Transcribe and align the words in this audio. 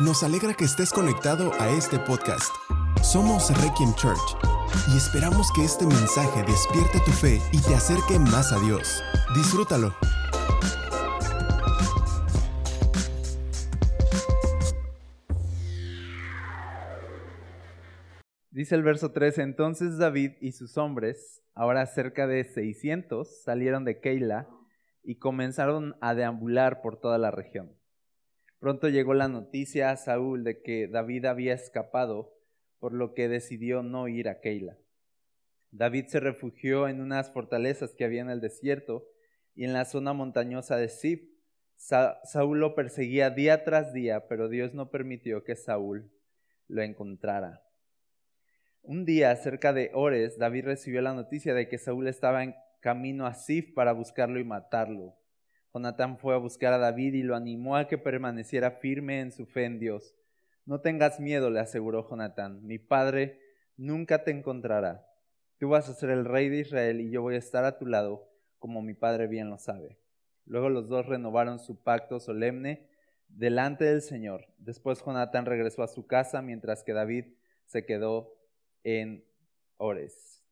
Nos 0.00 0.22
alegra 0.22 0.54
que 0.54 0.64
estés 0.64 0.92
conectado 0.92 1.52
a 1.60 1.68
este 1.68 1.98
podcast. 1.98 2.50
Somos 3.02 3.50
Requiem 3.62 3.92
Church 3.96 4.34
y 4.90 4.96
esperamos 4.96 5.52
que 5.54 5.62
este 5.62 5.84
mensaje 5.84 6.42
despierte 6.42 7.00
tu 7.04 7.10
fe 7.10 7.38
y 7.52 7.60
te 7.60 7.74
acerque 7.74 8.18
más 8.18 8.50
a 8.50 8.58
Dios. 8.60 9.02
Disfrútalo. 9.36 9.92
Dice 18.50 18.76
el 18.76 18.82
verso 18.82 19.12
3, 19.12 19.36
entonces 19.36 19.98
David 19.98 20.32
y 20.40 20.52
sus 20.52 20.78
hombres, 20.78 21.42
ahora 21.54 21.84
cerca 21.84 22.26
de 22.26 22.44
600, 22.44 23.42
salieron 23.42 23.84
de 23.84 24.00
Keila 24.00 24.48
y 25.02 25.18
comenzaron 25.18 25.94
a 26.00 26.14
deambular 26.14 26.80
por 26.80 26.98
toda 26.98 27.18
la 27.18 27.30
región. 27.30 27.79
Pronto 28.60 28.90
llegó 28.90 29.14
la 29.14 29.26
noticia 29.26 29.90
a 29.90 29.96
Saúl 29.96 30.44
de 30.44 30.60
que 30.60 30.86
David 30.86 31.24
había 31.24 31.54
escapado, 31.54 32.36
por 32.78 32.92
lo 32.92 33.14
que 33.14 33.28
decidió 33.28 33.82
no 33.82 34.06
ir 34.06 34.28
a 34.28 34.40
Keila. 34.40 34.76
David 35.70 36.06
se 36.08 36.20
refugió 36.20 36.86
en 36.86 37.00
unas 37.00 37.32
fortalezas 37.32 37.94
que 37.94 38.04
había 38.04 38.20
en 38.20 38.28
el 38.28 38.40
desierto 38.40 39.06
y 39.54 39.64
en 39.64 39.72
la 39.72 39.86
zona 39.86 40.12
montañosa 40.12 40.76
de 40.76 40.90
Sif. 40.90 41.22
Saúl 41.76 42.60
lo 42.60 42.74
perseguía 42.74 43.30
día 43.30 43.64
tras 43.64 43.94
día, 43.94 44.28
pero 44.28 44.48
Dios 44.48 44.74
no 44.74 44.90
permitió 44.90 45.42
que 45.42 45.56
Saúl 45.56 46.12
lo 46.68 46.82
encontrara. 46.82 47.62
Un 48.82 49.06
día, 49.06 49.34
cerca 49.36 49.72
de 49.72 49.90
Ores, 49.94 50.38
David 50.38 50.66
recibió 50.66 51.00
la 51.00 51.14
noticia 51.14 51.54
de 51.54 51.68
que 51.68 51.78
Saúl 51.78 52.08
estaba 52.08 52.42
en 52.42 52.54
camino 52.80 53.26
a 53.26 53.32
Sif 53.32 53.72
para 53.74 53.92
buscarlo 53.92 54.38
y 54.38 54.44
matarlo. 54.44 55.19
Jonatán 55.72 56.18
fue 56.18 56.34
a 56.34 56.38
buscar 56.38 56.72
a 56.72 56.78
David 56.78 57.14
y 57.14 57.22
lo 57.22 57.36
animó 57.36 57.76
a 57.76 57.86
que 57.86 57.98
permaneciera 57.98 58.72
firme 58.72 59.20
en 59.20 59.32
su 59.32 59.46
fe 59.46 59.64
en 59.64 59.78
Dios. 59.78 60.14
No 60.66 60.80
tengas 60.80 61.20
miedo, 61.20 61.50
le 61.50 61.60
aseguró 61.60 62.08
Jonatán, 62.08 62.66
mi 62.66 62.78
padre 62.78 63.40
nunca 63.76 64.24
te 64.24 64.30
encontrará. 64.30 65.06
Tú 65.58 65.68
vas 65.68 65.88
a 65.88 65.94
ser 65.94 66.10
el 66.10 66.24
rey 66.24 66.48
de 66.48 66.60
Israel 66.60 67.00
y 67.00 67.10
yo 67.10 67.22
voy 67.22 67.34
a 67.34 67.38
estar 67.38 67.64
a 67.64 67.78
tu 67.78 67.86
lado, 67.86 68.28
como 68.58 68.82
mi 68.82 68.94
padre 68.94 69.26
bien 69.26 69.50
lo 69.50 69.58
sabe. 69.58 69.98
Luego 70.46 70.68
los 70.68 70.88
dos 70.88 71.06
renovaron 71.06 71.58
su 71.58 71.82
pacto 71.82 72.18
solemne 72.18 72.88
delante 73.28 73.84
del 73.84 74.02
Señor. 74.02 74.46
Después 74.58 75.02
Jonatán 75.04 75.46
regresó 75.46 75.82
a 75.82 75.88
su 75.88 76.06
casa, 76.06 76.42
mientras 76.42 76.82
que 76.82 76.92
David 76.92 77.26
se 77.66 77.84
quedó 77.84 78.34
en 78.82 79.24
Ores. 79.76 80.44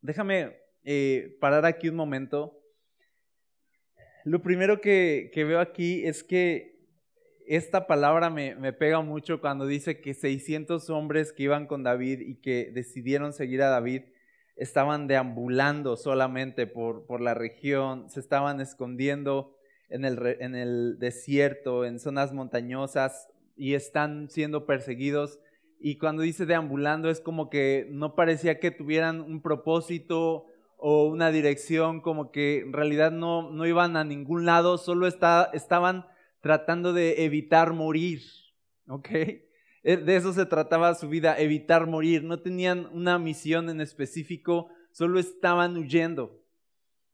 Déjame 0.00 0.56
eh, 0.84 1.36
parar 1.40 1.66
aquí 1.66 1.88
un 1.88 1.96
momento. 1.96 2.62
Lo 4.26 4.42
primero 4.42 4.80
que, 4.80 5.30
veo 5.36 5.60
aquí 5.60 6.04
es 6.04 6.24
que 6.24 6.80
esta 7.46 7.86
palabra 7.86 8.28
me, 8.28 8.72
pega 8.72 9.00
mucho 9.00 9.40
cuando 9.40 9.68
dice 9.68 10.00
que 10.00 10.14
600 10.14 10.90
hombres 10.90 11.32
que 11.32 11.44
iban 11.44 11.68
con 11.68 11.84
David 11.84 12.22
y 12.22 12.40
que 12.40 12.72
decidieron 12.74 13.32
seguir 13.32 13.62
a 13.62 13.68
David 13.68 14.02
estaban 14.56 15.06
deambulando 15.06 15.96
solamente 15.96 16.66
por, 16.66 17.20
la 17.20 17.34
región, 17.34 18.10
se 18.10 18.18
estaban 18.18 18.60
escondiendo 18.60 19.54
en 19.90 20.04
el 20.04 20.98
desierto, 20.98 21.84
en 21.84 22.00
zonas 22.00 22.32
montañosas 22.32 23.28
y 23.54 23.74
están 23.74 24.28
siendo 24.28 24.66
perseguidos. 24.66 25.38
Y 25.78 25.98
cuando 25.98 26.22
dice 26.22 26.46
deambulando 26.46 27.10
es 27.10 27.20
como 27.20 27.48
que 27.48 27.86
no 27.92 28.16
parecía 28.16 28.58
que 28.58 28.72
tuvieran 28.72 29.20
un 29.20 29.40
propósito 29.40 30.46
o 30.76 31.06
una 31.06 31.30
dirección, 31.30 32.00
como 32.00 32.30
que 32.30 32.60
en 32.60 32.72
realidad 32.72 33.10
no, 33.10 33.50
no 33.50 33.66
iban 33.66 33.96
a 33.96 34.04
ningún 34.04 34.44
lado, 34.44 34.78
solo 34.78 35.06
está, 35.06 35.50
estaban 35.52 36.06
tratando 36.40 36.92
de 36.92 37.24
evitar 37.24 37.72
morir, 37.72 38.22
¿ok? 38.86 39.08
E, 39.86 39.96
de 39.96 40.16
eso 40.16 40.32
se 40.32 40.46
trataba 40.46 40.94
su 40.96 41.08
vida, 41.08 41.38
evitar 41.38 41.86
morir. 41.86 42.24
No 42.24 42.40
tenían 42.40 42.86
una 42.92 43.20
misión 43.20 43.70
en 43.70 43.80
específico, 43.80 44.68
solo 44.90 45.20
estaban 45.20 45.76
huyendo. 45.76 46.42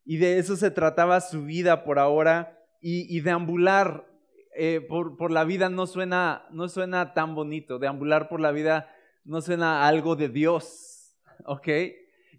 Y 0.07 0.17
de 0.17 0.39
eso 0.39 0.57
se 0.57 0.71
trataba 0.71 1.21
su 1.21 1.45
vida 1.45 1.85
por 1.85 1.99
ahora. 1.99 2.59
Y, 2.81 3.15
y 3.15 3.21
deambular 3.21 4.07
eh, 4.57 4.81
por, 4.81 5.17
por, 5.17 5.31
la 5.31 5.45
vida 5.45 5.69
no 5.69 5.87
suena, 5.87 6.47
no 6.51 6.67
suena 6.69 7.13
tan 7.13 7.35
bonito. 7.35 7.79
Deambular 7.79 8.31
por 8.31 8.41
la 8.41 8.53
vida 8.53 8.91
no 9.25 9.43
suena 9.43 9.87
algo 9.87 10.17
de 10.17 10.31
Dios, 10.31 11.15
¿ok? 11.45 11.69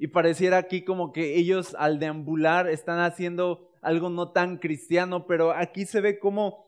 Y 0.04 0.08
pareciera 0.08 0.58
aquí 0.58 0.84
como 0.84 1.14
que 1.14 1.38
ellos 1.38 1.78
al 1.80 1.98
deambular 1.98 2.70
están 2.70 3.00
haciendo 3.00 3.72
algo 3.82 4.10
no 4.10 4.34
tan 4.34 4.58
cristiano, 4.58 5.28
pero 5.28 5.54
aquí 5.54 5.86
se 5.86 6.02
ve 6.02 6.20
como, 6.20 6.66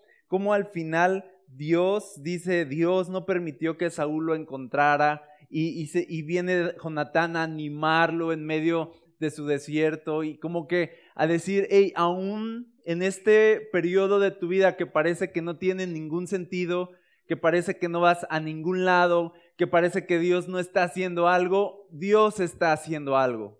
al 0.54 0.68
final 0.68 1.30
Dios 1.50 2.24
dice, 2.24 2.64
Dios 2.64 3.10
no 3.10 3.26
permitió 3.26 3.78
que 3.78 3.90
Saúl 3.90 4.28
lo 4.28 4.36
encontrara 4.36 5.28
y, 5.50 5.84
y, 5.84 5.90
y 6.08 6.22
viene 6.22 6.76
Jonatán 6.82 7.36
a 7.36 7.44
animarlo 7.44 8.32
en 8.32 8.46
medio 8.46 8.94
de 9.20 9.30
su 9.32 9.46
desierto 9.46 10.24
y 10.24 10.38
como 10.38 10.66
que 10.70 10.92
a 11.14 11.28
decir, 11.28 11.68
hey, 11.70 11.92
aún 11.98 12.74
en 12.86 13.04
este 13.04 13.60
periodo 13.70 14.22
de 14.22 14.32
tu 14.32 14.48
vida 14.48 14.78
que 14.78 14.86
parece 14.86 15.34
que 15.34 15.42
no 15.42 15.58
tiene 15.58 15.88
ningún 15.88 16.28
sentido, 16.28 16.92
que 17.28 17.36
parece 17.36 17.80
que 17.80 17.90
no 17.90 18.00
vas 18.00 18.26
a 18.30 18.40
ningún 18.40 18.86
lado, 18.86 19.34
que 19.58 19.68
parece 19.68 20.06
que 20.06 20.20
Dios 20.20 20.48
no 20.48 20.60
está 20.60 20.84
haciendo 20.84 21.28
algo, 21.28 21.88
Dios 21.92 22.40
está 22.40 22.74
haciendo 22.74 23.18
algo. 23.18 23.60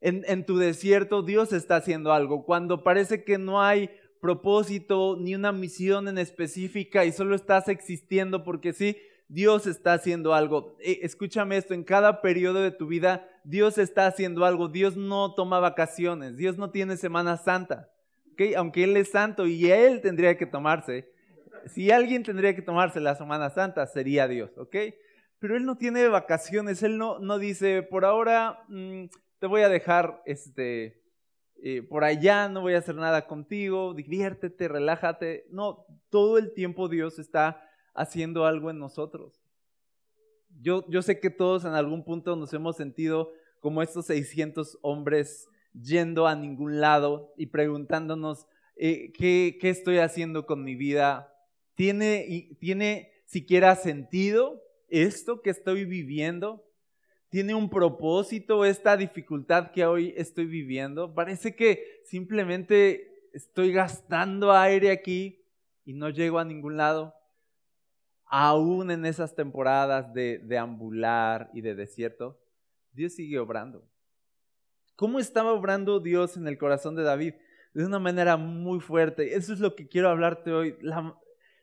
En, 0.00 0.46
tu 0.46 0.58
desierto 0.58 1.22
Dios 1.22 1.52
está 1.52 1.76
haciendo 1.76 2.12
algo. 2.12 2.44
Cuando 2.44 2.84
parece 2.84 3.24
que 3.24 3.36
no 3.36 3.60
hay 3.60 3.90
propósito 4.20 5.16
ni 5.18 5.34
una 5.34 5.50
misión 5.50 6.06
en 6.08 6.18
específica 6.18 7.04
y 7.04 7.12
solo 7.12 7.34
estás 7.34 7.68
existiendo 7.68 8.44
porque 8.44 8.72
sí, 8.72 8.96
Dios 9.28 9.66
está 9.66 9.94
haciendo 9.94 10.34
algo. 10.34 10.76
Eh, 10.80 11.00
escúchame 11.02 11.56
esto, 11.56 11.74
en 11.74 11.82
cada 11.82 12.22
periodo 12.22 12.62
de 12.62 12.70
tu 12.70 12.86
vida 12.86 13.28
Dios 13.44 13.76
está 13.76 14.06
haciendo 14.06 14.44
algo. 14.44 14.68
Dios 14.68 14.96
no 14.96 15.34
toma 15.34 15.58
vacaciones, 15.58 16.36
Dios 16.36 16.58
no 16.58 16.70
tiene 16.70 16.96
Semana 16.96 17.36
Santa. 17.36 17.90
¿okay? 18.32 18.54
Aunque 18.54 18.84
Él 18.84 18.96
es 18.96 19.10
santo 19.10 19.46
y 19.46 19.70
Él 19.70 20.00
tendría 20.00 20.36
que 20.38 20.46
tomarse. 20.46 21.10
Si 21.66 21.90
alguien 21.90 22.22
tendría 22.22 22.54
que 22.54 22.62
tomarse 22.62 23.00
la 23.00 23.16
Semana 23.16 23.50
Santa, 23.50 23.84
sería 23.86 24.28
Dios, 24.28 24.56
¿ok? 24.56 24.76
Pero 25.38 25.56
él 25.56 25.64
no 25.64 25.76
tiene 25.76 26.08
vacaciones, 26.08 26.82
él 26.82 26.98
no, 26.98 27.18
no 27.18 27.38
dice, 27.38 27.82
por 27.82 28.04
ahora 28.04 28.64
mm, 28.68 29.04
te 29.38 29.46
voy 29.46 29.62
a 29.62 29.68
dejar 29.68 30.22
este, 30.26 31.00
eh, 31.60 31.82
por 31.82 32.04
allá, 32.04 32.48
no 32.48 32.60
voy 32.60 32.74
a 32.74 32.78
hacer 32.78 32.94
nada 32.94 33.26
contigo, 33.26 33.92
diviértete, 33.94 34.68
relájate. 34.68 35.46
No, 35.50 35.86
todo 36.08 36.38
el 36.38 36.54
tiempo 36.54 36.88
Dios 36.88 37.18
está 37.18 37.64
haciendo 37.94 38.46
algo 38.46 38.70
en 38.70 38.78
nosotros. 38.78 39.40
Yo, 40.60 40.84
yo 40.88 41.02
sé 41.02 41.20
que 41.20 41.30
todos 41.30 41.64
en 41.64 41.74
algún 41.74 42.04
punto 42.04 42.36
nos 42.36 42.52
hemos 42.52 42.76
sentido 42.76 43.32
como 43.60 43.82
estos 43.82 44.06
600 44.06 44.78
hombres 44.82 45.48
yendo 45.72 46.26
a 46.26 46.36
ningún 46.36 46.80
lado 46.80 47.32
y 47.36 47.46
preguntándonos, 47.46 48.46
eh, 48.76 49.12
¿qué, 49.12 49.58
¿qué, 49.60 49.70
estoy 49.70 49.98
haciendo 49.98 50.46
con 50.46 50.62
mi 50.62 50.76
vida? 50.76 51.32
¿Tiene, 51.74 52.56
¿Tiene 52.60 53.12
siquiera 53.26 53.74
sentido? 53.74 54.62
Esto 54.88 55.42
que 55.42 55.50
estoy 55.50 55.84
viviendo 55.84 56.64
tiene 57.30 57.54
un 57.54 57.68
propósito, 57.68 58.64
esta 58.64 58.96
dificultad 58.96 59.70
que 59.70 59.84
hoy 59.84 60.14
estoy 60.16 60.46
viviendo. 60.46 61.14
Parece 61.14 61.54
que 61.54 62.02
simplemente 62.04 63.28
estoy 63.32 63.72
gastando 63.72 64.52
aire 64.52 64.90
aquí 64.90 65.44
y 65.84 65.92
no 65.92 66.08
llego 66.08 66.38
a 66.38 66.44
ningún 66.44 66.76
lado. 66.76 67.14
Aún 68.24 68.90
en 68.90 69.04
esas 69.06 69.34
temporadas 69.34 70.12
de, 70.12 70.38
deambular 70.38 71.50
y 71.52 71.60
de 71.60 71.74
desierto, 71.74 72.38
Dios 72.92 73.14
sigue 73.14 73.38
obrando. 73.38 73.86
¿Cómo 74.96 75.18
estaba 75.18 75.52
obrando 75.52 76.00
Dios 76.00 76.36
en 76.36 76.48
el 76.48 76.58
corazón 76.58 76.94
de 76.96 77.04
David? 77.04 77.34
De 77.72 77.84
una 77.84 77.98
manera 77.98 78.36
muy 78.36 78.80
fuerte. 78.80 79.34
Eso 79.36 79.52
es 79.52 79.60
lo 79.60 79.76
que 79.76 79.86
quiero 79.86 80.08
hablarte 80.08 80.50
hoy. 80.50 80.76
La, 80.80 81.16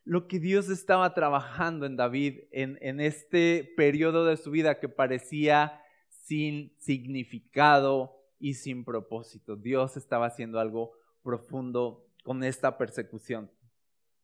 lo 0.05 0.27
que 0.27 0.39
Dios 0.39 0.69
estaba 0.69 1.13
trabajando 1.15 1.87
en 1.87 1.97
David 1.97 2.41
en, 2.51 2.99
este 2.99 3.73
periodo 3.75 4.23
de 4.25 4.37
su 4.37 4.51
vida 4.51 4.79
que 4.79 4.87
parecía 4.87 5.81
sin 6.09 6.73
significado 6.77 8.15
y 8.39 8.53
sin 8.53 8.85
propósito. 8.85 9.55
Dios 9.55 9.97
estaba 9.97 10.27
haciendo 10.27 10.59
algo 10.59 10.93
profundo 11.23 12.07
con 12.23 12.43
esta 12.43 12.77
persecución. 12.77 13.51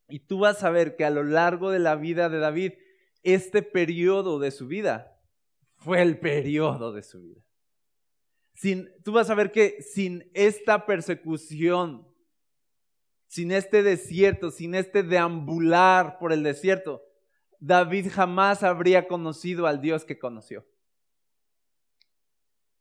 Y 0.08 0.20
tú 0.20 0.40
vas 0.40 0.64
a 0.64 0.70
ver 0.70 0.96
que 0.96 1.04
a 1.04 1.10
lo 1.10 1.24
largo 1.24 1.72
de 1.72 1.80
la 1.80 1.96
vida 1.96 2.30
de 2.30 2.38
David, 2.38 2.74
este 3.24 3.64
periodo 3.64 4.38
de 4.38 4.52
su 4.52 4.68
vida 4.68 5.20
fue 5.78 6.02
el 6.04 6.20
periodo 6.20 6.94
de 6.94 7.02
su 7.02 7.22
vida. 7.22 7.42
Sin, 8.54 8.92
tú 9.04 9.14
vas 9.14 9.32
a 9.32 9.36
ver 9.36 9.52
que 9.52 9.82
sin 9.82 10.30
esta 10.36 10.86
persecución 10.86 12.08
sin 13.32 13.54
este 13.54 13.82
desierto, 13.82 14.52
sin 14.52 14.76
este 14.76 15.04
deambular 15.04 16.20
por 16.20 16.34
el 16.34 16.44
desierto, 16.44 17.02
David 17.62 18.10
jamás 18.12 18.62
habría 18.62 19.08
conocido 19.08 19.68
al 19.68 19.80
Dios 19.80 20.04
que 20.04 20.20
conoció. 20.20 20.66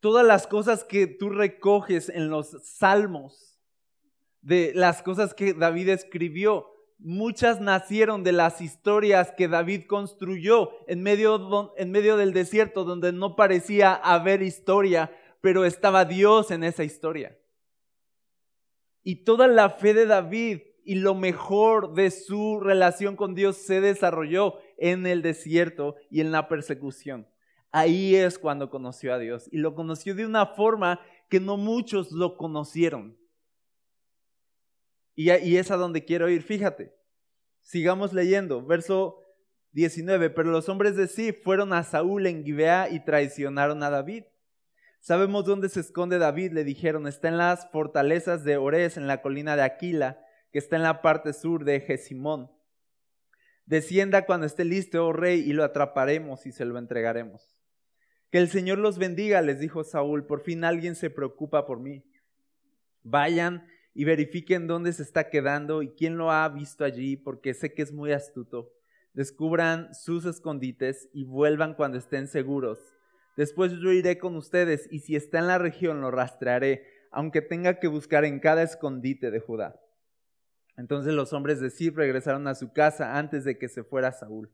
Todas 0.00 0.26
las 0.26 0.48
cosas 0.48 0.82
que 0.82 1.06
tú 1.06 1.30
recoges 1.30 2.08
en 2.08 2.30
los 2.30 2.56
salmos, 2.64 3.60
de 4.40 4.72
las 4.74 5.04
cosas 5.04 5.34
que 5.34 5.54
David 5.54 5.90
escribió, 5.90 6.66
Muchas 6.98 7.60
nacieron 7.60 8.24
de 8.24 8.32
las 8.32 8.60
historias 8.60 9.32
que 9.34 9.48
David 9.48 9.86
construyó 9.86 10.72
en 10.86 11.02
medio, 11.02 11.72
en 11.78 11.92
medio 11.92 12.16
del 12.16 12.34
desierto 12.34 12.84
donde 12.84 13.12
no 13.12 13.36
parecía 13.36 13.94
haber 13.94 14.42
historia, 14.42 15.10
pero 15.40 15.64
estaba 15.64 16.04
Dios 16.04 16.50
en 16.50 16.62
esa 16.64 16.84
historia. 16.84 17.39
Y 19.02 19.24
toda 19.24 19.48
la 19.48 19.70
fe 19.70 19.94
de 19.94 20.06
David 20.06 20.60
y 20.84 20.96
lo 20.96 21.14
mejor 21.14 21.94
de 21.94 22.10
su 22.10 22.60
relación 22.60 23.16
con 23.16 23.34
Dios 23.34 23.56
se 23.56 23.80
desarrolló 23.80 24.54
en 24.76 25.06
el 25.06 25.22
desierto 25.22 25.96
y 26.10 26.20
en 26.20 26.32
la 26.32 26.48
persecución. 26.48 27.28
Ahí 27.72 28.16
es 28.16 28.38
cuando 28.38 28.70
conoció 28.70 29.14
a 29.14 29.18
Dios 29.18 29.48
y 29.52 29.58
lo 29.58 29.74
conoció 29.74 30.14
de 30.14 30.26
una 30.26 30.46
forma 30.46 31.00
que 31.28 31.38
no 31.38 31.56
muchos 31.56 32.10
lo 32.10 32.36
conocieron. 32.36 33.16
Y, 35.14 35.28
es 35.30 35.70
a 35.70 35.76
donde 35.76 36.04
quiero 36.04 36.28
ir, 36.30 36.42
fíjate. 36.42 36.94
Sigamos 37.60 38.12
leyendo, 38.12 38.64
verso 38.64 39.18
19. 39.72 40.30
Pero 40.30 40.50
los 40.50 40.68
hombres 40.68 40.96
de 40.96 41.08
Sif 41.08 41.42
fueron 41.44 41.72
a 41.72 41.82
Saúl 41.84 42.26
en 42.26 42.42
Gibea 42.42 42.88
y 42.90 43.04
traicionaron 43.04 43.82
a 43.82 43.90
David. 43.90 44.24
Sabemos 45.00 45.46
dónde 45.46 45.70
se 45.70 45.80
esconde 45.80 46.18
David, 46.18 46.52
le 46.52 46.62
dijeron, 46.62 47.06
está 47.06 47.28
en 47.28 47.38
las 47.38 47.70
fortalezas 47.70 48.44
de 48.44 48.58
Ores, 48.58 48.98
en 48.98 49.06
la 49.06 49.22
colina 49.22 49.56
de 49.56 49.62
Aquila, 49.62 50.22
que 50.52 50.58
está 50.58 50.76
en 50.76 50.82
la 50.82 51.00
parte 51.00 51.32
sur 51.32 51.64
de 51.64 51.80
Gesimón. 51.80 52.50
Descienda 53.64 54.26
cuando 54.26 54.46
esté 54.46 54.64
listo, 54.64 55.06
oh 55.06 55.12
rey, 55.12 55.40
y 55.40 55.54
lo 55.54 55.64
atraparemos 55.64 56.44
y 56.44 56.52
se 56.52 56.66
lo 56.66 56.78
entregaremos. 56.78 57.56
Que 58.30 58.38
el 58.38 58.48
Señor 58.48 58.78
los 58.78 58.98
bendiga, 58.98 59.40
les 59.40 59.58
dijo 59.58 59.84
Saúl, 59.84 60.26
por 60.26 60.42
fin 60.42 60.64
alguien 60.64 60.94
se 60.94 61.08
preocupa 61.08 61.66
por 61.66 61.80
mí. 61.80 62.04
Vayan 63.02 63.66
y 63.94 64.04
verifiquen 64.04 64.66
dónde 64.66 64.92
se 64.92 65.02
está 65.02 65.30
quedando 65.30 65.82
y 65.82 65.90
quién 65.90 66.18
lo 66.18 66.30
ha 66.30 66.46
visto 66.50 66.84
allí, 66.84 67.16
porque 67.16 67.54
sé 67.54 67.72
que 67.72 67.82
es 67.82 67.92
muy 67.92 68.12
astuto. 68.12 68.70
Descubran 69.14 69.94
sus 69.94 70.26
escondites 70.26 71.08
y 71.14 71.24
vuelvan 71.24 71.74
cuando 71.74 71.96
estén 71.96 72.28
seguros. 72.28 72.99
Después 73.40 73.72
yo 73.72 73.90
iré 73.90 74.18
con 74.18 74.36
ustedes 74.36 74.86
y 74.92 74.98
si 74.98 75.16
está 75.16 75.38
en 75.38 75.46
la 75.46 75.56
región 75.56 76.02
lo 76.02 76.10
rastrearé, 76.10 76.84
aunque 77.10 77.40
tenga 77.40 77.78
que 77.78 77.88
buscar 77.88 78.26
en 78.26 78.38
cada 78.38 78.62
escondite 78.62 79.30
de 79.30 79.40
Judá. 79.40 79.80
Entonces 80.76 81.14
los 81.14 81.32
hombres 81.32 81.58
de 81.58 81.70
Sif 81.70 81.96
regresaron 81.96 82.46
a 82.48 82.54
su 82.54 82.74
casa 82.74 83.16
antes 83.16 83.44
de 83.44 83.56
que 83.56 83.70
se 83.70 83.82
fuera 83.82 84.12
Saúl. 84.12 84.52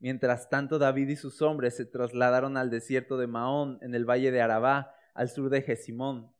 Mientras 0.00 0.50
tanto 0.50 0.80
David 0.80 1.10
y 1.10 1.14
sus 1.14 1.40
hombres 1.42 1.76
se 1.76 1.84
trasladaron 1.84 2.56
al 2.56 2.70
desierto 2.70 3.18
de 3.18 3.28
Maón, 3.28 3.78
en 3.82 3.94
el 3.94 4.04
valle 4.04 4.32
de 4.32 4.42
Arabá, 4.42 4.96
al 5.14 5.28
sur 5.28 5.48
de 5.48 5.62
Gesimón. 5.62 6.32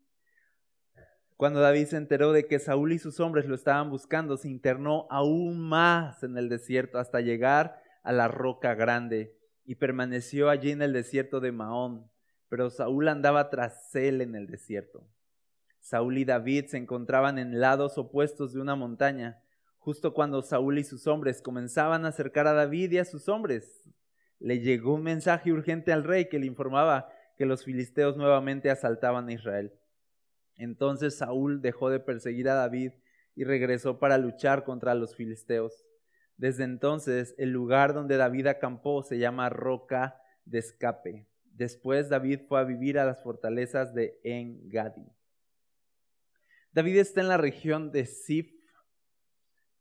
Cuando 1.36 1.60
David 1.60 1.86
se 1.86 1.96
enteró 1.96 2.32
de 2.32 2.48
que 2.48 2.58
Saúl 2.58 2.90
y 2.90 2.98
sus 2.98 3.20
hombres 3.20 3.46
lo 3.46 3.54
estaban 3.54 3.88
buscando, 3.88 4.36
se 4.36 4.48
internó 4.48 5.06
aún 5.10 5.60
más 5.60 6.24
en 6.24 6.36
el 6.38 6.48
desierto 6.48 6.98
hasta 6.98 7.20
llegar 7.20 7.80
a 8.02 8.10
la 8.10 8.26
roca 8.26 8.74
grande 8.74 9.37
y 9.68 9.74
permaneció 9.74 10.48
allí 10.48 10.70
en 10.70 10.80
el 10.80 10.94
desierto 10.94 11.40
de 11.40 11.52
Maón. 11.52 12.10
Pero 12.48 12.70
Saúl 12.70 13.06
andaba 13.06 13.50
tras 13.50 13.94
él 13.94 14.22
en 14.22 14.34
el 14.34 14.46
desierto. 14.46 15.06
Saúl 15.78 16.16
y 16.16 16.24
David 16.24 16.68
se 16.68 16.78
encontraban 16.78 17.38
en 17.38 17.60
lados 17.60 17.98
opuestos 17.98 18.54
de 18.54 18.62
una 18.62 18.76
montaña, 18.76 19.42
justo 19.76 20.14
cuando 20.14 20.40
Saúl 20.40 20.78
y 20.78 20.84
sus 20.84 21.06
hombres 21.06 21.42
comenzaban 21.42 22.06
a 22.06 22.08
acercar 22.08 22.46
a 22.46 22.54
David 22.54 22.92
y 22.92 22.98
a 22.98 23.04
sus 23.04 23.28
hombres. 23.28 23.84
Le 24.38 24.60
llegó 24.60 24.94
un 24.94 25.02
mensaje 25.02 25.52
urgente 25.52 25.92
al 25.92 26.04
rey 26.04 26.30
que 26.30 26.38
le 26.38 26.46
informaba 26.46 27.10
que 27.36 27.44
los 27.44 27.62
filisteos 27.62 28.16
nuevamente 28.16 28.70
asaltaban 28.70 29.28
a 29.28 29.34
Israel. 29.34 29.74
Entonces 30.56 31.18
Saúl 31.18 31.60
dejó 31.60 31.90
de 31.90 32.00
perseguir 32.00 32.48
a 32.48 32.54
David 32.54 32.92
y 33.36 33.44
regresó 33.44 33.98
para 33.98 34.16
luchar 34.16 34.64
contra 34.64 34.94
los 34.94 35.14
filisteos. 35.14 35.84
Desde 36.38 36.62
entonces 36.64 37.34
el 37.36 37.50
lugar 37.50 37.92
donde 37.92 38.16
David 38.16 38.46
acampó 38.46 39.02
se 39.02 39.18
llama 39.18 39.50
Roca 39.50 40.22
de 40.44 40.60
Escape. 40.60 41.26
Después 41.44 42.08
David 42.08 42.42
fue 42.48 42.60
a 42.60 42.64
vivir 42.64 42.98
a 42.98 43.04
las 43.04 43.20
fortalezas 43.22 43.92
de 43.92 44.20
En-Gadi. 44.22 45.12
David 46.72 46.98
está 46.98 47.20
en 47.20 47.28
la 47.28 47.38
región 47.38 47.90
de 47.90 48.06
Sif, 48.06 48.52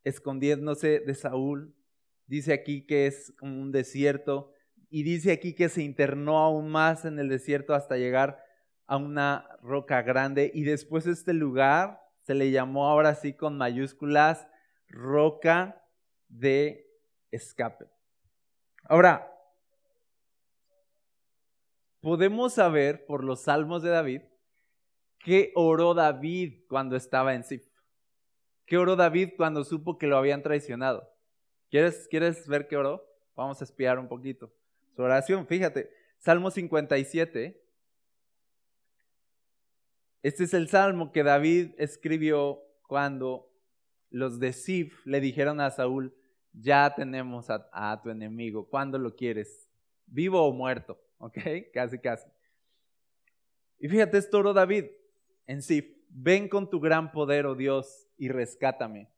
escondiéndose 0.04 1.00
de 1.00 1.14
Saúl. 1.14 1.76
Dice 2.26 2.54
aquí 2.54 2.88
que 2.88 3.06
es 3.06 3.34
un 3.40 3.72
desierto 3.72 4.52
y 4.90 5.04
dice 5.04 5.32
aquí 5.32 5.54
que 5.54 5.70
se 5.70 5.84
internó 5.84 6.40
aún 6.40 6.70
más 6.70 7.06
en 7.06 7.20
el 7.20 7.30
desierto 7.30 7.76
hasta 7.76 7.98
llegar 7.98 8.44
a 8.88 8.98
una 8.98 9.48
roca 9.62 10.02
grande 10.02 10.50
y 10.54 10.64
después 10.64 11.06
este 11.06 11.34
lugar 11.34 12.00
se 12.18 12.34
le 12.34 12.50
llamó 12.50 12.88
ahora 12.88 13.14
sí 13.14 13.34
con 13.34 13.58
mayúsculas 13.58 14.48
roca 14.88 15.84
de 16.28 16.90
escape. 17.32 17.86
Ahora, 18.84 19.32
podemos 22.02 22.54
saber 22.54 23.06
por 23.06 23.24
los 23.24 23.44
salmos 23.44 23.84
de 23.84 23.90
David 23.90 24.22
qué 25.20 25.52
oró 25.56 25.94
David 25.94 26.64
cuando 26.70 26.96
estaba 26.96 27.34
en 27.34 27.44
Sif. 27.44 27.68
¿Qué 28.66 28.78
oró 28.78 28.96
David 28.96 29.34
cuando 29.38 29.64
supo 29.64 29.98
que 29.98 30.08
lo 30.08 30.18
habían 30.18 30.44
traicionado? 30.44 31.10
¿Quieres, 31.70 32.08
¿Quieres 32.10 32.48
ver 32.48 32.68
qué 32.68 32.78
oró? 32.78 33.06
Vamos 33.36 33.62
a 33.62 33.64
espiar 33.64 34.00
un 34.00 34.08
poquito. 34.08 34.54
Su 34.96 35.04
oración, 35.04 35.48
fíjate, 35.48 35.90
Salmo 36.18 36.50
57, 36.50 37.62
este 40.24 40.44
es 40.44 40.54
el 40.54 40.68
salmo 40.68 41.12
que 41.12 41.24
David 41.24 41.76
escribió 41.78 42.62
cuando 42.88 43.47
los 44.10 44.40
de 44.40 44.54
Sif 44.54 45.06
le 45.06 45.20
dijeron 45.20 45.60
a 45.60 45.72
Saúl, 45.72 46.16
ya 46.54 46.94
tenemos 46.96 47.50
a, 47.50 48.02
tu 48.02 48.10
enemigo, 48.10 48.68
¿cuándo 48.68 48.98
lo 48.98 49.16
quieres? 49.16 49.70
¿Vivo 50.06 50.42
o 50.42 50.54
muerto? 50.54 51.00
¿Ok? 51.18 51.38
Casi, 51.74 52.00
casi. 52.00 52.28
Y 53.80 53.88
fíjate, 53.88 54.18
esto 54.18 54.40
oró 54.40 54.54
David 54.54 54.86
en 55.46 55.62
Sif, 55.62 55.86
ven 56.10 56.50
con 56.50 56.70
tu 56.70 56.80
gran 56.80 57.12
poder, 57.12 57.46
oh 57.46 57.56
Dios, 57.56 58.08
y 58.18 58.30
rescátame. 58.30 59.12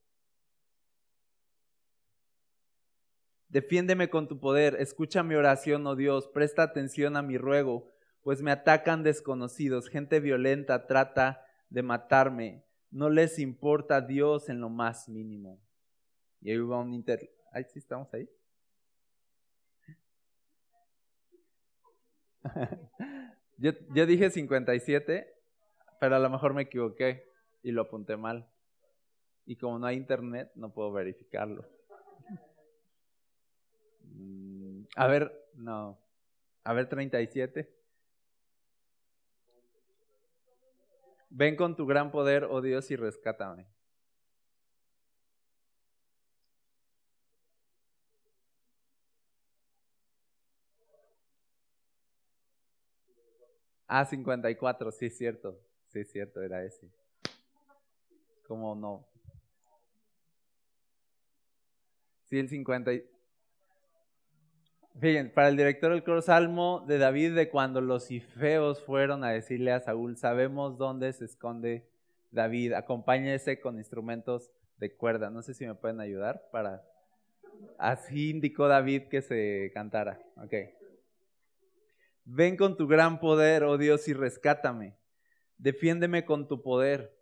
Defiéndeme 3.48 4.10
con 4.10 4.28
tu 4.28 4.40
poder, 4.40 4.76
escucha 4.80 5.24
mi 5.24 5.36
oración, 5.36 5.88
oh 5.88 5.96
Dios, 5.96 6.28
presta 6.28 6.64
atención 6.64 7.18
a 7.18 7.22
mi 7.22 7.38
ruego 7.38 7.92
pues 8.22 8.42
me 8.42 8.52
atacan 8.52 9.04
desconocidos, 9.04 9.90
gente 9.90 10.20
violenta 10.20 10.88
trata 10.88 11.46
de 11.70 11.84
matarme, 11.84 12.66
no 12.92 13.10
les 13.10 13.40
importa 13.40 14.02
Dios 14.02 14.50
en 14.50 14.62
lo 14.62 14.70
más 14.70 15.10
mínimo. 15.10 15.60
Y 16.42 16.52
ahí 16.52 16.58
va 16.58 16.80
un 16.80 16.94
inter... 16.94 17.30
Ahí 17.52 17.64
sí 17.66 17.80
estamos 17.80 18.14
ahí. 18.14 18.30
yo, 23.58 23.72
yo 23.94 24.06
dije 24.06 24.30
57, 24.30 25.34
pero 26.00 26.16
a 26.16 26.20
lo 26.20 26.30
mejor 26.30 26.54
me 26.54 26.64
equivoqué 26.64 27.28
y 27.64 27.72
lo 27.72 27.82
apunté 27.84 28.18
mal. 28.18 28.48
Y 29.46 29.56
como 29.56 29.80
no 29.80 29.88
hay 29.88 29.98
internet, 29.98 30.52
no 30.56 30.72
puedo 30.72 30.92
verificarlo. 30.92 31.66
Mm, 34.04 34.84
a 34.96 35.08
ver, 35.08 35.50
no. 35.56 36.00
A 36.64 36.74
ver, 36.74 36.88
37. 36.88 37.79
Ven 41.30 41.56
con 41.56 41.76
tu 41.76 41.86
gran 41.86 42.12
poder, 42.12 42.46
oh 42.46 42.62
Dios, 42.62 42.90
y 42.92 42.96
rescátame. 42.96 43.68
Ah, 53.88 54.06
54, 54.06 54.92
sí 54.92 55.08
es 55.08 55.18
cierto. 55.18 55.60
Sí 55.88 56.00
es 56.00 56.12
cierto, 56.12 56.42
era 56.42 56.64
ese. 56.64 56.92
¿Cómo 58.48 58.76
no? 58.76 59.08
Sí, 62.26 62.38
el 62.38 62.50
50. 62.50 62.92
Fíjense, 65.00 65.32
para 65.32 65.48
el 65.48 65.56
director 65.56 65.94
del 65.94 66.04
coro 66.04 66.22
Salmo 66.22 66.84
de 66.86 66.98
David, 66.98 67.34
de 67.34 67.48
cuando 67.48 67.80
los 67.80 68.12
ifeos 68.12 68.84
fueron 68.84 69.24
a 69.24 69.30
decirle 69.30 69.72
a 69.72 69.80
Saúl, 69.80 70.18
sabemos 70.18 70.78
dónde 70.78 71.14
se 71.14 71.24
esconde 71.24 71.88
David, 72.32 72.74
acompáñese 72.74 73.62
con 73.62 73.78
instrumentos 73.78 74.52
de 74.78 74.94
cuerda. 74.94 75.30
No 75.30 75.42
sé 75.42 75.54
si 75.54 75.66
me 75.66 75.76
pueden 75.76 76.02
ayudar 76.02 76.50
para... 76.52 76.84
Así 77.78 78.30
indicó 78.30 78.68
David 78.68 79.04
que 79.10 79.22
se 79.22 79.72
cantara. 79.74 80.22
Ok. 80.36 80.54
Ven 82.26 82.58
con 82.58 82.76
tu 82.76 82.86
gran 82.86 83.22
poder, 83.22 83.64
oh 83.64 83.78
Dios, 83.78 84.06
y 84.10 84.14
rescátame. 84.14 84.98
Defiéndeme 85.58 86.26
con 86.26 86.50
tu 86.50 86.62
poder. 86.62 87.18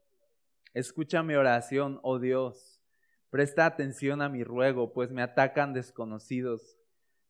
Escucha 0.73 1.21
mi 1.21 1.35
oración, 1.35 1.99
oh 2.01 2.17
Dios. 2.17 2.81
Presta 3.29 3.67
atención 3.67 4.23
a 4.23 4.29
mi 4.29 4.43
ruego, 4.43 4.93
pues 4.93 5.11
me 5.11 5.21
atacan 5.21 5.73
desconocidos 5.73 6.76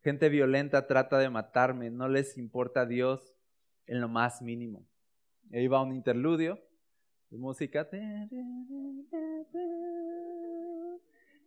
Gente 0.07 0.29
violenta 0.29 0.87
trata 0.87 1.17
de 1.17 1.29
matarme, 1.29 1.89
no 1.89 2.07
les 2.07 2.37
importa 2.37 2.83
a 2.83 2.85
Dios 2.85 3.35
en 3.87 3.99
lo 3.99 4.07
más 4.07 4.41
mínimo. 4.41 4.87
Y 5.49 5.57
ahí 5.57 5.67
va 5.67 5.83
un 5.83 5.91
interludio 5.91 6.57
de 7.29 7.37
música. 7.37 7.85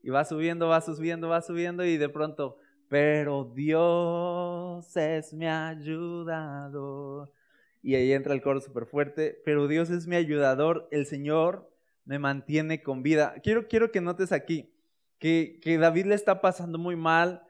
y 0.03 0.11
va 0.11 0.27
subiendo, 0.27 0.69
va 0.69 0.83
subiendo, 0.83 1.31
va 1.31 1.41
subiendo 1.41 1.87
y 1.87 1.97
de 1.97 2.11
pronto, 2.11 2.59
pero 2.91 3.51
Dios 3.55 4.95
es 4.95 5.33
mi 5.33 5.47
ayudador. 5.47 7.33
Y 7.81 7.95
ahí 7.95 8.13
entra 8.13 8.35
el 8.35 8.43
coro 8.43 8.61
súper 8.61 8.85
fuerte, 8.85 9.41
pero 9.43 9.69
Dios 9.69 9.89
es 9.89 10.07
mi 10.07 10.17
ayudador, 10.17 10.87
el 10.91 11.07
Señor 11.07 11.75
me 12.05 12.19
mantiene 12.19 12.83
con 12.83 13.03
vida. 13.03 13.37
Quiero, 13.43 13.69
quiero 13.69 13.91
que 13.91 14.03
notes 14.03 14.33
aquí 14.33 14.71
que, 15.19 15.61
que 15.63 15.79
David 15.79 16.05
le 16.05 16.15
está 16.15 16.43
pasando 16.43 16.77
muy 16.79 16.95
mal, 16.95 17.47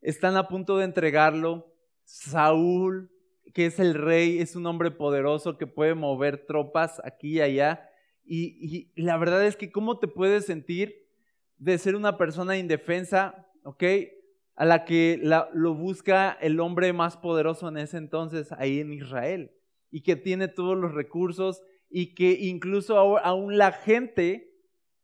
están 0.00 0.36
a 0.36 0.48
punto 0.48 0.78
de 0.78 0.84
entregarlo, 0.84 1.72
Saúl, 2.04 3.10
que 3.52 3.66
es 3.66 3.78
el 3.78 3.94
rey, 3.94 4.38
es 4.38 4.56
un 4.56 4.66
hombre 4.66 4.90
poderoso 4.90 5.56
que 5.56 5.66
puede 5.66 5.94
mover 5.94 6.46
tropas 6.46 7.00
aquí 7.04 7.36
y 7.36 7.40
allá. 7.40 7.88
Y, 8.24 8.90
la 8.96 9.16
verdad 9.16 9.44
es 9.46 9.56
que 9.56 9.70
cómo 9.70 9.98
te 9.98 10.08
puedes 10.08 10.46
sentir 10.46 11.06
de 11.58 11.78
ser 11.78 11.96
una 11.96 12.18
persona 12.18 12.58
indefensa, 12.58 13.46
¿ok? 13.62 13.84
A 14.56 14.64
la 14.64 14.84
que 14.84 15.20
lo 15.52 15.74
busca 15.74 16.36
el 16.40 16.60
hombre 16.60 16.92
más 16.92 17.16
poderoso 17.16 17.68
en 17.68 17.78
ese 17.78 17.98
entonces 17.98 18.52
ahí 18.52 18.80
en 18.80 18.92
Israel 18.92 19.52
y 19.90 20.02
que 20.02 20.16
tiene 20.16 20.48
todos 20.48 20.76
los 20.76 20.92
recursos 20.92 21.62
y 21.88 22.14
que 22.14 22.32
incluso 22.32 22.98
aún 23.18 23.56
la 23.56 23.72
gente 23.72 24.52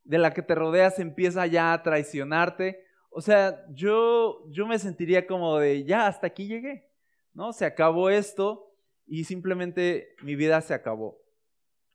de 0.05 0.19
la 0.19 0.35
que 0.35 0.43
te 0.43 0.55
rodeas 0.55 0.99
empieza 0.99 1.47
ya 1.47 1.73
a 1.73 1.83
traicionarte. 1.83 2.82
O 3.15 3.21
sea, 3.21 3.67
yo, 3.73 4.49
yo 4.51 4.67
me 4.67 4.79
sentiría 4.79 5.27
como 5.27 5.59
de, 5.59 5.85
ya, 5.85 6.07
hasta 6.07 6.27
aquí 6.29 6.47
llegué, 6.47 6.89
¿no? 7.35 7.53
Se 7.53 7.65
acabó 7.65 8.11
esto 8.11 8.75
y 9.07 9.25
simplemente 9.25 10.15
mi 10.23 10.35
vida 10.35 10.61
se 10.61 10.75
acabó. 10.75 11.19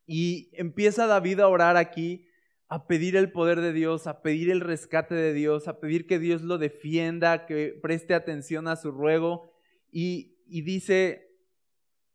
Y 0.06 0.50
empieza 0.54 1.08
David 1.08 1.40
a 1.40 1.48
orar 1.48 1.76
aquí, 1.76 2.28
a 2.70 2.86
pedir 2.86 3.16
el 3.16 3.32
poder 3.32 3.62
de 3.62 3.74
Dios, 3.74 4.08
a 4.08 4.22
pedir 4.22 4.50
el 4.52 4.62
rescate 4.62 5.16
de 5.16 5.34
Dios, 5.34 5.68
a 5.68 5.80
pedir 5.80 6.06
que 6.06 6.20
Dios 6.20 6.44
lo 6.44 6.58
defienda, 6.58 7.46
que 7.46 7.78
preste 7.82 8.14
atención 8.14 8.68
a 8.68 8.76
su 8.76 8.92
ruego. 8.92 9.52
Y, 9.92 10.38
y 10.48 10.62
dice, 10.62 11.28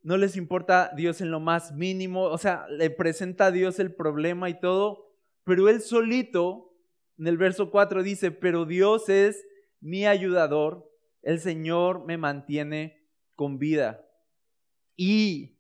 no 0.02 0.16
les 0.16 0.36
importa 0.36 0.92
Dios 0.96 1.20
en 1.20 1.30
lo 1.30 1.40
más 1.40 1.72
mínimo, 1.72 2.24
o 2.24 2.38
sea, 2.38 2.66
le 2.68 2.90
presenta 2.90 3.46
a 3.46 3.50
Dios 3.50 3.78
el 3.78 3.94
problema 3.94 4.50
y 4.50 4.58
todo, 4.58 5.12
pero 5.44 5.68
él 5.68 5.80
solito, 5.80 6.71
en 7.18 7.26
el 7.26 7.36
verso 7.36 7.70
4 7.70 8.02
dice, 8.02 8.30
pero 8.30 8.64
Dios 8.64 9.08
es 9.08 9.44
mi 9.80 10.06
ayudador, 10.06 10.90
el 11.22 11.40
Señor 11.40 12.04
me 12.04 12.16
mantiene 12.16 13.06
con 13.36 13.58
vida. 13.58 14.04
Y 14.96 15.58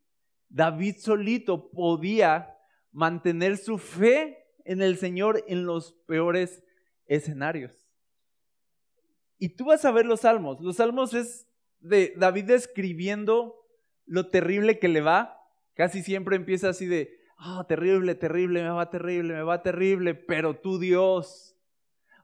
David 0.48 0.96
solito 0.98 1.70
podía 1.70 2.56
mantener 2.90 3.56
su 3.56 3.78
fe 3.78 4.38
en 4.64 4.82
el 4.82 4.96
Señor 4.96 5.44
en 5.48 5.64
los 5.66 5.92
peores 6.06 6.62
escenarios. 7.06 7.88
Y 9.38 9.56
tú 9.56 9.66
vas 9.66 9.84
a 9.84 9.90
ver 9.90 10.06
los 10.06 10.20
salmos. 10.20 10.60
Los 10.60 10.76
salmos 10.76 11.14
es 11.14 11.48
de 11.80 12.14
David 12.16 12.50
escribiendo 12.50 13.56
lo 14.06 14.28
terrible 14.28 14.78
que 14.78 14.88
le 14.88 15.00
va. 15.00 15.36
Casi 15.74 16.02
siempre 16.02 16.36
empieza 16.36 16.68
así 16.68 16.86
de, 16.86 17.18
ah, 17.44 17.64
terrible, 17.66 18.14
terrible, 18.14 18.62
me 18.62 18.70
va 18.70 18.88
terrible, 18.88 19.34
me 19.34 19.42
va 19.42 19.62
terrible, 19.62 20.14
pero 20.14 20.54
tú 20.54 20.78
Dios, 20.78 21.56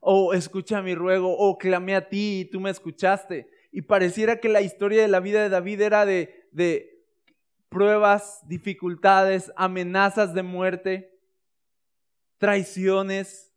o 0.00 0.32
escucha 0.32 0.80
mi 0.80 0.94
ruego, 0.94 1.37
o 1.37 1.58
clamé 1.58 1.96
a 1.96 2.08
ti 2.08 2.40
y 2.40 2.44
tú 2.44 2.60
me 2.60 2.70
escuchaste. 2.70 3.50
Y 3.72 3.82
pareciera 3.82 4.38
que 4.38 4.48
la 4.48 4.62
historia 4.62 5.02
de 5.02 5.08
la 5.08 5.20
vida 5.20 5.42
de 5.42 5.48
David 5.48 5.80
era 5.80 6.06
de, 6.06 6.48
de 6.52 7.04
pruebas, 7.68 8.40
dificultades, 8.46 9.52
amenazas 9.56 10.34
de 10.34 10.42
muerte, 10.44 11.18
traiciones, 12.38 13.52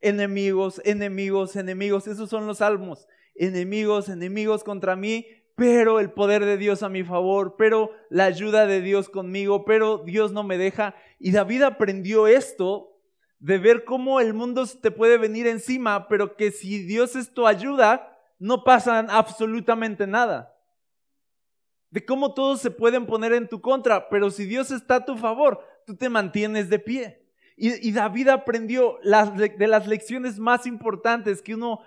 enemigos, 0.00 0.82
enemigos, 0.84 1.54
enemigos. 1.54 2.08
Esos 2.08 2.28
son 2.28 2.46
los 2.46 2.58
salmos. 2.58 3.06
Enemigos, 3.34 4.08
enemigos 4.08 4.64
contra 4.64 4.96
mí, 4.96 5.26
pero 5.54 6.00
el 6.00 6.10
poder 6.10 6.44
de 6.44 6.56
Dios 6.56 6.82
a 6.82 6.88
mi 6.88 7.04
favor, 7.04 7.56
pero 7.56 7.90
la 8.08 8.24
ayuda 8.24 8.66
de 8.66 8.80
Dios 8.80 9.08
conmigo, 9.08 9.64
pero 9.64 9.98
Dios 9.98 10.32
no 10.32 10.42
me 10.42 10.58
deja. 10.58 10.94
Y 11.18 11.32
David 11.32 11.62
aprendió 11.62 12.26
esto 12.26 12.98
de 13.38 13.58
ver 13.58 13.84
cómo 13.84 14.20
el 14.20 14.34
mundo 14.34 14.66
te 14.66 14.90
puede 14.90 15.18
venir 15.18 15.46
encima, 15.46 16.08
pero 16.08 16.36
que 16.36 16.52
si 16.52 16.84
Dios 16.84 17.16
es 17.16 17.34
tu 17.34 17.46
ayuda, 17.46 18.18
no 18.38 18.64
pasa 18.64 19.00
absolutamente 19.10 20.06
nada. 20.06 20.56
De 21.90 22.04
cómo 22.04 22.32
todos 22.32 22.60
se 22.60 22.70
pueden 22.70 23.04
poner 23.04 23.32
en 23.32 23.48
tu 23.48 23.60
contra, 23.60 24.08
pero 24.08 24.30
si 24.30 24.46
Dios 24.46 24.70
está 24.70 24.96
a 24.96 25.04
tu 25.04 25.16
favor, 25.16 25.60
tú 25.86 25.96
te 25.96 26.08
mantienes 26.08 26.70
de 26.70 26.78
pie. 26.78 27.22
Y, 27.56 27.92
David 27.92 28.28
aprendió 28.28 28.98
las, 29.02 29.36
de 29.36 29.66
las 29.68 29.86
lecciones 29.86 30.38
más 30.38 30.66
importantes 30.66 31.42
que 31.42 31.54
uno 31.54 31.80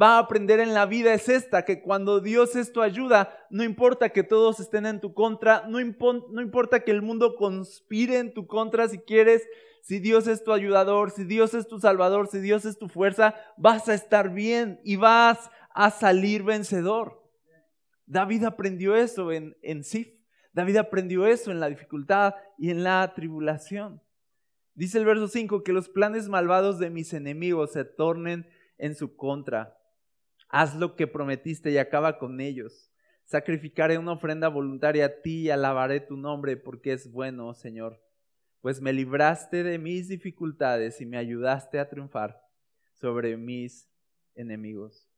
va 0.00 0.16
a 0.16 0.18
aprender 0.18 0.60
en 0.60 0.74
la 0.74 0.86
vida 0.86 1.12
es 1.14 1.28
esta, 1.28 1.64
que 1.64 1.80
cuando 1.80 2.20
Dios 2.20 2.56
es 2.56 2.72
tu 2.72 2.82
ayuda, 2.82 3.36
no 3.50 3.64
importa 3.64 4.10
que 4.10 4.22
todos 4.22 4.60
estén 4.60 4.86
en 4.86 5.00
tu 5.00 5.14
contra, 5.14 5.66
no, 5.68 5.78
no 5.80 6.40
importa 6.40 6.80
que 6.80 6.90
el 6.90 7.02
mundo 7.02 7.34
conspire 7.36 8.18
en 8.18 8.32
tu 8.32 8.46
contra 8.46 8.88
si 8.88 8.98
quieres, 8.98 9.46
si 9.82 9.98
Dios 9.98 10.26
es 10.26 10.44
tu 10.44 10.52
ayudador, 10.52 11.10
si 11.10 11.24
Dios 11.24 11.54
es 11.54 11.66
tu 11.66 11.80
salvador, 11.80 12.28
si 12.28 12.38
Dios 12.40 12.64
es 12.64 12.78
tu 12.78 12.88
fuerza, 12.88 13.34
vas 13.56 13.88
a 13.88 13.94
estar 13.94 14.32
bien 14.32 14.80
y 14.84 14.96
vas 14.96 15.50
a 15.74 15.90
salir 15.90 16.42
vencedor. 16.42 17.20
David 18.06 18.44
aprendió 18.44 18.96
eso 18.96 19.32
en, 19.32 19.56
en 19.62 19.84
Sif. 19.84 20.08
David 20.52 20.76
aprendió 20.76 21.26
eso 21.26 21.50
en 21.50 21.60
la 21.60 21.68
dificultad 21.68 22.34
y 22.58 22.70
en 22.70 22.82
la 22.82 23.12
tribulación. 23.14 24.02
Dice 24.74 24.98
el 24.98 25.04
verso 25.04 25.28
5 25.28 25.62
que 25.62 25.72
los 25.72 25.88
planes 25.88 26.28
malvados 26.28 26.78
de 26.78 26.90
mis 26.90 27.12
enemigos 27.12 27.72
se 27.72 27.84
tornen 27.84 28.48
en 28.78 28.94
su 28.94 29.14
contra. 29.16 29.79
Haz 30.50 30.74
lo 30.74 30.96
que 30.96 31.06
prometiste 31.06 31.70
y 31.70 31.78
acaba 31.78 32.18
con 32.18 32.40
ellos. 32.40 32.90
Sacrificaré 33.24 33.98
una 33.98 34.12
ofrenda 34.12 34.48
voluntaria 34.48 35.06
a 35.06 35.22
ti 35.22 35.42
y 35.42 35.50
alabaré 35.50 36.00
tu 36.00 36.16
nombre 36.16 36.56
porque 36.56 36.92
es 36.92 37.10
bueno, 37.12 37.54
Señor. 37.54 38.02
Pues 38.60 38.80
me 38.80 38.92
libraste 38.92 39.62
de 39.62 39.78
mis 39.78 40.08
dificultades 40.08 41.00
y 41.00 41.06
me 41.06 41.18
ayudaste 41.18 41.78
a 41.78 41.88
triunfar 41.88 42.42
sobre 42.94 43.36
mis 43.36 43.88
enemigos. 44.34 45.08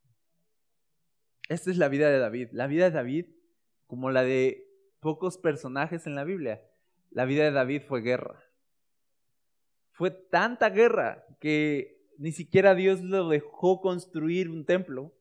Esta 1.48 1.70
es 1.70 1.78
la 1.78 1.88
vida 1.88 2.10
de 2.10 2.18
David. 2.18 2.48
La 2.52 2.66
vida 2.66 2.84
de 2.84 2.90
David, 2.90 3.26
como 3.86 4.10
la 4.10 4.22
de 4.22 4.68
pocos 5.00 5.38
personajes 5.38 6.06
en 6.06 6.14
la 6.14 6.24
Biblia, 6.24 6.62
la 7.10 7.24
vida 7.24 7.44
de 7.44 7.52
David 7.52 7.82
fue 7.88 8.02
guerra. 8.02 8.44
Fue 9.92 10.10
tanta 10.10 10.68
guerra 10.68 11.24
que 11.40 12.06
ni 12.18 12.32
siquiera 12.32 12.74
Dios 12.74 13.00
lo 13.00 13.30
dejó 13.30 13.80
construir 13.80 14.50
un 14.50 14.66
templo 14.66 15.12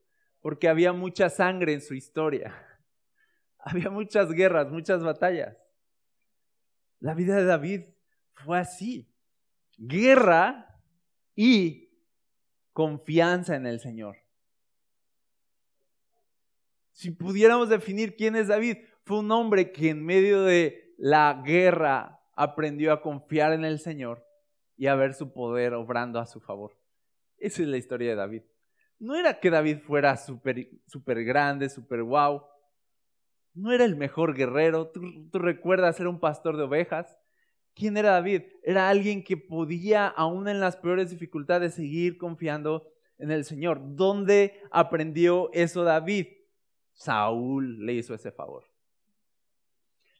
porque 0.42 0.68
había 0.68 0.92
mucha 0.92 1.30
sangre 1.30 1.72
en 1.72 1.80
su 1.80 1.94
historia. 1.94 2.54
Había 3.64 3.90
muchas 3.90 4.28
guerras, 4.32 4.68
muchas 4.70 5.04
batallas. 5.04 5.56
La 6.98 7.14
vida 7.14 7.36
de 7.36 7.44
David 7.44 7.84
fue 8.34 8.58
así. 8.58 9.08
Guerra 9.78 10.80
y 11.36 11.90
confianza 12.72 13.54
en 13.54 13.66
el 13.66 13.78
Señor. 13.78 14.16
Si 16.90 17.12
pudiéramos 17.12 17.68
definir 17.68 18.16
quién 18.16 18.34
es 18.34 18.48
David, 18.48 18.78
fue 19.04 19.20
un 19.20 19.30
hombre 19.30 19.70
que 19.70 19.90
en 19.90 20.04
medio 20.04 20.42
de 20.42 20.94
la 20.98 21.42
guerra 21.44 22.20
aprendió 22.34 22.92
a 22.92 23.00
confiar 23.00 23.52
en 23.52 23.64
el 23.64 23.78
Señor 23.78 24.26
y 24.76 24.88
a 24.88 24.96
ver 24.96 25.14
su 25.14 25.32
poder 25.32 25.74
obrando 25.74 26.18
a 26.18 26.26
su 26.26 26.40
favor. 26.40 26.76
Esa 27.38 27.62
es 27.62 27.68
la 27.68 27.76
historia 27.76 28.10
de 28.10 28.16
David. 28.16 28.42
No 29.02 29.16
era 29.16 29.40
que 29.40 29.50
David 29.50 29.78
fuera 29.80 30.16
súper 30.16 30.68
super 30.86 31.24
grande, 31.24 31.68
súper 31.68 32.04
wow. 32.04 32.44
No 33.52 33.72
era 33.72 33.84
el 33.84 33.96
mejor 33.96 34.32
guerrero. 34.32 34.92
¿Tú, 34.92 35.28
¿Tú, 35.28 35.40
recuerdas 35.40 35.96
ser 35.96 36.06
un 36.06 36.20
pastor 36.20 36.56
de 36.56 36.62
ovejas? 36.62 37.18
¿Quién 37.74 37.96
era 37.96 38.12
David? 38.12 38.42
Era 38.62 38.88
alguien 38.88 39.24
que 39.24 39.36
podía, 39.36 40.06
aún 40.06 40.46
en 40.46 40.60
las 40.60 40.76
peores 40.76 41.10
dificultades, 41.10 41.74
seguir 41.74 42.16
confiando 42.16 42.86
en 43.18 43.32
el 43.32 43.44
Señor. 43.44 43.80
¿Dónde 43.82 44.62
aprendió 44.70 45.50
eso 45.52 45.82
David? 45.82 46.28
Saúl 46.92 47.84
le 47.84 47.94
hizo 47.94 48.14
ese 48.14 48.30
favor. 48.30 48.66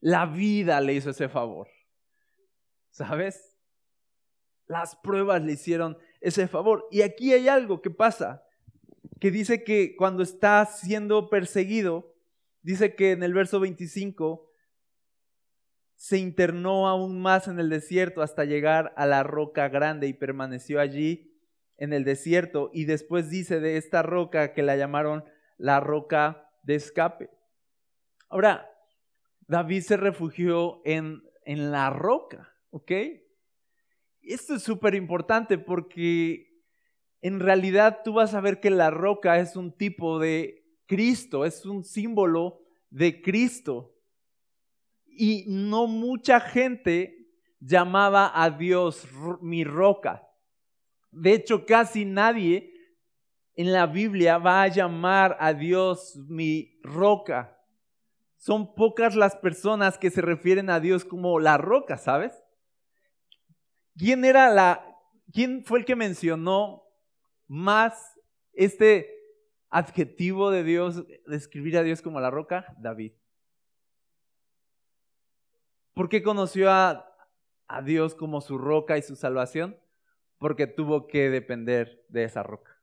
La 0.00 0.26
vida 0.26 0.80
le 0.80 0.94
hizo 0.94 1.10
ese 1.10 1.28
favor. 1.28 1.68
¿Sabes? 2.90 3.56
Las 4.66 4.96
pruebas 4.96 5.40
le 5.40 5.52
hicieron 5.52 5.96
ese 6.20 6.48
favor. 6.48 6.88
Y 6.90 7.02
aquí 7.02 7.32
hay 7.32 7.46
algo 7.46 7.80
que 7.80 7.90
pasa 7.90 8.42
que 9.22 9.30
dice 9.30 9.62
que 9.62 9.94
cuando 9.94 10.24
está 10.24 10.66
siendo 10.66 11.30
perseguido, 11.30 12.12
dice 12.60 12.96
que 12.96 13.12
en 13.12 13.22
el 13.22 13.32
verso 13.32 13.60
25 13.60 14.50
se 15.94 16.18
internó 16.18 16.88
aún 16.88 17.22
más 17.22 17.46
en 17.46 17.60
el 17.60 17.68
desierto 17.68 18.22
hasta 18.22 18.44
llegar 18.44 18.92
a 18.96 19.06
la 19.06 19.22
roca 19.22 19.68
grande 19.68 20.08
y 20.08 20.12
permaneció 20.12 20.80
allí 20.80 21.40
en 21.76 21.92
el 21.92 22.02
desierto. 22.02 22.72
Y 22.72 22.84
después 22.86 23.30
dice 23.30 23.60
de 23.60 23.76
esta 23.76 24.02
roca 24.02 24.54
que 24.54 24.64
la 24.64 24.74
llamaron 24.74 25.22
la 25.56 25.78
roca 25.78 26.50
de 26.64 26.74
escape. 26.74 27.30
Ahora, 28.28 28.68
David 29.46 29.82
se 29.82 29.98
refugió 29.98 30.82
en, 30.84 31.22
en 31.44 31.70
la 31.70 31.90
roca, 31.90 32.56
¿ok? 32.70 32.90
Esto 34.20 34.56
es 34.56 34.64
súper 34.64 34.96
importante 34.96 35.58
porque 35.58 36.51
en 37.22 37.38
realidad 37.38 38.00
tú 38.04 38.14
vas 38.14 38.34
a 38.34 38.40
ver 38.40 38.60
que 38.60 38.70
la 38.70 38.90
roca 38.90 39.38
es 39.38 39.54
un 39.56 39.72
tipo 39.72 40.18
de 40.18 40.64
Cristo, 40.86 41.44
es 41.44 41.64
un 41.64 41.84
símbolo 41.84 42.60
de 42.90 43.22
Cristo. 43.22 43.94
Y 45.06 45.44
no 45.46 45.86
mucha 45.86 46.40
gente 46.40 47.30
llamaba 47.60 48.32
a 48.34 48.50
Dios 48.50 49.06
mi 49.40 49.62
roca. 49.62 50.28
De 51.12 51.32
hecho, 51.32 51.64
casi 51.64 52.04
nadie 52.04 52.74
en 53.54 53.72
la 53.72 53.86
Biblia 53.86 54.38
va 54.38 54.62
a 54.62 54.68
llamar 54.68 55.36
a 55.38 55.52
Dios 55.52 56.16
mi 56.28 56.80
roca. 56.82 57.56
Son 58.36 58.74
pocas 58.74 59.14
las 59.14 59.36
personas 59.36 59.96
que 59.96 60.10
se 60.10 60.22
refieren 60.22 60.70
a 60.70 60.80
Dios 60.80 61.04
como 61.04 61.38
la 61.38 61.56
roca, 61.56 61.98
¿sabes? 61.98 62.32
¿Quién 63.96 64.24
era 64.24 64.52
la 64.52 64.88
quién 65.32 65.64
fue 65.64 65.78
el 65.78 65.84
que 65.84 65.94
mencionó 65.94 66.82
más 67.52 68.18
este 68.54 69.10
adjetivo 69.68 70.50
de 70.50 70.64
Dios, 70.64 71.04
describir 71.26 71.76
a 71.76 71.82
Dios 71.82 72.00
como 72.00 72.18
la 72.18 72.30
roca? 72.30 72.74
David. 72.78 73.12
¿Por 75.92 76.08
qué 76.08 76.22
conoció 76.22 76.70
a, 76.70 77.14
a 77.66 77.82
Dios 77.82 78.14
como 78.14 78.40
su 78.40 78.56
roca 78.56 78.96
y 78.96 79.02
su 79.02 79.16
salvación? 79.16 79.78
Porque 80.38 80.66
tuvo 80.66 81.06
que 81.06 81.28
depender 81.28 82.06
de 82.08 82.24
esa 82.24 82.42
roca. 82.42 82.80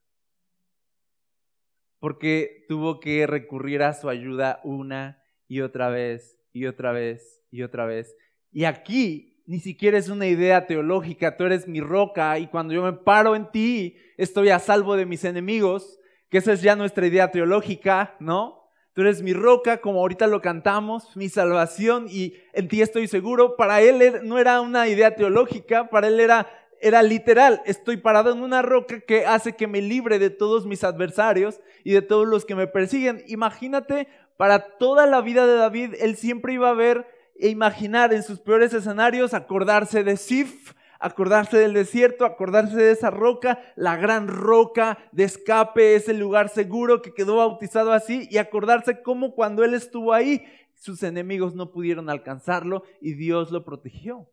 Porque 1.97 2.65
tuvo 2.67 2.99
que 2.99 3.25
recurrir 3.25 3.81
a 3.81 3.95
su 3.95 4.07
ayuda 4.07 4.61
una 4.63 5.23
y 5.47 5.61
otra 5.61 5.89
vez 5.89 6.37
y 6.53 6.67
otra 6.67 6.91
vez 6.91 7.43
y 7.49 7.63
otra 7.63 7.87
vez. 7.87 8.15
Y 8.51 8.65
aquí 8.65 9.38
ni 9.49 9.59
siquiera 9.59 9.97
es 9.97 10.09
una 10.09 10.27
idea 10.27 10.67
teológica, 10.67 11.35
tú 11.35 11.43
eres 11.43 11.67
mi 11.67 11.81
roca 11.81 12.37
y 12.37 12.45
cuando 12.45 12.71
yo 12.71 12.83
me 12.83 12.93
paro 12.93 13.35
en 13.35 13.49
ti 13.49 13.97
estoy 14.15 14.49
a 14.49 14.59
salvo 14.59 14.95
de 14.95 15.07
mis 15.07 15.23
enemigos, 15.23 15.99
que 16.29 16.37
esa 16.37 16.53
es 16.53 16.61
ya 16.61 16.75
nuestra 16.75 17.07
idea 17.07 17.31
teológica, 17.31 18.15
¿no? 18.19 18.69
Tú 18.93 19.01
eres 19.01 19.23
mi 19.23 19.33
roca, 19.33 19.81
como 19.81 20.01
ahorita 20.01 20.27
lo 20.27 20.39
cantamos, 20.39 21.17
mi 21.17 21.29
salvación 21.29 22.05
y 22.07 22.35
en 22.53 22.67
ti 22.67 22.83
estoy 22.83 23.07
seguro. 23.07 23.55
Para 23.55 23.81
él 23.81 24.03
er, 24.03 24.23
no 24.23 24.37
era 24.37 24.61
una 24.61 24.87
idea 24.87 25.15
teológica, 25.15 25.89
para 25.89 26.09
él 26.09 26.19
era, 26.19 26.47
era 26.79 27.01
literal. 27.01 27.63
Estoy 27.65 27.97
parado 27.97 28.31
en 28.31 28.43
una 28.43 28.61
roca 28.61 28.99
que 28.99 29.25
hace 29.25 29.55
que 29.55 29.65
me 29.65 29.81
libre 29.81 30.19
de 30.19 30.29
todos 30.29 30.67
mis 30.67 30.83
adversarios 30.83 31.59
y 31.83 31.93
de 31.93 32.03
todos 32.03 32.27
los 32.27 32.45
que 32.45 32.53
me 32.53 32.67
persiguen. 32.67 33.23
Imagínate, 33.25 34.09
para 34.37 34.77
toda 34.77 35.07
la 35.07 35.21
vida 35.21 35.47
de 35.47 35.55
David, 35.55 35.95
él 36.01 36.17
siempre 36.17 36.53
iba 36.53 36.69
a 36.69 36.75
ver 36.75 37.07
e 37.39 37.47
imaginar 37.47 38.13
en 38.13 38.21
sus 38.21 38.39
peores 38.39 38.73
escenarios, 38.73 39.33
acordarse 39.33 40.03
de 40.03 40.17
Sif, 40.17 40.73
acordarse 40.99 41.57
del 41.57 41.73
desierto, 41.73 42.25
acordarse 42.25 42.75
de 42.75 42.91
esa 42.91 43.09
roca, 43.09 43.59
la 43.77 43.95
gran 43.95 44.27
roca 44.27 44.97
de 45.13 45.23
escape, 45.23 45.95
ese 45.95 46.13
lugar 46.13 46.49
seguro 46.49 47.01
que 47.01 47.13
quedó 47.13 47.37
bautizado 47.37 47.93
así, 47.93 48.27
y 48.29 48.37
acordarse 48.37 49.01
cómo 49.01 49.33
cuando 49.33 49.63
él 49.63 49.73
estuvo 49.73 50.13
ahí, 50.13 50.43
sus 50.75 51.01
enemigos 51.01 51.55
no 51.55 51.71
pudieron 51.71 52.09
alcanzarlo 52.09 52.83
y 53.01 53.13
Dios 53.13 53.51
lo 53.51 53.63
protegió. 53.63 54.29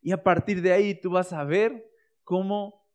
Y 0.00 0.12
a 0.12 0.22
partir 0.22 0.62
de 0.62 0.72
ahí 0.72 0.94
tú 0.94 1.10
vas 1.10 1.32
a 1.32 1.42
ver 1.42 1.90
cómo 2.22 2.86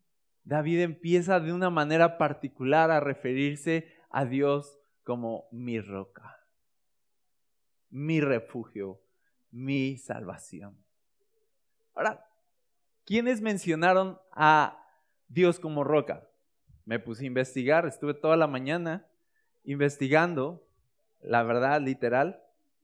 David 0.45 0.79
empieza 0.79 1.41
de 1.41 1.51
una 1.51 1.69
manera 1.69 2.17
particular 2.17 2.91
a 2.91 3.01
referirse 3.01 3.87
a 4.09 4.23
Dios 4.25 4.79
como 5.03 5.45
mi 5.51 5.81
roca 5.81 6.42
mi 7.93 8.21
refugio, 8.21 8.99
mi 9.51 9.97
salvación. 9.97 10.75
Ahora, 11.93 12.27
¿quiénes 13.05 13.39
mencionaron 13.39 14.19
a 14.31 14.83
Dios 15.27 15.59
como 15.59 15.83
roca? 15.83 16.27
Me 16.85 16.97
puse 16.97 17.23
a 17.23 17.27
investigar, 17.27 17.85
estuve 17.85 18.15
toda 18.15 18.35
la 18.35 18.47
mañana 18.47 19.07
investigando, 19.63 20.67
la 21.21 21.43
verdad, 21.43 21.81
literal. 21.81 22.41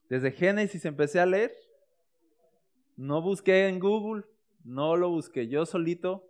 Desde 0.09 0.31
Génesis 0.31 0.85
empecé 0.85 1.19
a 1.19 1.25
leer. 1.25 1.55
No 2.95 3.23
busqué 3.23 3.67
en 3.67 3.79
Google, 3.79 4.25
no 4.63 4.95
lo 4.95 5.09
busqué 5.09 5.47
yo 5.47 5.65
solito. 5.65 6.29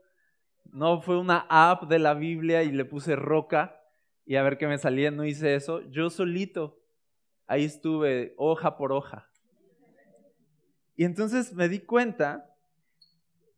No 0.71 1.01
fue 1.01 1.17
una 1.17 1.45
app 1.49 1.83
de 1.89 1.99
la 1.99 2.13
Biblia 2.13 2.63
y 2.63 2.71
le 2.71 2.85
puse 2.85 3.17
roca 3.17 3.81
y 4.25 4.37
a 4.37 4.43
ver 4.43 4.57
qué 4.57 4.67
me 4.67 4.77
salía. 4.77 5.11
No 5.11 5.25
hice 5.25 5.55
eso. 5.55 5.81
Yo 5.89 6.09
solito 6.09 6.78
ahí 7.49 7.65
estuve 7.65 8.35
hoja 8.37 8.77
por 8.77 8.93
hoja. 8.93 9.27
Y 10.95 11.03
entonces 11.03 11.51
me 11.53 11.67
di 11.67 11.79
cuenta, 11.79 12.55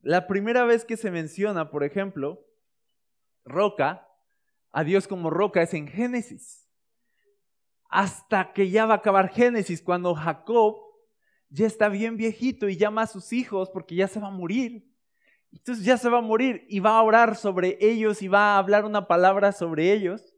la 0.02 0.28
primera 0.28 0.64
vez 0.64 0.86
que 0.86 0.96
se 0.96 1.12
menciona, 1.12 1.70
por 1.70 1.84
ejemplo, 1.84 2.42
roca, 3.44 4.08
a 4.72 4.86
Dios 4.86 5.10
como 5.10 5.30
roca 5.30 5.62
es 5.62 5.74
en 5.74 5.90
Génesis. 5.90 6.70
Hasta 7.90 8.54
que 8.54 8.70
ya 8.70 8.86
va 8.86 8.94
a 8.94 8.98
acabar 8.98 9.30
Génesis, 9.30 9.82
cuando 9.82 10.16
Jacob 10.16 10.78
ya 11.50 11.68
está 11.68 11.90
bien 11.90 12.16
viejito 12.16 12.70
y 12.70 12.78
llama 12.78 13.02
a 13.02 13.08
sus 13.08 13.34
hijos 13.34 13.70
porque 13.70 13.96
ya 13.96 14.08
se 14.08 14.22
va 14.22 14.28
a 14.28 14.32
morir. 14.32 14.90
Entonces 15.52 15.84
ya 15.84 15.98
se 15.98 16.08
va 16.08 16.20
a 16.20 16.22
morir 16.22 16.66
y 16.70 16.80
va 16.80 16.98
a 16.98 17.02
orar 17.02 17.36
sobre 17.36 17.78
ellos 17.82 18.22
y 18.22 18.30
va 18.30 18.56
a 18.56 18.58
hablar 18.58 18.86
una 18.86 19.06
palabra 19.06 19.52
sobre 19.52 19.92
ellos 19.92 20.31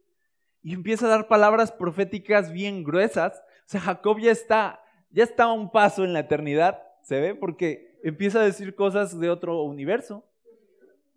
y 0.64 0.72
empieza 0.72 1.04
a 1.06 1.10
dar 1.10 1.28
palabras 1.28 1.70
proféticas 1.70 2.50
bien 2.50 2.84
gruesas. 2.84 3.36
O 3.36 3.66
sea, 3.66 3.82
Jacob 3.82 4.18
ya 4.18 4.32
está, 4.32 4.80
ya 5.10 5.22
está 5.22 5.44
a 5.44 5.52
un 5.52 5.70
paso 5.70 6.04
en 6.04 6.14
la 6.14 6.20
eternidad, 6.20 6.82
¿se 7.02 7.20
ve? 7.20 7.34
Porque 7.34 8.00
empieza 8.02 8.40
a 8.40 8.44
decir 8.44 8.74
cosas 8.74 9.20
de 9.20 9.28
otro 9.28 9.62
universo 9.62 10.26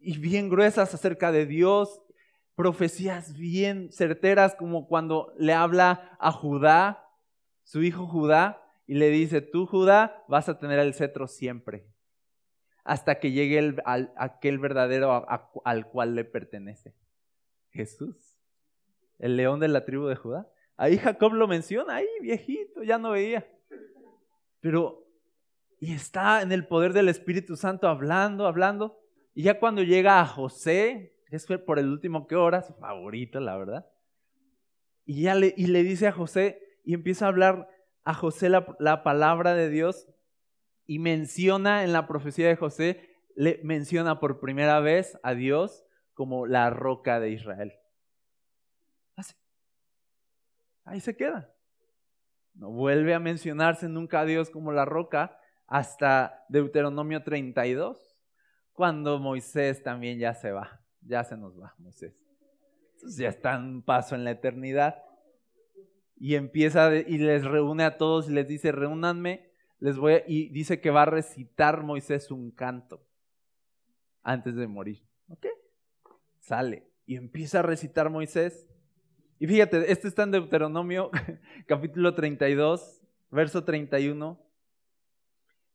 y 0.02 0.18
bien 0.18 0.50
gruesas 0.50 0.94
acerca 0.94 1.32
de 1.32 1.46
Dios, 1.46 2.02
profecías 2.56 3.38
bien 3.38 3.90
certeras 3.94 4.54
como 4.54 4.86
cuando 4.86 5.34
le 5.38 5.54
habla 5.54 6.18
a 6.20 6.34
Judá, 6.34 7.10
su 7.64 7.82
hijo 7.84 8.06
Judá, 8.06 8.62
y 8.86 8.96
le 8.96 9.10
dice, 9.10 9.40
tú 9.40 9.66
Judá 9.66 10.26
vas 10.28 10.50
a 10.50 10.60
tener 10.60 10.78
el 10.80 10.94
cetro 10.94 11.26
siempre, 11.26 11.88
hasta 12.84 13.20
que 13.20 13.32
llegue 13.32 13.60
el, 13.60 13.82
aquel 14.18 14.60
verdadero 14.60 15.26
al 15.64 15.88
cual 15.88 16.16
le 16.16 16.26
pertenece, 16.26 16.94
Jesús 17.70 18.27
el 19.20 19.38
león 19.38 19.60
de 19.60 19.68
la 19.68 19.86
tribu 19.86 20.08
de 20.08 20.16
Judá. 20.16 20.48
Ahí 20.76 20.98
Jacob 20.98 21.34
lo 21.34 21.48
menciona, 21.48 21.96
ahí 21.96 22.08
viejito, 22.22 22.84
ya 22.84 22.98
no 22.98 23.12
veía. 23.12 23.48
Pero, 24.60 25.08
y 25.80 25.94
está 25.94 26.42
en 26.42 26.52
el 26.52 26.68
poder 26.68 26.94
del 26.94 27.10
Espíritu 27.10 27.56
Santo 27.56 27.88
hablando, 27.88 28.46
hablando. 28.46 29.00
Y 29.34 29.44
ya 29.44 29.60
cuando 29.60 29.84
llega 29.84 30.20
a 30.20 30.26
José, 30.26 31.16
es 31.32 31.46
por 31.66 31.80
el 31.80 31.88
último 31.90 32.28
que 32.28 32.36
ora, 32.36 32.62
su 32.62 32.74
favorito, 32.74 33.40
la 33.40 33.58
verdad. 33.58 33.88
Y 35.06 35.24
ya 35.24 35.36
le, 35.36 35.54
y 35.58 35.68
le 35.68 35.84
dice 35.84 36.08
a 36.08 36.12
José, 36.12 36.62
y 36.84 36.94
empieza 36.94 37.26
a 37.26 37.30
hablar 37.30 37.70
a 38.04 38.14
José 38.14 38.50
la, 38.50 38.76
la 38.80 39.04
palabra 39.04 39.56
de 39.56 39.70
Dios, 39.70 40.08
y 40.86 41.00
menciona 41.00 41.84
en 41.84 41.92
la 41.92 42.08
profecía 42.08 42.48
de 42.48 42.56
José, 42.56 43.10
le 43.36 43.60
menciona 43.64 44.20
por 44.20 44.40
primera 44.40 44.80
vez 44.80 45.20
a 45.22 45.34
Dios 45.34 45.86
como 46.14 46.48
la 46.48 46.70
roca 46.70 47.20
de 47.20 47.32
Israel. 47.32 47.74
Ahí 50.88 51.00
se 51.00 51.16
queda. 51.16 51.54
No 52.56 52.72
vuelve 52.72 53.14
a 53.14 53.20
mencionarse 53.20 53.88
nunca 53.88 54.22
a 54.22 54.26
Dios 54.26 54.50
como 54.50 54.72
la 54.72 54.86
roca 54.86 55.40
hasta 55.68 56.46
Deuteronomio 56.50 57.24
32, 57.24 58.18
cuando 58.72 59.20
Moisés 59.20 59.84
también 59.84 60.18
ya 60.18 60.34
se 60.34 60.52
va, 60.52 60.82
ya 61.02 61.24
se 61.24 61.38
nos 61.38 61.60
va 61.60 61.76
Moisés. 61.78 62.16
Entonces 62.94 63.20
ya 63.20 63.30
está 63.30 63.58
un 63.58 63.84
paso 63.84 64.16
en 64.16 64.24
la 64.24 64.32
eternidad. 64.32 65.04
Y 66.20 66.34
empieza 66.34 66.96
y 66.96 67.20
les 67.20 67.46
reúne 67.46 67.84
a 67.84 67.98
todos 67.98 68.28
y 68.28 68.34
les 68.34 68.48
dice, 68.48 68.72
reúnanme, 68.72 69.52
les 69.78 69.98
voy 69.98 70.24
y 70.26 70.50
dice 70.50 70.82
que 70.82 70.90
va 70.90 71.04
a 71.04 71.06
recitar 71.06 71.84
Moisés 71.84 72.32
un 72.32 72.50
canto 72.50 73.06
antes 74.24 74.56
de 74.56 74.66
morir. 74.66 75.06
¿Ok? 75.30 75.46
Sale 76.40 76.90
y 77.06 77.18
empieza 77.18 77.60
a 77.60 77.64
recitar 77.64 78.10
Moisés 78.10 78.68
y 79.40 79.48
fíjate, 79.48 79.92
este 79.92 80.08
está 80.08 80.24
en 80.24 80.32
Deuteronomio 80.32 81.12
capítulo 81.68 82.16
32, 82.16 83.02
verso 83.30 83.64
31. 83.64 84.40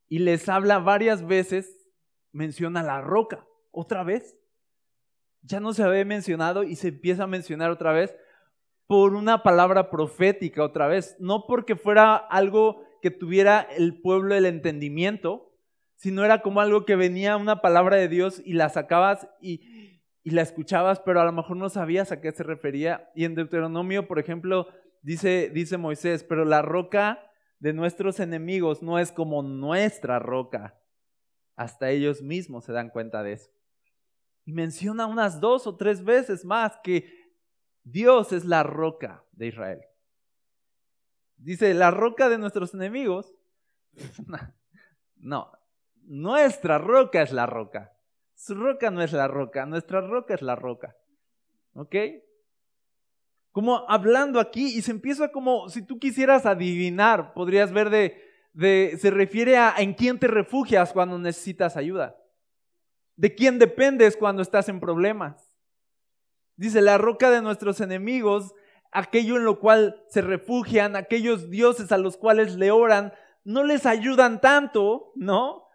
Y 0.09 0.19
les 0.19 0.49
habla 0.49 0.79
varias 0.79 1.27
veces, 1.27 1.89
menciona 2.33 2.83
la 2.83 3.01
roca, 3.01 3.47
otra 3.71 4.03
vez. 4.03 4.37
Ya 5.43 5.61
no 5.61 5.73
se 5.73 5.83
había 5.83 6.05
mencionado 6.05 6.65
y 6.65 6.77
se 6.77 6.89
empieza 6.89 7.25
a 7.25 7.29
mencionar 7.29 7.71
otra 7.71 7.93
vez 7.93 8.15
por 8.87 9.15
una 9.15 9.43
palabra 9.43 9.91
profética 9.91 10.63
otra 10.65 10.87
vez. 10.87 11.17
No 11.19 11.47
porque 11.47 11.77
fuera 11.77 12.17
algo 12.17 12.85
que 13.01 13.11
tuviera 13.11 13.61
el 13.61 14.01
pueblo 14.01 14.35
el 14.35 14.47
entendimiento, 14.47 15.53
sino 15.97 16.25
era 16.25 16.43
como 16.43 16.61
algo 16.61 16.85
que 16.85 16.97
venía 16.97 17.37
una 17.37 17.61
palabra 17.61 17.97
de 17.97 18.09
Dios 18.09 18.43
y 18.45 18.55
la 18.55 18.69
sacabas 18.69 19.29
y, 19.41 19.61
y 20.25 20.31
la 20.31 20.43
escuchabas, 20.43 21.01
pero 21.01 21.21
a 21.21 21.25
lo 21.25 21.33
mejor 21.33 21.57
no 21.57 21.69
sabías 21.69 22.13
a 22.13 22.21
qué 22.21 22.33
se 22.33 22.43
refería. 22.43 23.11
Y 23.15 23.25
en 23.25 23.35
Deuteronomio, 23.35 24.07
por 24.07 24.19
ejemplo, 24.19 24.69
dice, 25.03 25.51
dice 25.53 25.77
Moisés, 25.77 26.25
pero 26.25 26.45
la 26.45 26.63
roca 26.63 27.31
de 27.59 27.73
nuestros 27.73 28.21
enemigos 28.21 28.83
no 28.83 28.99
es 28.99 29.13
como 29.13 29.43
nuestra 29.43 30.19
roca. 30.19 30.79
Hasta 31.57 31.91
ellos 31.91 32.23
mismos 32.23 32.65
se 32.65 32.73
dan 32.73 32.91
cuenta 32.91 33.23
de 33.23 33.33
eso. 33.33 33.51
Y 34.45 34.53
menciona 34.53 35.07
unas 35.07 35.41
dos 35.41 35.67
o 35.67 35.77
tres 35.77 36.05
veces 36.05 36.45
más 36.45 36.79
que 36.83 37.23
Dios 37.85 38.33
es 38.33 38.45
la 38.45 38.63
roca 38.63 39.25
de 39.33 39.49
Israel. 39.49 39.81
Dice, 41.37 41.75
la 41.75 41.91
roca 41.91 42.29
de 42.29 42.39
nuestros 42.39 42.75
enemigos. 42.75 43.35
No, 45.25 45.53
nuestra 46.01 46.79
roca 46.79 47.23
es 47.23 47.31
la 47.31 47.47
roca. 47.47 47.97
Su 48.43 48.57
roca 48.57 48.91
no 48.91 49.03
es 49.03 49.13
la 49.13 49.29
roca, 49.29 49.67
nuestra 49.67 50.01
roca 50.01 50.35
es 50.35 50.43
la 50.43 50.57
roca. 50.57 50.97
¿Ok? 51.75 51.95
Como 53.53 53.89
hablando 53.89 54.41
aquí 54.41 54.77
y 54.77 54.83
se 54.83 54.91
empieza 54.91 55.31
como, 55.31 55.69
si 55.69 55.83
tú 55.87 56.01
quisieras 56.01 56.45
adivinar, 56.45 57.35
podrías 57.35 57.73
ver 57.73 57.89
de, 57.89 58.21
de 58.53 58.99
se 59.01 59.13
refiere 59.13 59.59
a 59.59 59.77
en 59.79 59.95
quién 59.95 60.19
te 60.19 60.27
refugias 60.27 60.93
cuando 60.93 61.21
necesitas 61.21 61.77
ayuda. 61.77 62.17
De 63.15 63.33
quién 63.33 63.61
dependes 63.61 64.17
cuando 64.17 64.43
estás 64.43 64.69
en 64.69 64.81
problemas. 64.81 65.57
Dice, 66.57 66.83
la 66.83 66.99
roca 66.99 67.31
de 67.31 67.43
nuestros 67.43 67.81
enemigos, 67.81 68.55
aquello 68.91 69.37
en 69.37 69.45
lo 69.45 69.61
cual 69.61 70.03
se 70.09 70.21
refugian, 70.21 70.97
aquellos 70.97 71.49
dioses 71.49 71.93
a 71.93 71.97
los 71.97 72.17
cuales 72.17 72.57
le 72.57 72.73
oran, 72.73 73.13
no 73.45 73.63
les 73.63 73.87
ayudan 73.87 74.41
tanto, 74.41 75.13
¿no? 75.15 75.69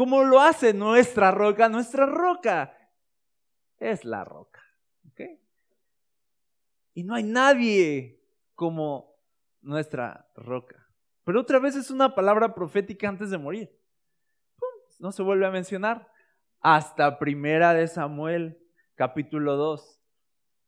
Como 0.00 0.24
lo 0.24 0.40
hace 0.40 0.72
nuestra 0.72 1.30
roca. 1.30 1.68
Nuestra 1.68 2.06
roca 2.06 2.74
es 3.76 4.06
la 4.06 4.24
roca. 4.24 4.62
¿ok? 5.10 5.20
Y 6.94 7.04
no 7.04 7.14
hay 7.14 7.22
nadie 7.22 8.18
como 8.54 9.14
nuestra 9.60 10.26
roca. 10.36 10.88
Pero 11.24 11.42
otra 11.42 11.58
vez 11.58 11.76
es 11.76 11.90
una 11.90 12.14
palabra 12.14 12.54
profética 12.54 13.10
antes 13.10 13.28
de 13.28 13.36
morir. 13.36 13.78
No 15.00 15.12
se 15.12 15.22
vuelve 15.22 15.44
a 15.44 15.50
mencionar. 15.50 16.10
Hasta 16.60 17.18
primera 17.18 17.74
de 17.74 17.86
Samuel, 17.86 18.58
capítulo 18.94 19.56
2. 19.56 20.02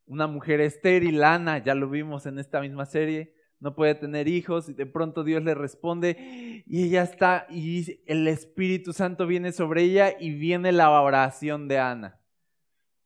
Una 0.09 0.27
mujer 0.27 0.61
estéril, 0.61 1.25
Ana, 1.25 1.57
ya 1.57 1.75
lo 1.75 1.89
vimos 1.89 2.27
en 2.27 2.39
esta 2.39 2.61
misma 2.61 2.85
serie, 2.85 3.35
no 3.63 3.77
puede 3.77 3.95
tener 3.95 4.27
hijos 4.27 4.69
y 4.69 4.75
de 4.75 4.87
pronto 4.87 5.23
Dios 5.23 5.41
le 5.45 5.55
responde 5.55 6.65
y 6.67 6.83
ella 6.83 7.05
está 7.05 7.47
y 7.49 8.01
el 8.07 8.27
Espíritu 8.27 8.93
Santo 8.93 9.25
viene 9.25 9.53
sobre 9.53 9.85
ella 9.85 10.17
y 10.19 10.35
viene 10.35 10.73
la 10.73 10.91
oración 11.01 11.69
de 11.69 11.79
Ana, 11.79 12.21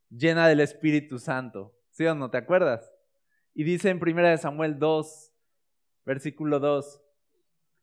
llena 0.08 0.48
del 0.48 0.60
Espíritu 0.60 1.18
Santo. 1.18 1.74
¿Sí 1.90 2.06
o 2.06 2.14
no? 2.14 2.30
¿Te 2.30 2.38
acuerdas? 2.38 2.90
Y 3.52 3.64
dice 3.64 3.90
en 3.90 4.00
1 4.02 4.38
Samuel 4.38 4.78
2, 4.78 5.32
versículo 6.06 6.58
2, 6.58 7.02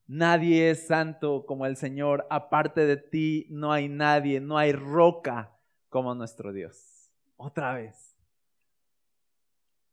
Nadie 0.08 0.72
es 0.72 0.88
santo 0.88 1.46
como 1.46 1.68
el 1.68 1.78
Señor, 1.78 2.26
aparte 2.32 2.88
de 2.88 2.98
ti 2.98 3.46
no 3.52 3.72
hay 3.72 3.88
nadie, 3.88 4.42
no 4.42 4.58
hay 4.58 4.72
roca 4.72 5.56
como 5.90 6.16
nuestro 6.16 6.52
Dios. 6.52 7.12
Otra 7.38 7.76
vez. 7.76 8.18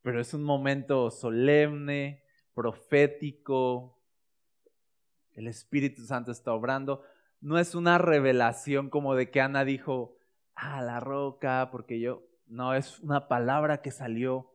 Pero 0.00 0.18
es 0.18 0.32
un 0.32 0.42
momento 0.42 1.10
solemne, 1.10 2.22
profético, 2.54 3.98
el 5.32 5.48
Espíritu 5.48 6.04
Santo 6.04 6.32
está 6.32 6.52
obrando. 6.52 7.02
No 7.40 7.58
es 7.58 7.74
una 7.74 7.98
revelación 7.98 8.90
como 8.90 9.14
de 9.14 9.30
que 9.30 9.40
Ana 9.40 9.64
dijo, 9.64 10.16
ah, 10.54 10.82
la 10.82 11.00
roca, 11.00 11.68
porque 11.70 12.00
yo, 12.00 12.22
no, 12.46 12.74
es 12.74 13.00
una 13.00 13.28
palabra 13.28 13.80
que 13.80 13.90
salió 13.90 14.52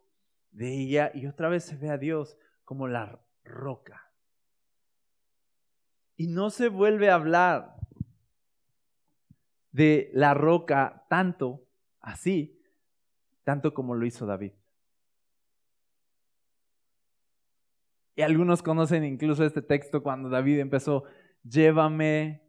de 0.51 0.73
ella 0.73 1.11
y 1.13 1.27
otra 1.27 1.49
vez 1.49 1.63
se 1.63 1.75
ve 1.75 1.89
a 1.89 1.97
Dios 1.97 2.37
como 2.63 2.87
la 2.87 3.19
roca. 3.43 4.11
Y 6.17 6.27
no 6.27 6.49
se 6.49 6.69
vuelve 6.69 7.09
a 7.09 7.15
hablar 7.15 7.75
de 9.71 10.09
la 10.13 10.33
roca 10.33 11.05
tanto 11.09 11.65
así, 11.99 12.61
tanto 13.43 13.73
como 13.73 13.95
lo 13.95 14.05
hizo 14.05 14.25
David. 14.25 14.53
Y 18.15 18.21
algunos 18.21 18.63
conocen 18.63 19.03
incluso 19.03 19.43
este 19.43 19.61
texto 19.61 20.01
cuando 20.01 20.29
David 20.29 20.59
empezó, 20.59 21.03
llévame 21.43 22.41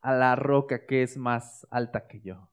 a 0.00 0.14
la 0.14 0.36
roca 0.36 0.86
que 0.86 1.02
es 1.02 1.16
más 1.16 1.66
alta 1.70 2.06
que 2.06 2.20
yo. 2.20 2.50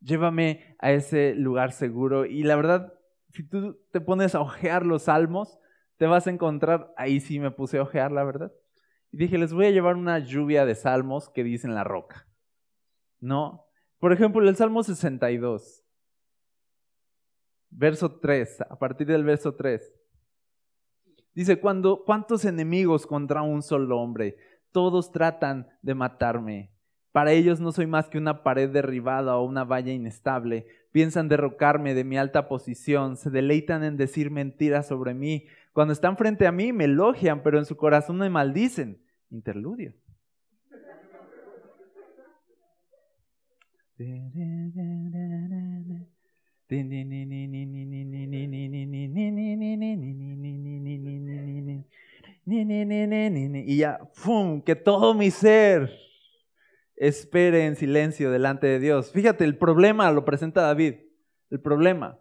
Llévame 0.00 0.76
a 0.78 0.92
ese 0.92 1.34
lugar 1.34 1.72
seguro. 1.72 2.26
Y 2.26 2.42
la 2.42 2.56
verdad, 2.56 2.92
si 3.30 3.42
tú 3.42 3.80
te 3.90 4.00
pones 4.00 4.34
a 4.34 4.40
ojear 4.40 4.84
los 4.84 5.04
salmos, 5.04 5.58
te 5.96 6.06
vas 6.06 6.26
a 6.26 6.30
encontrar, 6.30 6.92
ahí 6.96 7.20
sí 7.20 7.40
me 7.40 7.50
puse 7.50 7.78
a 7.78 7.82
ojear, 7.82 8.12
la 8.12 8.24
verdad. 8.24 8.52
Y 9.10 9.16
dije, 9.16 9.38
les 9.38 9.52
voy 9.52 9.66
a 9.66 9.70
llevar 9.70 9.96
una 9.96 10.18
lluvia 10.18 10.64
de 10.64 10.74
salmos 10.74 11.28
que 11.28 11.44
dicen 11.44 11.74
la 11.74 11.82
roca. 11.82 12.28
¿No? 13.20 13.64
Por 13.98 14.12
ejemplo, 14.12 14.46
el 14.46 14.54
Salmo 14.54 14.82
62, 14.82 15.84
verso 17.70 18.20
3, 18.20 18.60
a 18.60 18.78
partir 18.78 19.08
del 19.08 19.24
verso 19.24 19.56
3. 19.56 19.97
Dice, 21.38 21.60
cuando, 21.60 22.02
¿cuántos 22.04 22.44
enemigos 22.44 23.06
contra 23.06 23.42
un 23.42 23.62
solo 23.62 24.00
hombre? 24.00 24.38
Todos 24.72 25.12
tratan 25.12 25.68
de 25.82 25.94
matarme. 25.94 26.72
Para 27.12 27.30
ellos 27.30 27.60
no 27.60 27.70
soy 27.70 27.86
más 27.86 28.08
que 28.08 28.18
una 28.18 28.42
pared 28.42 28.68
derribada 28.68 29.36
o 29.36 29.44
una 29.44 29.62
valla 29.62 29.92
inestable. 29.92 30.66
Piensan 30.90 31.28
derrocarme 31.28 31.94
de 31.94 32.02
mi 32.02 32.18
alta 32.18 32.48
posición, 32.48 33.16
se 33.16 33.30
deleitan 33.30 33.84
en 33.84 33.96
decir 33.96 34.32
mentiras 34.32 34.88
sobre 34.88 35.14
mí. 35.14 35.46
Cuando 35.72 35.92
están 35.92 36.16
frente 36.16 36.44
a 36.44 36.50
mí 36.50 36.72
me 36.72 36.86
elogian, 36.86 37.44
pero 37.44 37.60
en 37.60 37.66
su 37.66 37.76
corazón 37.76 38.18
me 38.18 38.30
maldicen. 38.30 39.00
Interludio. 39.30 39.94
Y 53.66 53.76
ya, 53.76 54.00
¡fum! 54.12 54.62
Que 54.62 54.76
todo 54.76 55.14
mi 55.14 55.30
ser 55.30 55.90
espere 56.96 57.66
en 57.66 57.76
silencio 57.76 58.30
delante 58.30 58.66
de 58.66 58.78
Dios. 58.78 59.12
Fíjate, 59.12 59.44
el 59.44 59.56
problema 59.56 60.10
lo 60.10 60.24
presenta 60.24 60.62
David. 60.62 60.94
El 61.50 61.60
problema. 61.60 62.18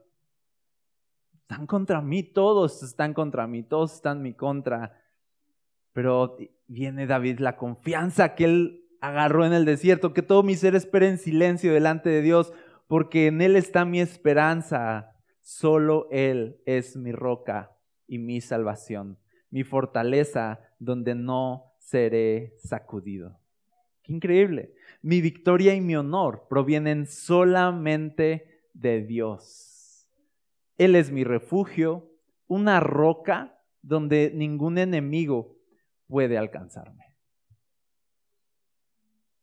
Están 1.41 1.65
contra 1.65 2.01
mí, 2.01 2.23
todos 2.23 2.83
están 2.83 3.13
contra 3.13 3.47
mí, 3.47 3.63
todos 3.63 3.93
están 3.95 4.17
en 4.17 4.23
mi 4.23 4.33
contra. 4.33 4.99
Pero 5.93 6.37
viene 6.67 7.07
David 7.07 7.39
la 7.39 7.55
confianza 7.55 8.35
que 8.35 8.45
él 8.45 8.87
agarró 9.01 9.45
en 9.45 9.53
el 9.53 9.65
desierto, 9.65 10.13
que 10.13 10.21
todo 10.21 10.43
mi 10.43 10.55
ser 10.55 10.75
espere 10.75 11.07
en 11.09 11.17
silencio 11.17 11.73
delante 11.73 12.09
de 12.09 12.21
Dios, 12.21 12.53
porque 12.87 13.27
en 13.27 13.41
Él 13.41 13.55
está 13.55 13.85
mi 13.85 13.99
esperanza. 13.99 15.13
Solo 15.41 16.07
Él 16.11 16.61
es 16.65 16.97
mi 16.97 17.11
roca 17.11 17.71
y 18.05 18.19
mi 18.19 18.41
salvación, 18.41 19.17
mi 19.57 19.63
fortaleza 19.63 20.59
donde 20.77 21.15
no 21.15 21.73
seré 21.79 22.53
sacudido. 22.59 23.39
Qué 24.03 24.13
increíble. 24.13 24.75
Mi 25.01 25.19
victoria 25.19 25.73
y 25.73 25.81
mi 25.81 25.95
honor 25.95 26.45
provienen 26.47 27.07
solamente 27.07 28.67
de 28.75 29.01
Dios. 29.01 30.07
Él 30.77 30.95
es 30.95 31.09
mi 31.09 31.23
refugio, 31.23 32.07
una 32.45 32.79
roca 32.79 33.59
donde 33.81 34.31
ningún 34.31 34.77
enemigo 34.77 35.57
puede 36.05 36.37
alcanzarme. 36.37 37.15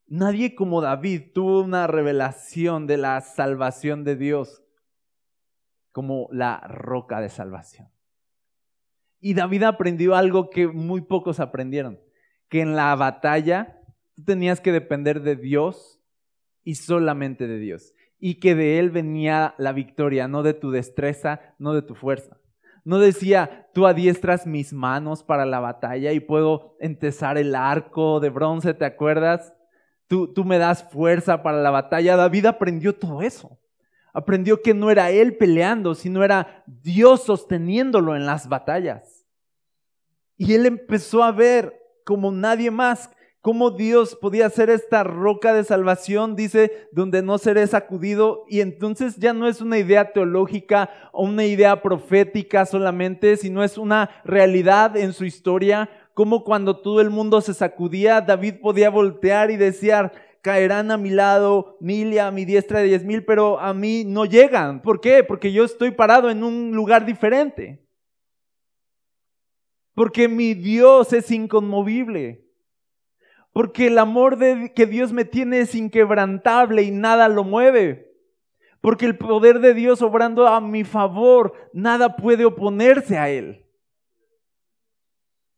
Nadie 0.07 0.55
como 0.55 0.81
David 0.81 1.33
tuvo 1.35 1.61
una 1.61 1.89
revelación 1.89 2.87
de 2.87 2.99
la 2.99 3.21
salvación 3.21 4.05
de 4.05 4.15
Dios 4.15 4.63
como 5.91 6.29
la 6.31 6.61
roca 6.69 7.21
de 7.21 7.31
salvación. 7.31 7.94
Y 9.25 9.33
David 9.33 9.63
aprendió 9.63 10.17
algo 10.17 10.51
que 10.51 10.69
muy 10.69 11.01
pocos 11.01 11.41
aprendieron, 11.41 11.99
que 12.51 12.61
en 12.61 12.77
la 12.77 12.95
batalla 12.95 13.81
tú 14.15 14.23
tenías 14.23 14.61
que 14.61 14.71
depender 14.71 15.23
de 15.23 15.35
Dios 15.35 15.99
y 16.63 16.75
solamente 16.75 17.47
de 17.47 17.57
Dios, 17.59 17.95
y 18.19 18.35
que 18.35 18.55
de 18.55 18.79
Él 18.79 18.91
venía 18.91 19.55
la 19.57 19.73
victoria, 19.73 20.29
no 20.29 20.43
de 20.43 20.53
tu 20.53 20.71
destreza, 20.71 21.41
no 21.59 21.73
de 21.73 21.81
tu 21.81 21.95
fuerza. 21.95 22.37
No 22.85 22.99
decía, 22.99 23.71
tú 23.73 23.87
adiestras 23.87 24.47
mis 24.47 24.75
manos 24.75 25.23
para 25.23 25.47
la 25.47 25.59
batalla 25.59 26.13
y 26.13 26.21
puedo 26.21 26.77
entesar 26.79 27.39
el 27.39 27.55
arco 27.55 28.21
de 28.21 28.29
bronce, 28.29 28.75
¿te 28.75 28.85
acuerdas? 28.85 29.55
tú, 30.07 30.45
me 30.45 30.59
das 30.59 30.85
fuerza 30.91 31.43
para 31.43 31.63
la 31.63 31.71
batalla. 31.71 32.15
David 32.17 32.45
aprendió 32.45 32.95
todo 32.95 33.23
eso. 33.23 33.59
Aprendió 34.15 34.63
que 34.63 34.73
no 34.73 34.91
era 34.91 35.11
él 35.11 35.37
peleando, 35.37 35.95
sino 35.95 36.25
era 36.25 36.65
Dios 36.67 37.25
sosteniéndolo 37.25 38.17
en 38.17 38.25
las 38.25 38.49
batallas. 38.49 39.27
Y 40.39 40.55
él 40.55 40.65
empezó 40.65 41.23
a 41.23 41.33
ver 41.33 41.79
como 42.05 42.33
nadie 42.33 42.71
más 42.71 43.11
cómo 43.45 43.71
Dios 43.71 44.17
podía 44.19 44.49
ser 44.49 44.71
esta 44.71 45.05
roca 45.05 45.53
de 45.53 45.65
salvación, 45.65 46.35
dice, 46.35 46.89
donde 46.93 47.21
no 47.21 47.37
seré 47.37 47.67
sacudido. 47.67 48.47
Y 48.49 48.61
entonces 48.63 49.17
ya 49.17 49.35
no 49.35 49.47
es 49.47 49.61
una 49.61 49.77
idea 49.77 50.13
teológica 50.13 50.89
o 51.13 51.25
una 51.25 51.45
idea 51.45 51.83
profética 51.83 52.65
solamente, 52.65 53.37
sino 53.37 53.63
es 53.63 53.77
una 53.77 54.09
realidad 54.25 54.97
en 54.97 55.13
su 55.13 55.27
historia, 55.27 55.91
como 56.15 56.43
cuando 56.43 56.79
todo 56.81 57.03
el 57.03 57.11
mundo 57.11 57.43
se 57.43 57.53
sacudía, 57.53 58.21
David 58.21 58.61
podía 58.63 58.89
voltear 58.89 59.51
y 59.51 59.57
decir, 59.57 60.11
caerán 60.45 60.91
a 60.91 60.99
mi 60.99 61.09
lado 61.09 61.79
mil 61.81 62.13
y 62.13 62.19
a 62.19 62.31
mi 62.31 62.45
diestra 62.45 62.81
de 62.81 62.89
diez 62.89 63.03
mil, 63.03 63.25
pero 63.25 63.59
a 63.59 63.73
mí 63.73 64.05
no 64.05 64.27
llegan. 64.27 64.83
¿Por 64.83 65.01
qué? 65.01 65.25
Porque 65.25 65.51
yo 65.51 65.65
estoy 65.65 65.91
parado 65.91 66.29
en 66.29 66.45
un 66.45 66.73
lugar 66.73 67.07
diferente. 67.07 67.83
Porque 69.95 70.29
mi 70.29 70.53
Dios 70.53 71.15
es 71.15 71.31
inconmovible. 71.31 72.45
Porque 73.55 73.87
el 73.87 73.97
amor 73.97 74.37
que 74.75 74.85
Dios 74.85 75.15
me 75.15 75.25
tiene 75.25 75.61
es 75.61 75.75
inquebrantable 75.75 76.83
y 76.83 76.91
nada 76.91 77.27
lo 77.29 77.43
mueve. 77.43 78.15
Porque 78.83 79.07
el 79.07 79.17
poder 79.17 79.61
de 79.61 79.73
Dios 79.73 80.03
obrando 80.03 80.47
a 80.47 80.61
mi 80.61 80.85
favor, 80.85 81.55
nada 81.73 82.17
puede 82.17 82.45
oponerse 82.45 83.17
a 83.17 83.31
él. 83.31 83.65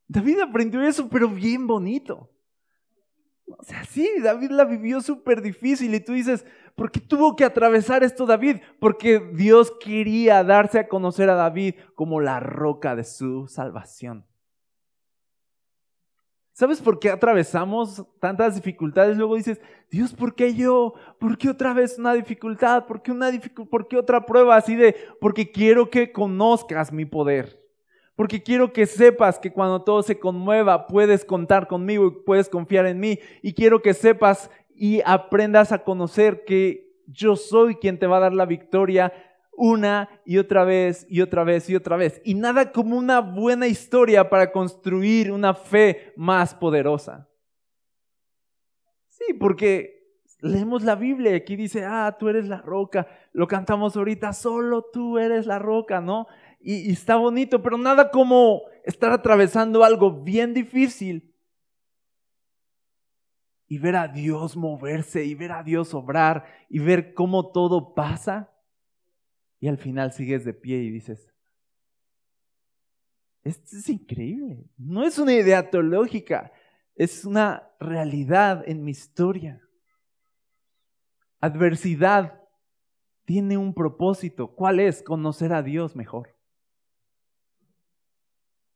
David 0.06 0.38
aprendió 0.42 0.80
eso, 0.80 1.08
pero 1.08 1.28
bien 1.28 1.66
bonito. 1.66 2.30
O 3.48 3.62
sea, 3.62 3.84
sí, 3.84 4.10
David 4.22 4.50
la 4.50 4.64
vivió 4.64 5.00
súper 5.00 5.40
difícil 5.40 5.94
y 5.94 6.00
tú 6.00 6.12
dices, 6.12 6.44
¿por 6.74 6.90
qué 6.90 7.00
tuvo 7.00 7.36
que 7.36 7.44
atravesar 7.44 8.02
esto 8.02 8.26
David? 8.26 8.56
Porque 8.80 9.20
Dios 9.32 9.72
quería 9.78 10.42
darse 10.42 10.80
a 10.80 10.88
conocer 10.88 11.30
a 11.30 11.34
David 11.34 11.76
como 11.94 12.20
la 12.20 12.40
roca 12.40 12.96
de 12.96 13.04
su 13.04 13.46
salvación. 13.46 14.26
¿Sabes 16.52 16.80
por 16.80 16.98
qué 16.98 17.10
atravesamos 17.10 18.02
tantas 18.18 18.54
dificultades? 18.54 19.18
Luego 19.18 19.36
dices, 19.36 19.60
Dios, 19.90 20.14
¿por 20.14 20.34
qué 20.34 20.54
yo? 20.54 20.94
¿Por 21.18 21.36
qué 21.36 21.50
otra 21.50 21.74
vez 21.74 21.98
una 21.98 22.14
dificultad? 22.14 22.86
¿Por 22.86 23.02
qué, 23.02 23.12
una 23.12 23.30
¿Por 23.70 23.86
qué 23.88 23.98
otra 23.98 24.24
prueba 24.24 24.56
así 24.56 24.74
de, 24.74 24.96
porque 25.20 25.52
quiero 25.52 25.90
que 25.90 26.12
conozcas 26.12 26.92
mi 26.92 27.04
poder? 27.04 27.65
Porque 28.16 28.42
quiero 28.42 28.72
que 28.72 28.86
sepas 28.86 29.38
que 29.38 29.52
cuando 29.52 29.82
todo 29.82 30.02
se 30.02 30.18
conmueva 30.18 30.86
puedes 30.86 31.24
contar 31.24 31.68
conmigo 31.68 32.06
y 32.06 32.24
puedes 32.24 32.48
confiar 32.48 32.86
en 32.86 32.98
mí. 32.98 33.18
Y 33.42 33.52
quiero 33.52 33.82
que 33.82 33.94
sepas 33.94 34.50
y 34.74 35.02
aprendas 35.04 35.70
a 35.70 35.84
conocer 35.84 36.44
que 36.44 36.86
yo 37.06 37.36
soy 37.36 37.76
quien 37.76 37.98
te 37.98 38.06
va 38.06 38.16
a 38.16 38.20
dar 38.20 38.32
la 38.32 38.46
victoria 38.46 39.12
una 39.52 40.08
y 40.24 40.38
otra 40.38 40.64
vez 40.64 41.06
y 41.08 41.20
otra 41.20 41.44
vez 41.44 41.68
y 41.68 41.76
otra 41.76 41.96
vez. 41.96 42.20
Y 42.24 42.34
nada 42.34 42.72
como 42.72 42.96
una 42.96 43.20
buena 43.20 43.66
historia 43.66 44.28
para 44.28 44.52
construir 44.52 45.30
una 45.30 45.54
fe 45.54 46.12
más 46.16 46.54
poderosa. 46.54 47.28
Sí, 49.08 49.34
porque 49.34 49.96
leemos 50.40 50.82
la 50.84 50.94
Biblia 50.94 51.32
y 51.32 51.36
aquí 51.36 51.56
dice, 51.56 51.84
ah, 51.84 52.16
tú 52.18 52.28
eres 52.28 52.48
la 52.48 52.60
roca. 52.60 53.06
Lo 53.32 53.46
cantamos 53.46 53.96
ahorita, 53.96 54.32
solo 54.32 54.84
tú 54.92 55.18
eres 55.18 55.46
la 55.46 55.58
roca, 55.58 56.00
¿no? 56.00 56.26
Y, 56.68 56.90
está 56.90 57.14
bonito, 57.14 57.62
pero 57.62 57.78
nada 57.78 58.10
como 58.10 58.62
estar 58.84 59.12
atravesando 59.12 59.84
algo 59.84 60.24
bien 60.24 60.52
difícil 60.52 61.32
y 63.68 63.78
ver 63.78 63.94
a 63.94 64.08
Dios 64.08 64.56
moverse 64.56 65.24
y 65.24 65.36
ver 65.36 65.52
a 65.52 65.62
Dios 65.62 65.94
obrar 65.94 66.44
y 66.68 66.80
ver 66.80 67.14
cómo 67.14 67.52
todo 67.52 67.94
pasa 67.94 68.52
y 69.60 69.68
al 69.68 69.78
final 69.78 70.12
sigues 70.12 70.44
de 70.44 70.54
pie 70.54 70.78
y 70.78 70.90
dices, 70.90 71.32
esto 73.44 73.76
es 73.76 73.88
increíble. 73.88 74.68
No 74.76 75.04
es 75.04 75.20
una 75.20 75.34
idea 75.34 75.70
teológica, 75.70 76.50
es 76.96 77.24
una 77.24 77.70
realidad 77.78 78.64
en 78.66 78.82
mi 78.82 78.90
historia. 78.90 79.60
Adversidad 81.38 82.42
tiene 83.24 83.56
un 83.56 83.72
propósito. 83.72 84.52
¿Cuál 84.52 84.80
es? 84.80 85.00
Conocer 85.04 85.52
a 85.52 85.62
Dios 85.62 85.94
mejor. 85.94 86.35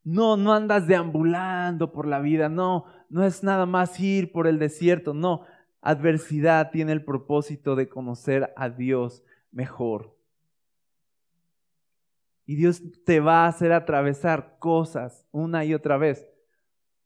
No, 0.02 0.36
no 0.36 0.52
andas 0.54 0.86
deambulando 0.86 1.92
por 1.92 2.06
la 2.06 2.20
vida, 2.20 2.48
no, 2.48 2.86
no 3.08 3.24
es 3.24 3.42
nada 3.42 3.66
más 3.66 3.98
ir 4.00 4.32
por 4.32 4.46
el 4.46 4.58
desierto, 4.58 5.14
no. 5.14 5.44
Adversidad 5.82 6.70
tiene 6.70 6.92
el 6.92 7.04
propósito 7.04 7.76
de 7.76 7.88
conocer 7.88 8.52
a 8.56 8.70
Dios 8.70 9.22
mejor. 9.50 10.16
Y 12.46 12.56
Dios 12.56 12.82
te 13.04 13.20
va 13.20 13.44
a 13.44 13.48
hacer 13.48 13.72
atravesar 13.72 14.56
cosas 14.58 15.26
una 15.30 15.64
y 15.64 15.74
otra 15.74 15.96
vez 15.96 16.26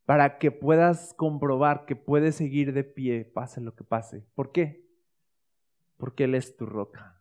para 0.07 0.39
que 0.39 0.51
puedas 0.51 1.15
comprobar 1.15 1.87
que 1.87 1.97
puedes 1.97 2.37
seguir 2.37 2.73
de 2.73 2.85
pie, 2.85 3.25
pase 3.25 3.61
lo 3.61 3.75
que 3.75 3.85
pase. 3.85 4.25
¿Por 4.35 4.53
qué? 4.53 4.87
Porque 5.97 6.25
Él 6.25 6.35
es 6.35 6.57
tu 6.57 6.67
roca. 6.67 7.21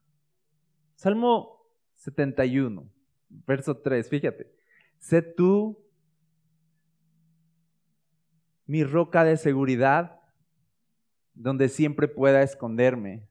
Salmo 0.95 1.65
71, 1.95 2.89
verso 3.29 3.77
3, 3.77 4.09
fíjate. 4.09 4.62
Sé 5.03 5.21
tú 5.21 5.85
mi 8.65 8.85
roca 8.85 9.25
de 9.25 9.35
seguridad, 9.35 10.21
donde 11.33 11.67
siempre 11.67 12.07
pueda 12.07 12.41
esconderme. 12.41 13.27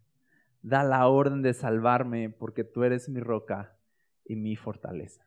Da 0.61 0.85
la 0.85 1.09
orden 1.09 1.41
de 1.41 1.55
salvarme, 1.55 2.29
porque 2.29 2.63
tú 2.63 2.85
eres 2.85 3.09
mi 3.09 3.21
roca 3.21 3.75
y 4.27 4.37
mi 4.37 4.55
fortaleza. 4.55 5.27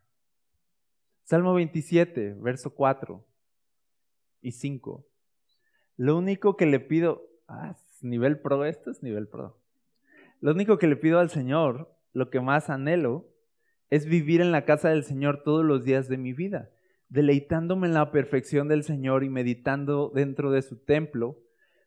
Salmo 1.24 1.56
27, 1.56 2.36
verso 2.36 2.76
4 2.76 3.26
y 4.44 4.52
5. 4.52 5.04
Lo 5.98 6.16
único 6.16 6.58
que 6.58 6.68
le 6.68 6.80
pido, 6.80 7.28
ah, 7.48 7.76
nivel 8.04 8.40
pro, 8.40 8.66
esto 8.66 8.92
es 8.92 9.02
nivel 9.02 9.28
pro. 9.28 9.60
Lo 10.42 10.52
único 10.52 10.78
que 10.78 10.86
le 10.86 10.96
pido 10.96 11.18
al 11.18 11.32
Señor, 11.32 11.92
lo 12.14 12.30
que 12.30 12.40
más 12.40 12.70
anhelo, 12.70 13.35
es 13.90 14.06
vivir 14.06 14.42
en 14.42 14.52
la 14.52 14.66
casa 14.66 14.90
del 14.90 15.04
Señor 15.04 15.44
todos 15.44 15.64
los 15.64 15.84
días 15.84 16.08
de 16.08 16.18
mi 16.18 16.34
vida, 16.34 16.70
deleitándome 17.10 17.88
en 17.88 17.94
la 17.94 18.12
perfección 18.12 18.68
del 18.68 18.84
Señor 18.84 19.24
y 19.24 19.30
meditando 19.30 20.12
dentro 20.14 20.52
de 20.52 20.62
su 20.62 20.78
templo, 20.78 21.38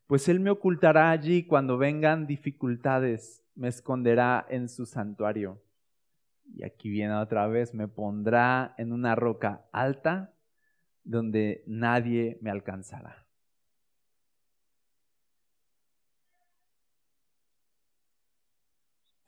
pues 0.06 0.28
Él 0.28 0.40
me 0.40 0.50
ocultará 0.50 1.10
allí 1.10 1.44
cuando 1.44 1.76
vengan 1.76 2.26
dificultades, 2.26 3.44
me 3.54 3.68
esconderá 3.68 4.46
en 4.48 4.68
su 4.68 4.86
santuario. 4.86 5.62
Y 6.54 6.64
aquí 6.64 6.88
viene 6.88 7.14
otra 7.14 7.46
vez, 7.46 7.74
me 7.74 7.88
pondrá 7.88 8.74
en 8.78 8.92
una 8.92 9.14
roca 9.14 9.66
alta 9.70 10.34
donde 11.04 11.62
nadie 11.66 12.38
me 12.40 12.50
alcanzará. 12.50 13.27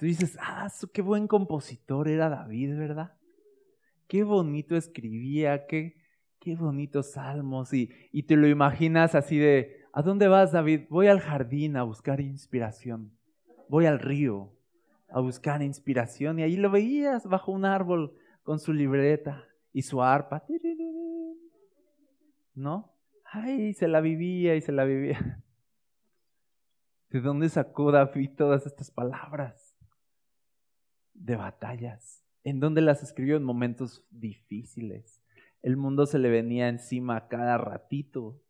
Tú 0.01 0.07
dices, 0.07 0.39
ah, 0.41 0.67
qué 0.95 1.03
buen 1.03 1.27
compositor 1.27 2.09
era 2.09 2.31
David, 2.31 2.75
¿verdad? 2.79 3.13
Qué 4.09 4.25
bonito 4.25 4.75
escribía, 4.75 5.67
qué, 5.67 5.95
qué 6.39 6.57
bonitos 6.57 7.13
salmos. 7.13 7.75
Y, 7.75 7.91
y 8.11 8.23
te 8.23 8.37
lo 8.37 8.49
imaginas 8.49 9.15
así 9.15 9.37
de, 9.37 9.85
¿a 9.93 10.01
dónde 10.01 10.27
vas, 10.27 10.53
David? 10.53 10.87
Voy 10.89 11.09
al 11.09 11.21
jardín 11.21 11.77
a 11.77 11.83
buscar 11.83 12.23
inspiración. 12.23 13.13
Voy 13.69 13.85
al 13.85 13.99
río 13.99 14.57
a 15.11 15.21
buscar 15.21 15.61
inspiración 15.61 16.39
y 16.39 16.45
ahí 16.45 16.57
lo 16.57 16.71
veías 16.71 17.27
bajo 17.27 17.53
un 17.53 17.67
árbol 17.67 18.17
con 18.43 18.59
su 18.59 18.73
libreta 18.73 19.45
y 19.71 19.83
su 19.83 20.03
arpa. 20.03 20.47
¿No? 22.55 22.91
Ay, 23.31 23.75
se 23.75 23.87
la 23.87 24.01
vivía 24.01 24.57
y 24.57 24.63
se 24.63 24.73
la 24.73 24.85
vivía. 24.85 25.45
¿De 27.11 27.21
dónde 27.21 27.51
sacó 27.51 27.93
David 27.93 28.31
todas 28.35 28.65
estas 28.65 28.91
palabras? 28.91 29.70
De 31.21 31.37
batallas. 31.37 32.25
¿En 32.45 32.61
dónde 32.61 32.81
las 32.81 33.03
escribió? 33.03 33.37
En 33.37 33.45
momentos 33.45 34.07
difíciles. 34.11 35.23
El 35.63 35.77
mundo 35.77 36.07
se 36.07 36.19
le 36.19 36.31
venía 36.31 36.69
encima 36.69 37.29
cada 37.29 37.59
ratito. 37.59 38.41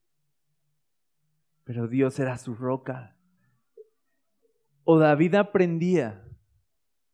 Pero 1.65 1.89
Dios 1.89 2.19
era 2.21 2.39
su 2.39 2.55
roca. 2.55 3.17
O 4.85 4.99
David 4.99 5.35
aprendía 5.35 6.25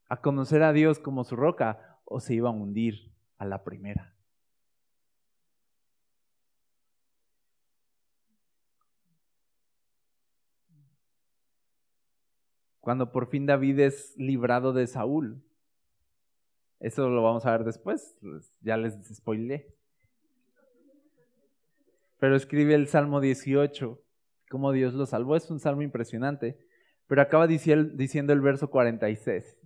a 0.09 0.21
conocer 0.21 0.62
a 0.62 0.73
Dios 0.73 0.99
como 0.99 1.25
su 1.25 1.37
roca 1.37 1.99
o 2.05 2.21
se 2.21 2.35
iba 2.35 2.51
a 2.51 2.53
hundir 2.53 3.12
a 3.38 3.47
la 3.47 3.64
primera. 3.64 4.14
Cuando 12.81 13.11
por 13.11 13.27
fin 13.27 13.47
David 13.47 13.81
es 13.81 14.14
librado 14.16 14.73
de 14.73 14.87
Saúl. 14.87 15.42
Eso 16.80 17.08
lo 17.08 17.22
vamos 17.22 17.46
a 17.46 17.52
ver 17.52 17.64
después, 17.64 18.18
ya 18.60 18.76
les 18.76 18.94
spoilé. 19.14 19.74
Pero 22.18 22.36
escribe 22.36 22.74
el 22.74 22.86
Salmo 22.88 23.20
18, 23.20 24.02
cómo 24.50 24.72
Dios 24.72 24.94
lo 24.94 25.06
salvó. 25.06 25.36
Es 25.36 25.50
un 25.50 25.60
salmo 25.60 25.82
impresionante. 25.82 26.58
Pero 27.06 27.22
acaba 27.22 27.46
diciendo 27.46 28.32
el 28.32 28.40
verso 28.40 28.68
46. 28.70 29.56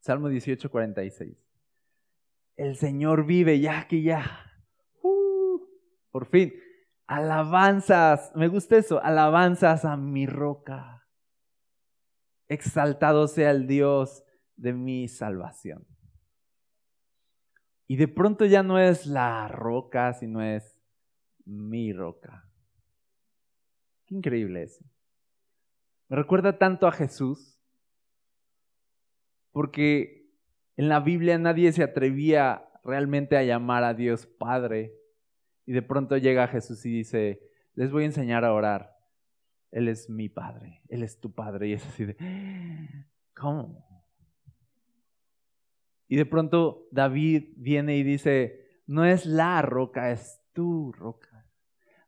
Salmo 0.00 0.28
18, 0.28 0.70
46. 0.70 1.36
El 2.56 2.76
Señor 2.76 3.24
vive 3.24 3.60
ya 3.60 3.86
que 3.88 4.02
ya. 4.02 4.24
Uh, 5.02 5.60
por 6.10 6.26
fin. 6.26 6.52
Alabanzas. 7.06 8.32
Me 8.34 8.48
gusta 8.48 8.76
eso. 8.76 9.02
Alabanzas 9.02 9.84
a 9.84 9.96
mi 9.96 10.26
roca. 10.26 11.06
Exaltado 12.48 13.28
sea 13.28 13.50
el 13.50 13.66
Dios 13.66 14.24
de 14.60 14.74
mi 14.74 15.08
salvación. 15.08 15.86
Y 17.86 17.96
de 17.96 18.08
pronto 18.08 18.44
ya 18.44 18.62
no 18.62 18.78
es 18.78 19.06
la 19.06 19.48
roca, 19.48 20.12
sino 20.12 20.42
es 20.42 20.80
mi 21.44 21.92
roca. 21.92 22.48
Qué 24.06 24.14
increíble 24.14 24.62
eso. 24.62 24.84
Me 26.08 26.16
recuerda 26.16 26.58
tanto 26.58 26.86
a 26.86 26.92
Jesús, 26.92 27.58
porque 29.50 30.30
en 30.76 30.88
la 30.88 31.00
Biblia 31.00 31.38
nadie 31.38 31.72
se 31.72 31.82
atrevía 31.82 32.68
realmente 32.84 33.36
a 33.36 33.42
llamar 33.42 33.82
a 33.82 33.94
Dios 33.94 34.26
Padre. 34.26 34.94
Y 35.66 35.72
de 35.72 35.82
pronto 35.82 36.16
llega 36.16 36.48
Jesús 36.48 36.84
y 36.86 36.90
dice, 36.90 37.40
les 37.74 37.90
voy 37.90 38.04
a 38.04 38.06
enseñar 38.06 38.44
a 38.44 38.52
orar. 38.52 38.96
Él 39.70 39.88
es 39.88 40.10
mi 40.10 40.28
Padre, 40.28 40.82
Él 40.88 41.02
es 41.02 41.18
tu 41.18 41.32
Padre. 41.32 41.68
Y 41.68 41.72
es 41.74 41.86
así 41.86 42.04
de, 42.04 42.16
¿cómo? 43.34 43.99
Y 46.10 46.16
de 46.16 46.26
pronto 46.26 46.88
David 46.90 47.52
viene 47.54 47.96
y 47.96 48.02
dice, 48.02 48.82
no 48.88 49.04
es 49.04 49.26
la 49.26 49.62
roca, 49.62 50.10
es 50.10 50.40
tu 50.52 50.90
roca. 50.90 51.46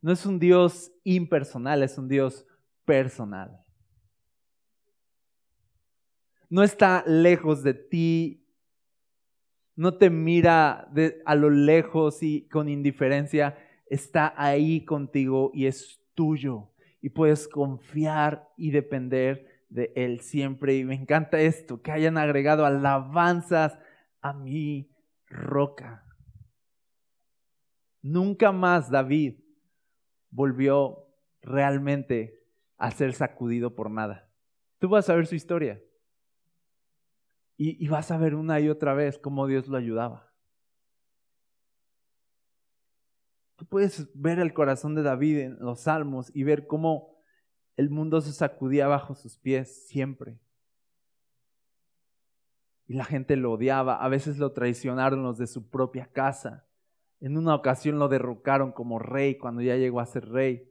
No 0.00 0.10
es 0.10 0.26
un 0.26 0.40
Dios 0.40 0.90
impersonal, 1.04 1.84
es 1.84 1.96
un 1.96 2.08
Dios 2.08 2.44
personal. 2.84 3.64
No 6.50 6.64
está 6.64 7.04
lejos 7.06 7.62
de 7.62 7.74
ti, 7.74 8.44
no 9.76 9.94
te 9.94 10.10
mira 10.10 10.90
a 11.24 11.34
lo 11.36 11.48
lejos 11.48 12.24
y 12.24 12.48
con 12.48 12.68
indiferencia, 12.68 13.56
está 13.86 14.34
ahí 14.36 14.84
contigo 14.84 15.52
y 15.54 15.66
es 15.66 16.02
tuyo. 16.14 16.72
Y 17.00 17.10
puedes 17.10 17.46
confiar 17.46 18.48
y 18.56 18.72
depender 18.72 19.64
de 19.68 19.92
Él 19.94 20.22
siempre. 20.22 20.76
Y 20.76 20.84
me 20.84 20.96
encanta 20.96 21.40
esto, 21.40 21.82
que 21.82 21.92
hayan 21.92 22.18
agregado 22.18 22.66
alabanzas 22.66 23.78
a 24.22 24.32
mi 24.32 24.88
roca. 25.26 26.06
Nunca 28.00 28.52
más 28.52 28.90
David 28.90 29.40
volvió 30.30 31.06
realmente 31.42 32.40
a 32.78 32.90
ser 32.90 33.12
sacudido 33.12 33.74
por 33.74 33.90
nada. 33.90 34.28
Tú 34.78 34.88
vas 34.88 35.11
a 35.11 35.14
ver 35.14 35.26
su 35.26 35.35
historia. 35.35 35.80
Y, 37.56 37.87
vas 37.87 38.11
a 38.11 38.18
ver 38.18 38.35
una 38.35 38.58
y 38.58 38.68
otra 38.68 38.92
vez 38.92 39.18
cómo 39.18 39.46
Dios 39.46 39.68
lo 39.68 39.76
ayudaba. 39.76 40.32
Tú 43.54 43.66
puedes 43.66 44.11
ver 44.14 44.40
el 44.40 44.52
corazón 44.52 44.96
de 44.96 45.02
David 45.02 45.38
en 45.38 45.58
los 45.61 45.82
salmos 45.82 46.35
y 46.35 46.42
ver 46.42 46.66
cómo 46.66 47.14
el 47.76 47.88
mundo 47.88 48.20
se 48.20 48.32
sacudía 48.32 48.88
bajo 48.88 49.14
sus 49.14 49.38
pies 49.38 49.87
siempre 49.87 50.40
y 52.92 52.94
la 52.94 53.07
gente 53.07 53.37
lo 53.37 53.52
odiaba. 53.52 53.96
A 53.96 54.09
veces 54.11 54.37
lo 54.37 54.52
traicionaron 54.52 55.22
los 55.22 55.38
de 55.38 55.46
su 55.46 55.70
propia 55.70 56.11
casa. 56.12 56.66
En 57.20 57.38
una 57.38 57.55
ocasión 57.55 57.98
lo 57.98 58.09
derrocaron 58.09 58.70
como 58.70 58.98
rey 58.98 59.38
cuando 59.38 59.62
ya 59.62 59.76
llegó 59.76 60.00
a 60.00 60.05
ser 60.05 60.28
rey. 60.28 60.68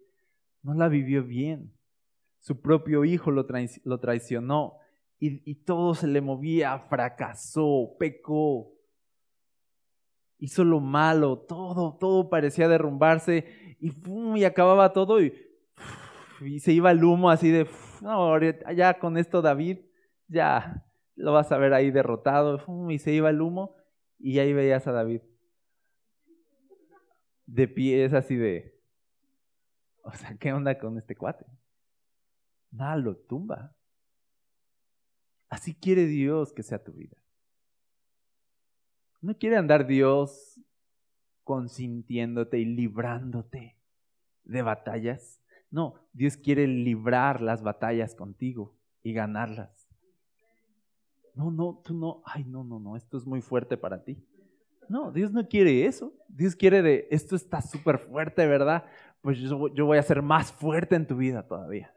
No 0.62 0.76
la 0.76 0.88
vivió 0.88 1.24
bien. 1.24 1.74
Su 2.38 2.62
propio 2.62 3.06
hijo 3.06 3.32
lo, 3.32 3.48
traicionó 3.48 4.76
y, 5.18 5.56
todo 5.64 5.96
se 5.96 6.06
le 6.06 6.22
movía, 6.22 6.78
fracasó, 6.78 7.96
pecó, 7.98 8.72
hizo 10.38 10.64
lo 10.64 10.80
malo, 10.80 11.40
todo, 11.40 11.98
todo 12.00 12.30
parecía 12.30 12.68
derrumbarse 12.68 13.78
y, 13.80 13.94
y 14.40 14.44
acababa 14.44 14.94
todo 14.94 15.24
y, 15.24 15.34
y, 16.42 16.60
se 16.60 16.72
iba 16.72 16.92
el 16.92 17.04
humo 17.04 17.32
así 17.32 17.50
de, 17.50 17.68
no, 18.02 18.40
ya 18.76 19.00
con 19.00 19.18
esto 19.18 19.42
David, 19.42 19.80
ya, 20.28 20.84
lo 21.22 21.34
vas 21.34 21.52
a 21.52 21.58
ver 21.58 21.74
ahí 21.74 21.92
derrotado, 21.92 22.60
y 22.90 23.00
se 23.00 23.12
iba 23.14 23.30
el 23.30 23.42
humo, 23.42 23.76
y 24.18 24.40
ahí 24.40 24.54
veías 24.54 24.88
a 24.88 24.92
David. 24.92 25.22
De 27.46 27.68
pie, 27.68 28.06
es 28.06 28.14
así 28.14 28.36
de, 28.36 28.80
o 30.04 30.12
sea, 30.14 30.36
¿qué 30.38 30.52
onda 30.52 30.78
con 30.80 30.98
este 30.98 31.16
cuate? 31.16 31.46
Nada 32.72 32.96
lo 32.96 33.16
tumba. 33.16 33.76
Así 35.50 35.76
quiere 35.76 36.06
Dios 36.06 36.54
que 36.54 36.64
sea 36.64 36.84
tu 36.84 36.94
vida. 36.94 37.18
No 39.20 39.38
quiere 39.38 39.58
andar 39.58 39.86
Dios 39.86 40.60
consintiéndote 41.44 42.58
y 42.58 42.66
librándote 42.66 43.78
de 44.44 44.62
batallas. 44.62 45.44
No, 45.70 45.96
Dios 46.14 46.38
quiere 46.38 46.66
librar 46.68 47.42
las 47.42 47.62
batallas 47.62 48.16
contigo 48.16 48.76
y 49.04 49.14
ganarlas 49.14 49.81
no, 51.36 51.52
no, 51.52 51.82
tú 51.84 51.94
no, 51.94 52.22
ay, 52.26 52.44
no, 52.44 52.63
no, 52.63 52.80
no, 52.80 52.96
esto 52.96 53.17
es 53.17 53.26
muy 53.26 53.41
fuerte 53.41 53.78
para 53.78 54.04
ti. 54.04 54.24
No, 54.89 55.12
Dios 55.12 55.32
no 55.32 55.48
quiere 55.48 55.86
eso. 55.86 56.13
Dios 56.28 56.56
quiere 56.56 56.82
de, 56.82 57.08
esto 57.12 57.36
está 57.36 57.62
súper 57.62 57.98
fuerte, 57.98 58.46
¿verdad? 58.46 58.86
Pues 59.22 59.38
yo, 59.38 59.70
yo 59.74 59.86
voy 59.86 59.98
a 59.98 60.04
ser 60.04 60.22
más 60.22 60.52
fuerte 60.52 60.96
en 60.96 61.08
tu 61.08 61.15
vida 61.15 61.48
todavía. 61.48 61.94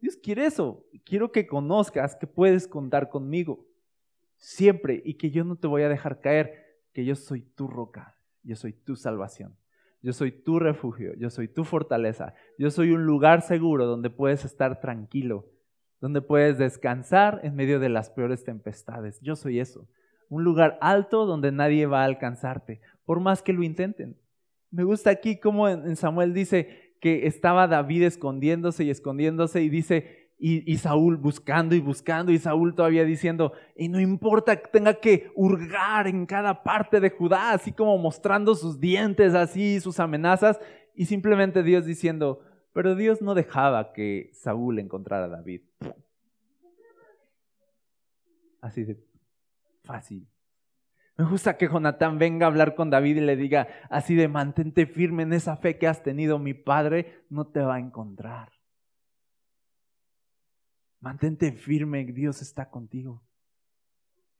Dios 0.00 0.16
quiere 0.16 0.46
eso. 0.46 0.86
Quiero 1.04 1.30
que 1.32 1.46
conozcas 1.46 2.16
que 2.16 2.26
puedes 2.26 2.66
contar 2.66 3.10
conmigo 3.10 3.66
siempre 4.40 5.02
y 5.04 5.14
que 5.14 5.30
yo 5.30 5.44
no 5.44 5.56
te 5.56 5.66
voy 5.66 5.82
a 5.82 5.88
dejar 5.88 6.20
caer, 6.20 6.80
que 6.92 7.04
yo 7.04 7.14
soy 7.14 7.42
tu 7.42 7.68
roca, 7.68 8.16
yo 8.42 8.56
soy 8.56 8.72
tu 8.72 8.96
salvación, 8.96 9.54
yo 10.02 10.12
soy 10.14 10.32
tu 10.32 10.58
refugio, 10.58 11.14
yo 11.14 11.28
soy 11.28 11.46
tu 11.46 11.64
fortaleza, 11.64 12.34
yo 12.58 12.70
soy 12.70 12.92
un 12.92 13.04
lugar 13.04 13.42
seguro 13.42 13.84
donde 13.86 14.08
puedes 14.08 14.44
estar 14.46 14.80
tranquilo 14.80 15.46
donde 16.00 16.22
puedes 16.22 16.58
descansar 16.58 17.40
en 17.42 17.54
medio 17.54 17.78
de 17.78 17.88
las 17.88 18.10
peores 18.10 18.44
tempestades. 18.44 19.20
Yo 19.20 19.36
soy 19.36 19.60
eso. 19.60 19.88
Un 20.28 20.44
lugar 20.44 20.78
alto 20.80 21.26
donde 21.26 21.52
nadie 21.52 21.86
va 21.86 22.02
a 22.02 22.06
alcanzarte, 22.06 22.80
por 23.04 23.20
más 23.20 23.42
que 23.42 23.52
lo 23.52 23.62
intenten. 23.62 24.16
Me 24.70 24.84
gusta 24.84 25.10
aquí 25.10 25.38
como 25.38 25.68
en 25.68 25.96
Samuel 25.96 26.32
dice 26.32 26.94
que 27.00 27.26
estaba 27.26 27.66
David 27.66 28.04
escondiéndose 28.04 28.84
y 28.84 28.90
escondiéndose 28.90 29.62
y 29.62 29.68
dice, 29.68 30.20
y, 30.42 30.78
Saúl 30.78 31.18
buscando 31.18 31.74
y 31.74 31.80
buscando 31.80 32.32
y 32.32 32.38
Saúl 32.38 32.74
todavía 32.74 33.04
diciendo, 33.04 33.52
y 33.76 33.88
no 33.88 34.00
importa 34.00 34.56
que 34.56 34.68
tenga 34.68 34.94
que 34.94 35.30
hurgar 35.34 36.06
en 36.06 36.24
cada 36.24 36.62
parte 36.62 36.98
de 36.98 37.10
Judá, 37.10 37.52
así 37.52 37.72
como 37.72 37.98
mostrando 37.98 38.54
sus 38.54 38.80
dientes, 38.80 39.34
así 39.34 39.80
sus 39.80 40.00
amenazas, 40.00 40.58
y 40.94 41.04
simplemente 41.04 41.62
Dios 41.62 41.84
diciendo, 41.84 42.40
pero 42.72 42.94
Dios 42.94 43.20
no 43.20 43.34
dejaba 43.34 43.92
que 43.92 44.30
Saúl 44.32 44.78
encontrara 44.78 45.24
a 45.26 45.28
David. 45.28 45.62
Así 48.60 48.84
de 48.84 49.02
fácil. 49.84 50.28
Me 51.16 51.24
gusta 51.24 51.56
que 51.58 51.68
Jonatán 51.68 52.18
venga 52.18 52.46
a 52.46 52.48
hablar 52.48 52.74
con 52.74 52.88
David 52.88 53.16
y 53.16 53.20
le 53.20 53.36
diga 53.36 53.68
así 53.90 54.14
de 54.14 54.28
mantente 54.28 54.86
firme 54.86 55.22
en 55.24 55.32
esa 55.32 55.56
fe 55.56 55.78
que 55.78 55.86
has 55.86 56.02
tenido, 56.02 56.38
mi 56.38 56.54
padre 56.54 57.24
no 57.28 57.46
te 57.46 57.60
va 57.60 57.74
a 57.74 57.80
encontrar. 57.80 58.52
Mantente 61.00 61.52
firme, 61.52 62.04
Dios 62.04 62.40
está 62.40 62.70
contigo. 62.70 63.22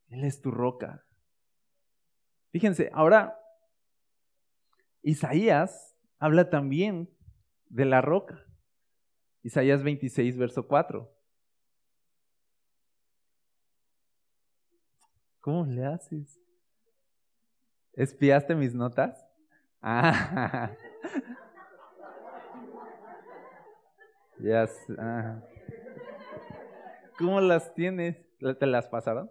Él 0.08 0.24
es 0.24 0.40
tu 0.40 0.50
roca. 0.50 1.04
Fíjense, 2.50 2.90
ahora 2.92 3.38
Isaías 5.02 5.96
habla 6.18 6.50
también 6.50 7.08
de 7.70 7.86
la 7.86 8.02
roca. 8.02 8.44
Isaías 9.42 9.82
26, 9.82 10.36
verso 10.36 10.66
4. 10.66 11.10
¿Cómo 15.40 15.64
le 15.64 15.86
haces? 15.86 16.38
¿Espiaste 17.94 18.54
mis 18.54 18.74
notas? 18.74 19.26
Ah. 19.80 20.76
Ya. 24.42 24.66
¿Cómo 27.18 27.42
las 27.42 27.74
tienes? 27.74 28.16
¿Te 28.58 28.64
las 28.64 28.88
pasaron? 28.88 29.30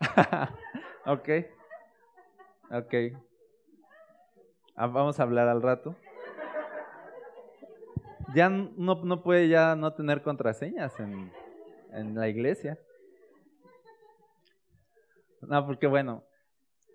Ah, 4.76 4.86
vamos 4.86 5.20
a 5.20 5.22
hablar 5.22 5.48
al 5.48 5.62
rato. 5.62 5.96
Ya 8.34 8.48
no, 8.48 8.74
no 8.76 9.22
puede 9.22 9.48
ya 9.48 9.76
no 9.76 9.94
tener 9.94 10.22
contraseñas 10.22 10.98
en, 10.98 11.30
en 11.92 12.14
la 12.14 12.28
iglesia. 12.28 12.78
No, 15.42 15.66
porque 15.66 15.86
bueno, 15.86 16.24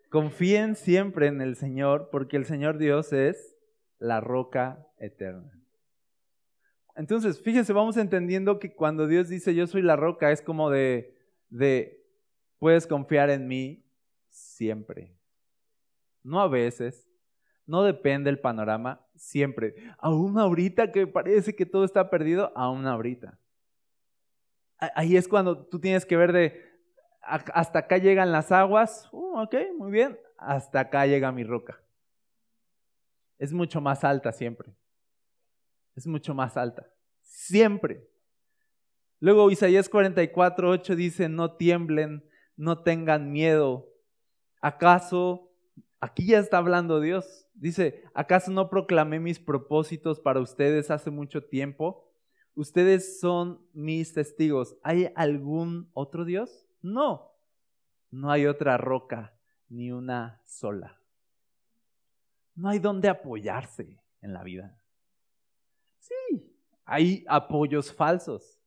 confíen 0.10 0.76
siempre 0.76 1.28
en 1.28 1.42
el 1.42 1.56
Señor, 1.56 2.10
porque 2.12 2.36
el 2.36 2.46
Señor 2.46 2.78
Dios 2.78 3.14
es 3.14 3.56
la 4.00 4.22
roca 4.22 4.88
eterna. 4.98 5.52
Entonces, 6.96 7.42
fíjense, 7.42 7.72
vamos 7.72 7.96
entendiendo 7.96 8.60
que 8.60 8.74
cuando 8.74 9.08
Dios 9.08 9.30
dice 9.30 9.56
yo 9.56 9.68
soy 9.68 9.82
la 9.82 9.96
roca, 9.96 10.32
es 10.32 10.42
como 10.42 10.70
de, 10.70 11.18
de 11.50 12.04
puedes 12.58 12.86
confiar 12.86 13.30
en 13.30 13.48
mí 13.48 13.86
siempre. 14.28 15.16
No 16.24 16.42
a 16.42 16.50
veces, 16.50 17.09
no 17.70 17.84
depende 17.84 18.32
el 18.32 18.40
panorama, 18.40 19.06
siempre. 19.16 19.76
Aún 20.00 20.40
ahorita 20.40 20.92
que 20.92 21.06
parece 21.06 21.56
que 21.56 21.68
todo 21.68 21.86
está 21.86 22.10
perdido, 22.10 22.52
aún 22.56 22.88
ahorita. 22.88 23.38
Ahí 24.96 25.16
es 25.16 25.28
cuando 25.28 25.68
tú 25.68 25.80
tienes 25.80 26.04
que 26.04 26.18
ver 26.18 26.34
de, 26.34 26.68
hasta 27.22 27.80
acá 27.80 28.00
llegan 28.00 28.32
las 28.32 28.52
aguas, 28.52 29.08
uh, 29.12 29.42
ok, 29.42 29.56
muy 29.78 29.92
bien, 29.92 30.18
hasta 30.36 30.80
acá 30.80 31.06
llega 31.06 31.32
mi 31.32 31.44
roca. 31.44 31.80
Es 33.38 33.54
mucho 33.54 33.80
más 33.82 34.04
alta 34.04 34.32
siempre. 34.32 34.74
es 35.96 36.08
mucho 36.08 36.34
más 36.34 36.58
alta. 36.58 36.90
Siempre. 37.22 38.10
Luego 39.20 39.52
Isaías 39.52 39.90
44, 39.90 40.72
8 40.72 40.96
dice, 40.96 41.30
no 41.30 41.56
tiemblen, 41.56 42.28
no 42.56 42.82
tengan 42.82 43.32
miedo. 43.32 43.94
¿Acaso, 44.60 45.49
aquí 46.00 46.26
ya 46.28 46.40
está 46.40 46.58
hablando 46.58 47.00
Dios, 47.00 47.48
dice, 47.54 48.04
¿acaso 48.14 48.52
no 48.52 48.70
proclamé 48.70 49.20
mis 49.20 49.40
propósitos 49.40 50.20
para 50.20 50.40
ustedes 50.40 50.92
hace 50.92 51.12
mucho 51.12 51.44
tiempo? 51.44 52.10
Ustedes 52.56 53.20
son 53.20 53.66
mis 53.74 54.14
testigos. 54.14 54.76
¿Hay 54.84 55.12
algún 55.16 55.90
otro 55.94 56.26
Dios? 56.26 56.66
No, 56.82 57.32
no 58.12 58.32
hay 58.32 58.46
otra 58.48 58.78
roca, 58.78 59.34
ni 59.70 59.92
una 59.92 60.42
sola. 60.46 61.00
No 62.56 62.70
hay 62.70 62.80
donde 62.80 63.08
apoyarse 63.08 64.02
en 64.22 64.34
la 64.34 64.44
vida. 64.44 64.78
Sí, 66.00 66.54
hay 66.86 67.24
apoyos 67.28 67.94
falsos, 67.94 68.60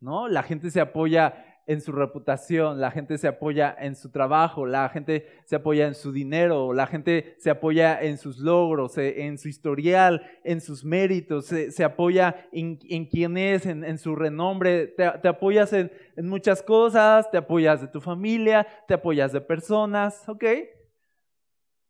¿no? 0.00 0.28
La 0.28 0.42
gente 0.42 0.70
se 0.70 0.80
apoya 0.80 1.51
en 1.66 1.80
su 1.80 1.92
reputación, 1.92 2.80
la 2.80 2.90
gente 2.90 3.18
se 3.18 3.28
apoya 3.28 3.74
en 3.78 3.94
su 3.94 4.10
trabajo, 4.10 4.66
la 4.66 4.88
gente 4.88 5.26
se 5.44 5.56
apoya 5.56 5.86
en 5.86 5.94
su 5.94 6.12
dinero, 6.12 6.72
la 6.72 6.86
gente 6.86 7.36
se 7.38 7.50
apoya 7.50 8.00
en 8.02 8.18
sus 8.18 8.38
logros, 8.38 8.98
eh, 8.98 9.24
en 9.24 9.38
su 9.38 9.48
historial, 9.48 10.22
en 10.44 10.60
sus 10.60 10.84
méritos, 10.84 11.46
se, 11.46 11.84
apoya 11.84 12.48
en, 12.52 12.76
quién 13.06 13.36
es, 13.36 13.66
en, 13.66 13.98
su 13.98 14.16
renombre, 14.16 14.88
te, 14.88 15.28
apoyas 15.28 15.72
en, 15.72 15.92
en, 16.16 16.28
muchas 16.28 16.62
cosas, 16.62 17.30
te 17.30 17.38
apoyas 17.38 17.80
de 17.80 17.88
tu 17.88 18.00
familia, 18.00 18.66
te 18.88 18.94
apoyas 18.94 19.32
de 19.32 19.40
personas, 19.40 20.28
¿ok? 20.28 20.44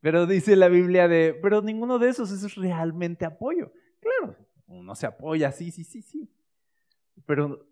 Pero 0.01 0.27
dice 0.27 0.57
la 0.57 0.69
Biblia 0.69 1.09
de, 1.09 1.39
pero 1.41 1.63
ninguno 1.63 1.99
de 1.99 2.09
esos 2.09 2.31
es 2.31 2.55
realmente 2.57 3.25
apoyo. 3.25 3.73
Claro, 4.01 4.37
uno 4.67 4.95
se 4.97 5.07
apoya, 5.07 5.53
sí, 5.53 5.71
sí, 5.71 5.85
sí, 5.85 6.03
sí. 6.03 6.29
Pero 7.25 7.72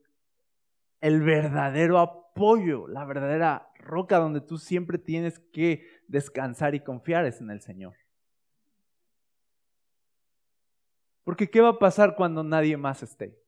el 1.01 1.23
verdadero 1.23 1.99
apoyo, 1.99 2.87
la 2.89 3.05
verdadera 3.05 3.71
roca 3.77 4.19
donde 4.19 4.41
tú 4.41 4.59
siempre 4.59 4.99
tienes 4.99 5.39
que 5.53 5.87
descansar 6.09 6.75
y 6.75 6.81
confiar 6.81 7.25
es 7.25 7.41
en 7.41 7.51
el 7.51 7.61
Señor. 7.61 7.97
Porque 11.25 11.51
¿qué 11.51 11.61
va 11.61 11.71
a 11.71 11.79
pasar 11.79 12.17
cuando 12.17 12.43
nadie 12.43 12.77
más 12.77 13.03
esté? 13.03 13.39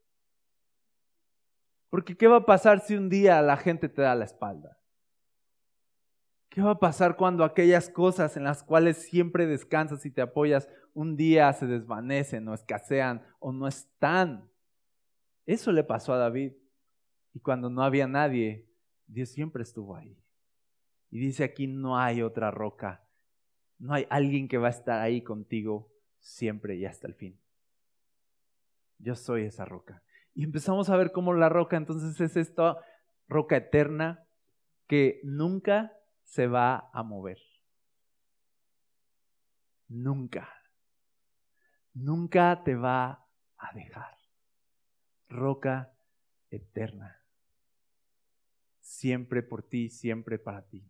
Porque 1.91 2.17
¿qué 2.17 2.27
va 2.27 2.37
a 2.37 2.47
pasar 2.47 2.81
si 2.81 2.95
un 2.95 3.09
día 3.09 3.43
la 3.43 3.57
gente 3.57 3.89
te 3.89 4.03
da 4.03 4.15
la 4.15 4.25
espalda? 4.25 4.79
¿Qué 6.49 6.61
va 6.61 6.73
a 6.73 6.79
pasar 6.79 7.17
cuando 7.17 7.45
aquellas 7.45 7.89
cosas 7.89 8.37
en 8.37 8.45
las 8.45 8.63
cuales 8.63 8.99
siempre 8.99 9.47
descansas 9.47 10.05
y 10.05 10.11
te 10.11 10.21
apoyas 10.21 10.69
un 10.93 11.17
día 11.17 11.53
se 11.55 11.67
desvanecen 11.67 12.47
o 12.49 12.55
escasean 12.55 13.27
o 13.41 13.53
no 13.53 13.67
están? 13.67 14.51
Eso 15.47 15.73
le 15.73 15.83
pasó 15.83 16.13
a 16.13 16.19
David. 16.19 16.53
Y 17.35 17.41
cuando 17.41 17.71
no 17.71 17.83
había 17.83 18.07
nadie, 18.07 18.69
Dios 19.07 19.31
siempre 19.31 19.63
estuvo 19.63 19.97
ahí. 19.97 20.19
Y 21.11 21.19
dice 21.19 21.45
aquí, 21.45 21.67
no 21.67 21.99
hay 21.99 22.23
otra 22.23 22.51
roca. 22.51 23.07
No 23.79 23.95
hay 23.95 24.07
alguien 24.11 24.49
que 24.49 24.59
va 24.59 24.69
a 24.69 24.71
estar 24.71 25.01
ahí 25.01 25.23
contigo 25.23 25.91
siempre 26.21 26.77
y 26.77 26.87
hasta 26.87 27.07
el 27.07 27.15
fin. 27.15 27.41
Yo 28.99 29.15
soy 29.15 29.45
esa 29.45 29.65
roca. 29.65 30.03
Y 30.35 30.45
empezamos 30.45 30.89
a 30.89 30.97
ver 30.97 31.13
cómo 31.13 31.35
la 31.35 31.49
roca 31.49 31.77
entonces 31.77 32.21
es 32.21 32.37
esta 32.37 32.79
roca 33.29 33.57
eterna 33.57 34.25
que 34.87 35.21
nunca 35.25 35.93
se 36.23 36.47
va 36.47 36.91
a 36.93 37.03
mover. 37.03 37.39
Nunca. 39.89 40.49
Nunca 41.93 42.63
te 42.65 42.75
va 42.75 43.27
a 43.59 43.75
dejar. 43.75 44.17
Roca 45.29 45.93
eterna 46.51 47.22
siempre 48.93 49.43
por 49.43 49.63
ti, 49.63 49.89
siempre 49.89 50.39
para 50.39 50.63
ti. 50.69 50.85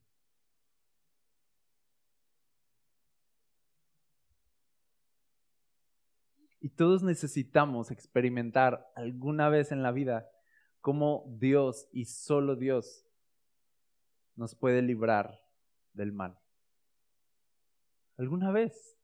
Y 6.60 6.68
todos 6.70 7.02
necesitamos 7.02 7.90
experimentar 7.90 8.90
alguna 8.94 9.48
vez 9.48 9.72
en 9.72 9.82
la 9.82 9.92
vida 9.92 10.28
cómo 10.80 11.24
Dios 11.38 11.88
y 11.92 12.06
solo 12.06 12.56
Dios 12.56 13.06
nos 14.36 14.54
puede 14.54 14.82
librar 14.82 15.40
del 15.92 16.12
mal. 16.12 16.38
¿Alguna 18.16 18.50
vez? 18.50 18.96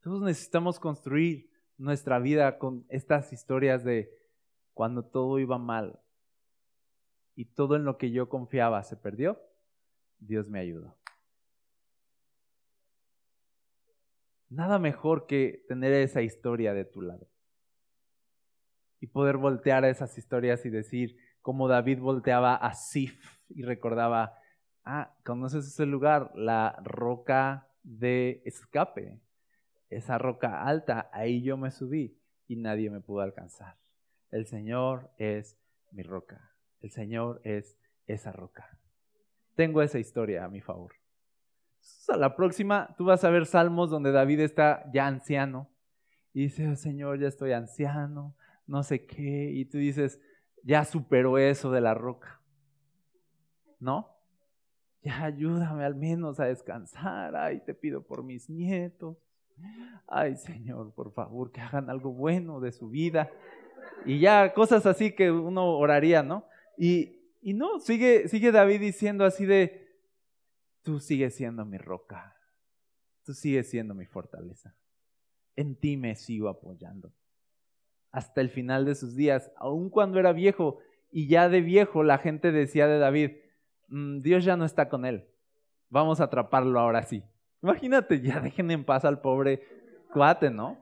Todos 0.00 0.22
necesitamos 0.22 0.78
construir 0.78 1.50
nuestra 1.76 2.18
vida 2.18 2.58
con 2.58 2.86
estas 2.88 3.32
historias 3.32 3.84
de 3.84 4.19
cuando 4.74 5.04
todo 5.04 5.38
iba 5.38 5.58
mal 5.58 6.00
y 7.34 7.46
todo 7.46 7.76
en 7.76 7.84
lo 7.84 7.98
que 7.98 8.10
yo 8.10 8.28
confiaba 8.28 8.82
se 8.82 8.96
perdió, 8.96 9.40
Dios 10.18 10.48
me 10.48 10.60
ayudó. 10.60 10.96
Nada 14.48 14.78
mejor 14.78 15.26
que 15.26 15.64
tener 15.68 15.92
esa 15.92 16.22
historia 16.22 16.74
de 16.74 16.84
tu 16.84 17.02
lado 17.02 17.28
y 19.00 19.06
poder 19.06 19.36
voltear 19.36 19.84
a 19.84 19.88
esas 19.88 20.16
historias 20.18 20.66
y 20.66 20.70
decir, 20.70 21.16
como 21.40 21.68
David 21.68 22.00
volteaba 22.00 22.54
a 22.54 22.74
Sif 22.74 23.40
y 23.48 23.62
recordaba, 23.62 24.38
ah, 24.84 25.14
¿conoces 25.24 25.66
ese 25.66 25.86
lugar? 25.86 26.32
La 26.34 26.78
roca 26.84 27.68
de 27.82 28.42
escape, 28.44 29.20
esa 29.88 30.18
roca 30.18 30.62
alta, 30.64 31.08
ahí 31.12 31.42
yo 31.42 31.56
me 31.56 31.70
subí 31.70 32.18
y 32.46 32.56
nadie 32.56 32.90
me 32.90 33.00
pudo 33.00 33.20
alcanzar. 33.20 33.79
El 34.30 34.46
Señor 34.46 35.10
es 35.18 35.58
mi 35.90 36.02
roca. 36.02 36.54
El 36.80 36.90
Señor 36.90 37.40
es 37.44 37.78
esa 38.06 38.32
roca. 38.32 38.78
Tengo 39.54 39.82
esa 39.82 39.98
historia 39.98 40.44
a 40.44 40.48
mi 40.48 40.60
favor. 40.60 40.94
A 42.08 42.16
la 42.16 42.36
próxima, 42.36 42.94
tú 42.96 43.04
vas 43.04 43.24
a 43.24 43.30
ver 43.30 43.46
salmos 43.46 43.90
donde 43.90 44.12
David 44.12 44.40
está 44.40 44.90
ya 44.92 45.06
anciano 45.06 45.68
y 46.32 46.42
dice, 46.42 46.68
oh, 46.68 46.76
Señor, 46.76 47.18
ya 47.18 47.28
estoy 47.28 47.52
anciano, 47.52 48.36
no 48.66 48.82
sé 48.82 49.06
qué, 49.06 49.50
y 49.50 49.64
tú 49.64 49.78
dices, 49.78 50.20
ya 50.62 50.84
superó 50.84 51.38
eso 51.38 51.70
de 51.70 51.80
la 51.80 51.94
roca. 51.94 52.40
¿No? 53.78 54.16
Ya 55.02 55.24
ayúdame 55.24 55.84
al 55.84 55.94
menos 55.94 56.38
a 56.40 56.44
descansar. 56.44 57.34
Ay, 57.34 57.60
te 57.64 57.74
pido 57.74 58.02
por 58.02 58.22
mis 58.22 58.50
nietos. 58.50 59.16
Ay, 60.06 60.36
Señor, 60.36 60.92
por 60.94 61.12
favor, 61.12 61.50
que 61.50 61.60
hagan 61.60 61.88
algo 61.88 62.12
bueno 62.12 62.60
de 62.60 62.72
su 62.72 62.90
vida 62.90 63.30
y 64.04 64.18
ya 64.20 64.52
cosas 64.54 64.86
así 64.86 65.12
que 65.12 65.30
uno 65.30 65.76
oraría, 65.76 66.22
¿no? 66.22 66.46
Y, 66.76 67.20
y 67.40 67.54
no, 67.54 67.78
sigue, 67.80 68.28
sigue 68.28 68.52
David 68.52 68.80
diciendo 68.80 69.24
así 69.24 69.46
de, 69.46 69.88
tú 70.82 71.00
sigues 71.00 71.34
siendo 71.34 71.64
mi 71.64 71.78
roca, 71.78 72.36
tú 73.24 73.34
sigues 73.34 73.68
siendo 73.70 73.94
mi 73.94 74.06
fortaleza, 74.06 74.76
en 75.56 75.76
ti 75.76 75.96
me 75.96 76.14
sigo 76.14 76.48
apoyando. 76.48 77.12
Hasta 78.12 78.40
el 78.40 78.50
final 78.50 78.84
de 78.84 78.94
sus 78.94 79.14
días, 79.14 79.52
aun 79.56 79.88
cuando 79.88 80.18
era 80.18 80.32
viejo, 80.32 80.78
y 81.12 81.28
ya 81.28 81.48
de 81.48 81.60
viejo 81.60 82.02
la 82.02 82.18
gente 82.18 82.52
decía 82.52 82.86
de 82.86 82.98
David, 82.98 83.32
mm, 83.88 84.20
Dios 84.20 84.44
ya 84.44 84.56
no 84.56 84.64
está 84.64 84.88
con 84.88 85.04
él, 85.04 85.28
vamos 85.88 86.20
a 86.20 86.24
atraparlo 86.24 86.80
ahora 86.80 87.02
sí. 87.02 87.22
Imagínate, 87.62 88.20
ya 88.20 88.40
dejen 88.40 88.70
en 88.70 88.84
paz 88.84 89.04
al 89.04 89.20
pobre 89.20 89.62
cuate, 90.12 90.50
¿no? 90.50 90.78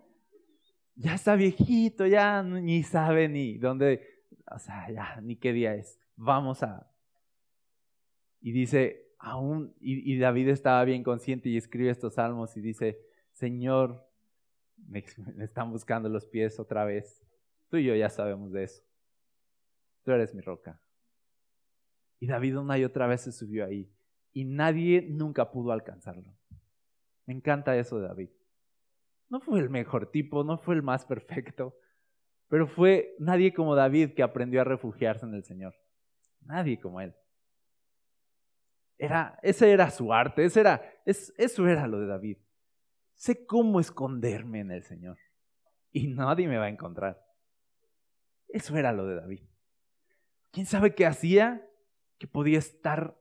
Ya 0.99 1.15
está 1.15 1.37
viejito, 1.37 2.07
ya 2.07 2.43
ni 2.43 2.83
sabe 2.83 3.29
ni 3.29 3.57
dónde, 3.57 4.27
o 4.51 4.59
sea, 4.59 4.91
ya 4.91 5.21
ni 5.21 5.37
qué 5.37 5.53
día 5.53 5.75
es. 5.75 5.99
Vamos 6.17 6.63
a... 6.65 6.91
Y 8.41 8.53
dice, 8.53 9.15
aún, 9.19 9.75
y, 9.81 10.19
David 10.19 10.49
estaba 10.49 10.85
bien 10.85 11.05
consciente 11.05 11.49
y 11.49 11.57
escribe 11.57 11.91
estos 11.91 12.15
salmos 12.15 12.57
y 12.57 12.61
dice, 12.61 13.01
Señor, 13.33 14.05
me, 14.89 15.05
están 15.41 15.71
buscando 15.71 16.09
los 16.09 16.27
pies 16.27 16.59
otra 16.59 16.85
vez. 16.85 17.25
Tú 17.69 17.77
y 17.77 17.85
yo 17.85 17.95
ya 17.95 18.11
sabemos 18.11 18.53
de 18.53 18.65
eso. 18.65 18.83
Tú 20.05 20.13
eres 20.13 20.35
mi 20.35 20.41
roca. 20.41 20.81
Y 22.19 22.27
David 22.27 22.59
una 22.59 22.77
y 22.77 22.85
otra 22.85 23.07
vez 23.07 23.23
se 23.23 23.33
subió 23.33 23.65
ahí. 23.65 23.89
Y 24.33 24.45
nadie 24.45 25.07
nunca 25.09 25.51
pudo 25.51 25.71
alcanzarlo. 25.71 26.37
Me 27.27 27.35
encanta 27.35 27.77
eso 27.77 28.01
de 28.01 28.09
David. 28.09 28.31
No 29.29 29.41
fue 29.41 29.61
el 29.61 29.71
mejor 29.71 30.11
tipo, 30.11 30.45
no 30.45 30.59
fue 30.59 30.75
el 30.75 30.83
más 30.83 31.05
perfecto, 31.05 31.75
pero 32.49 32.67
fue 32.67 33.15
nadie 33.19 33.53
como 33.53 33.75
David 33.75 34.15
que 34.15 34.23
aprendió 34.23 34.61
a 34.61 34.65
refugiarse 34.65 35.27
en 35.27 35.35
el 35.35 35.45
Señor. 35.45 35.75
Nadie 36.41 36.81
como 36.81 37.01
él. 37.01 37.15
Era, 38.97 39.39
ese 39.43 39.71
era 39.71 39.91
su 39.91 40.13
arte, 40.13 40.45
ese 40.45 40.61
era, 40.61 40.83
eso 41.05 41.69
era 41.69 41.87
lo 41.87 42.01
de 42.01 42.07
David. 42.07 42.39
Sé 43.15 43.47
cómo 43.47 43.81
esconderme 43.81 44.61
en 44.61 44.71
el 44.71 44.83
Señor 44.83 45.19
y 45.93 46.09
nadie 46.09 46.49
me 46.49 46.57
va 46.57 46.65
a 46.65 46.71
encontrar. 46.71 47.23
Eso 48.49 48.77
era 48.77 48.93
lo 48.93 49.07
de 49.07 49.17
David. 49.17 49.43
¿Quién 50.51 50.67
sabe 50.67 50.95
qué 50.95 51.07
hacía? 51.07 51.69
Que 52.19 52.27
podía 52.27 52.59
estar 52.59 53.21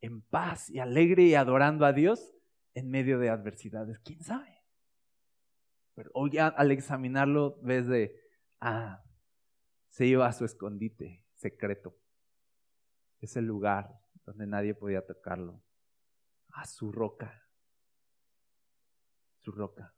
en 0.00 0.22
paz 0.22 0.70
y 0.70 0.78
alegre 0.78 1.24
y 1.24 1.34
adorando 1.34 1.84
a 1.84 1.92
Dios 1.92 2.34
en 2.74 2.90
medio 2.90 3.18
de 3.18 3.28
adversidades. 3.28 3.98
¿Quién 4.00 4.22
sabe? 4.22 4.61
Pero 5.94 6.10
hoy 6.14 6.38
al 6.38 6.70
examinarlo 6.70 7.58
ves 7.62 7.86
de, 7.86 8.18
ah, 8.60 9.02
se 9.88 10.06
iba 10.06 10.26
a 10.26 10.32
su 10.32 10.44
escondite 10.44 11.24
secreto. 11.34 11.94
Es 13.20 13.36
el 13.36 13.44
lugar 13.44 14.00
donde 14.24 14.46
nadie 14.46 14.74
podía 14.74 15.04
tocarlo. 15.04 15.62
A 16.48 16.66
su 16.66 16.92
roca. 16.92 17.46
Su 19.40 19.52
roca. 19.52 19.94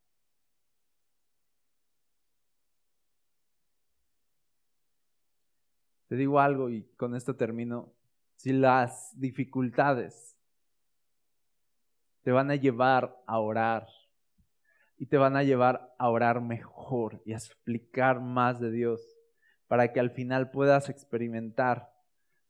Te 6.09 6.17
digo 6.17 6.41
algo 6.41 6.71
y 6.71 6.85
con 6.97 7.15
esto 7.15 7.37
termino. 7.37 7.93
Si 8.37 8.53
las 8.53 9.19
dificultades 9.19 10.37
te 12.23 12.33
van 12.33 12.51
a 12.51 12.57
llevar 12.57 13.23
a 13.27 13.39
orar 13.39 13.87
y 15.05 15.07
te 15.07 15.19
van 15.19 15.37
a 15.37 15.43
llevar 15.43 15.95
a 15.99 16.09
orar 16.09 16.41
mejor 16.41 17.21
y 17.27 17.35
a 17.35 17.37
explicar 17.37 18.23
más 18.23 18.59
de 18.59 18.71
Dios 18.71 19.07
para 19.67 19.93
que 19.93 20.01
al 20.01 20.11
final 20.11 20.51
puedas 20.51 20.89
experimentar 20.89 21.93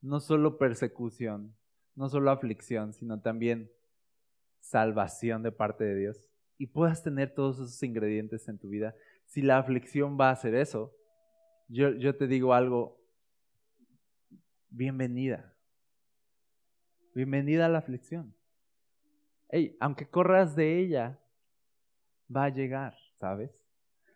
no 0.00 0.20
solo 0.20 0.56
persecución, 0.56 1.56
no 1.96 2.08
solo 2.08 2.30
aflicción, 2.30 2.92
sino 2.92 3.20
también 3.20 3.72
salvación 4.60 5.42
de 5.42 5.50
parte 5.50 5.82
de 5.82 5.96
Dios 5.96 6.30
y 6.56 6.68
puedas 6.68 7.02
tener 7.02 7.34
todos 7.34 7.56
esos 7.56 7.82
ingredientes 7.82 8.46
en 8.46 8.56
tu 8.56 8.68
vida. 8.68 8.94
Si 9.24 9.42
la 9.42 9.58
aflicción 9.58 10.16
va 10.16 10.28
a 10.28 10.34
hacer 10.34 10.54
eso, 10.54 10.94
yo, 11.66 11.90
yo 11.90 12.14
te 12.14 12.28
digo 12.28 12.54
algo, 12.54 13.00
bienvenida. 14.68 15.56
Bienvenida 17.16 17.66
a 17.66 17.68
la 17.68 17.78
aflicción. 17.78 18.32
Hey, 19.48 19.76
aunque 19.80 20.08
corras 20.08 20.54
de 20.54 20.78
ella, 20.78 21.18
va 22.34 22.44
a 22.44 22.48
llegar, 22.50 22.94
¿sabes? 23.18 23.50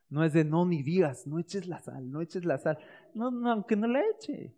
No 0.09 0.25
es 0.25 0.33
de 0.33 0.45
no 0.45 0.65
ni 0.65 0.83
digas, 0.83 1.27
no 1.27 1.39
eches 1.39 1.67
la 1.67 1.81
sal, 1.81 2.11
no 2.11 2.21
eches 2.23 2.45
la 2.45 2.59
sal. 2.59 2.79
No, 3.15 3.31
no, 3.31 3.51
aunque 3.51 3.77
no 3.77 3.87
la 3.87 4.01
eche. 4.01 4.57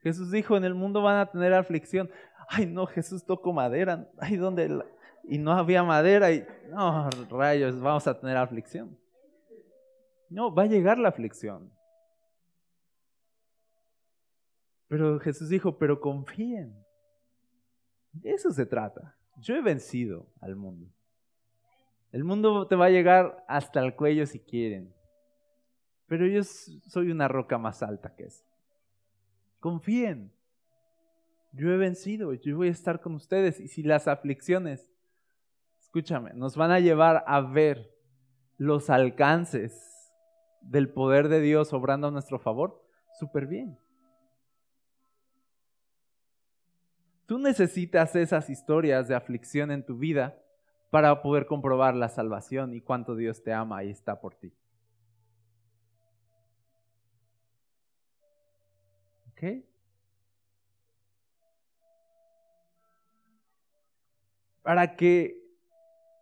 Jesús 0.00 0.30
dijo, 0.30 0.56
en 0.56 0.64
el 0.64 0.74
mundo 0.74 1.02
van 1.02 1.18
a 1.18 1.30
tener 1.30 1.54
aflicción. 1.54 2.10
Ay, 2.48 2.66
no, 2.66 2.86
Jesús 2.86 3.24
tocó 3.24 3.52
madera. 3.52 4.08
Ay, 4.18 4.36
¿dónde? 4.36 4.84
Y 5.24 5.38
no 5.38 5.52
había 5.52 5.82
madera 5.82 6.30
y, 6.32 6.46
no, 6.68 7.10
rayos, 7.30 7.80
vamos 7.80 8.06
a 8.06 8.18
tener 8.18 8.36
aflicción. 8.36 8.96
No, 10.28 10.54
va 10.54 10.64
a 10.64 10.66
llegar 10.66 10.98
la 10.98 11.08
aflicción. 11.08 11.72
Pero 14.88 15.18
Jesús 15.18 15.48
dijo, 15.48 15.78
pero 15.78 16.00
confíen. 16.00 16.76
De 18.12 18.30
eso 18.30 18.50
se 18.50 18.66
trata. 18.66 19.16
Yo 19.38 19.54
he 19.54 19.62
vencido 19.62 20.32
al 20.40 20.56
mundo. 20.56 20.95
El 22.12 22.24
mundo 22.24 22.66
te 22.66 22.76
va 22.76 22.86
a 22.86 22.90
llegar 22.90 23.44
hasta 23.48 23.80
el 23.80 23.94
cuello 23.94 24.26
si 24.26 24.40
quieren. 24.40 24.94
Pero 26.06 26.26
yo 26.26 26.42
soy 26.44 27.10
una 27.10 27.28
roca 27.28 27.58
más 27.58 27.82
alta 27.82 28.14
que 28.14 28.24
eso. 28.24 28.44
Confíen. 29.60 30.32
Yo 31.52 31.70
he 31.72 31.76
vencido, 31.76 32.34
yo 32.34 32.56
voy 32.56 32.68
a 32.68 32.72
estar 32.72 33.00
con 33.00 33.14
ustedes. 33.14 33.60
Y 33.60 33.68
si 33.68 33.82
las 33.82 34.08
aflicciones, 34.08 34.92
escúchame, 35.80 36.32
nos 36.34 36.56
van 36.56 36.70
a 36.70 36.80
llevar 36.80 37.24
a 37.26 37.40
ver 37.40 37.90
los 38.58 38.90
alcances 38.90 40.12
del 40.60 40.88
poder 40.88 41.28
de 41.28 41.40
Dios 41.40 41.72
obrando 41.72 42.08
a 42.08 42.10
nuestro 42.10 42.38
favor, 42.38 42.82
súper 43.18 43.46
bien. 43.46 43.78
Tú 47.26 47.38
necesitas 47.38 48.14
esas 48.14 48.50
historias 48.50 49.08
de 49.08 49.16
aflicción 49.16 49.70
en 49.70 49.84
tu 49.84 49.98
vida 49.98 50.40
para 50.90 51.22
poder 51.22 51.46
comprobar 51.46 51.94
la 51.94 52.08
salvación 52.08 52.74
y 52.74 52.80
cuánto 52.80 53.16
Dios 53.16 53.42
te 53.42 53.52
ama 53.52 53.84
y 53.84 53.90
está 53.90 54.20
por 54.20 54.34
ti. 54.34 54.52
¿Ok? 59.32 59.64
Para 64.62 64.96
que 64.96 65.36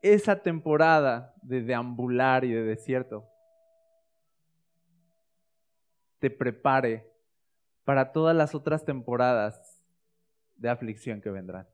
esa 0.02 0.42
temporada 0.42 1.34
de 1.42 1.62
deambular 1.62 2.44
y 2.44 2.52
de 2.52 2.62
desierto 2.62 3.26
te 6.18 6.30
prepare 6.30 7.10
para 7.84 8.12
todas 8.12 8.34
las 8.34 8.54
otras 8.54 8.84
temporadas 8.84 9.82
de 10.56 10.68
aflicción 10.70 11.20
que 11.20 11.30
vendrán. 11.30 11.66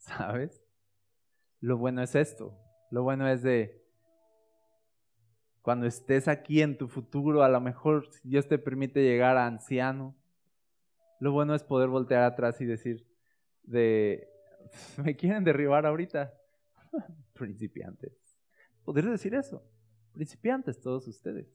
¿Sabes? 0.00 0.62
Lo 1.60 1.78
bueno 1.78 2.02
es 2.02 2.14
esto. 2.14 2.58
Lo 2.90 3.02
bueno 3.02 3.28
es 3.28 3.42
de 3.42 3.80
cuando 5.62 5.86
estés 5.86 6.26
aquí 6.26 6.62
en 6.62 6.76
tu 6.76 6.88
futuro, 6.88 7.42
a 7.42 7.48
lo 7.48 7.60
mejor 7.60 8.08
Dios 8.24 8.48
te 8.48 8.58
permite 8.58 9.02
llegar 9.02 9.36
a 9.36 9.46
anciano, 9.46 10.16
lo 11.20 11.32
bueno 11.32 11.54
es 11.54 11.62
poder 11.62 11.88
voltear 11.90 12.22
atrás 12.22 12.60
y 12.62 12.64
decir 12.64 13.06
de 13.62 14.26
me 15.04 15.14
quieren 15.14 15.44
derribar 15.44 15.84
ahorita. 15.86 16.34
Principiantes. 17.34 18.12
Poder 18.84 19.04
decir 19.04 19.34
eso. 19.34 19.62
Principiantes 20.12 20.80
todos 20.80 21.06
ustedes. 21.06 21.46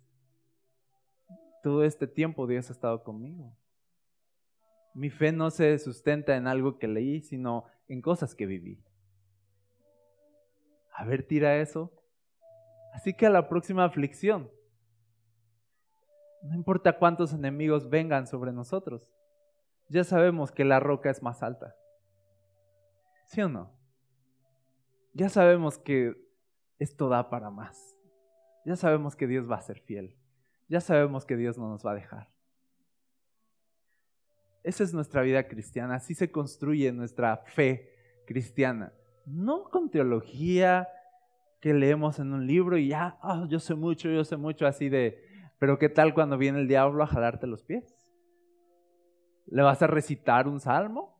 Todo 1.64 1.84
este 1.84 2.06
tiempo 2.08 2.46
Dios 2.46 2.70
ha 2.70 2.74
estado 2.74 3.04
conmigo. 3.04 3.58
Mi 4.94 5.10
fe 5.10 5.32
no 5.32 5.50
se 5.50 5.78
sustenta 5.80 6.38
en 6.38 6.48
algo 6.48 6.78
que 6.78 6.88
leí, 6.88 7.22
sino 7.22 7.66
en 7.88 8.02
cosas 8.02 8.36
que 8.36 8.46
viví. 8.46 8.84
A 10.94 11.06
ver, 11.06 11.28
tira 11.28 11.58
eso. 11.58 11.92
Así 12.94 13.14
que 13.14 13.26
a 13.26 13.30
la 13.30 13.50
próxima 13.50 13.84
aflicción, 13.84 14.50
no 16.44 16.56
importa 16.56 16.98
cuántos 16.98 17.34
enemigos 17.34 17.90
vengan 17.90 18.28
sobre 18.28 18.54
nosotros, 18.54 19.14
ya 19.90 20.04
sabemos 20.04 20.52
que 20.52 20.64
la 20.64 20.80
roca 20.80 21.10
es 21.10 21.22
más 21.22 21.44
alta. 21.44 21.76
¿Sí 23.26 23.42
o 23.42 23.50
no? 23.50 23.72
Ya 25.14 25.30
sabemos 25.30 25.78
que 25.78 26.16
esto 26.80 27.10
da 27.10 27.30
para 27.30 27.50
más. 27.50 27.96
Ya 28.66 28.76
sabemos 28.76 29.16
que 29.16 29.28
Dios 29.28 29.50
va 29.50 29.58
a 29.58 29.62
ser 29.62 29.80
fiel. 29.80 30.18
Ya 30.68 30.82
sabemos 30.82 31.26
que 31.26 31.38
Dios 31.38 31.58
no 31.58 31.70
nos 31.70 31.86
va 31.86 31.92
a 31.92 31.96
dejar. 31.96 32.35
Esa 34.66 34.84
es 34.84 34.96
nuestra 34.96 35.22
vida 35.22 35.48
cristiana, 35.48 35.94
así 35.94 36.16
se 36.16 36.32
construye 36.32 36.92
nuestra 36.92 37.38
fe 37.38 37.94
cristiana. 38.26 38.92
No 39.28 39.66
con 39.66 39.92
teología 39.92 40.90
que 41.62 41.72
leemos 41.76 42.18
en 42.18 42.34
un 42.34 42.48
libro 42.48 42.76
y 42.76 42.88
ya, 42.88 43.20
ah, 43.22 43.46
yo 43.48 43.60
sé 43.60 43.76
mucho, 43.76 44.10
yo 44.10 44.24
sé 44.24 44.38
mucho, 44.38 44.66
así 44.66 44.90
de, 44.90 45.24
pero 45.60 45.78
¿qué 45.78 45.88
tal 45.88 46.16
cuando 46.16 46.40
viene 46.40 46.62
el 46.62 46.68
diablo 46.68 47.04
a 47.04 47.08
jalarte 47.08 47.46
los 47.46 47.62
pies? 47.62 47.96
¿Le 49.46 49.62
vas 49.62 49.84
a 49.84 49.88
recitar 49.88 50.48
un 50.48 50.60
salmo? 50.60 51.16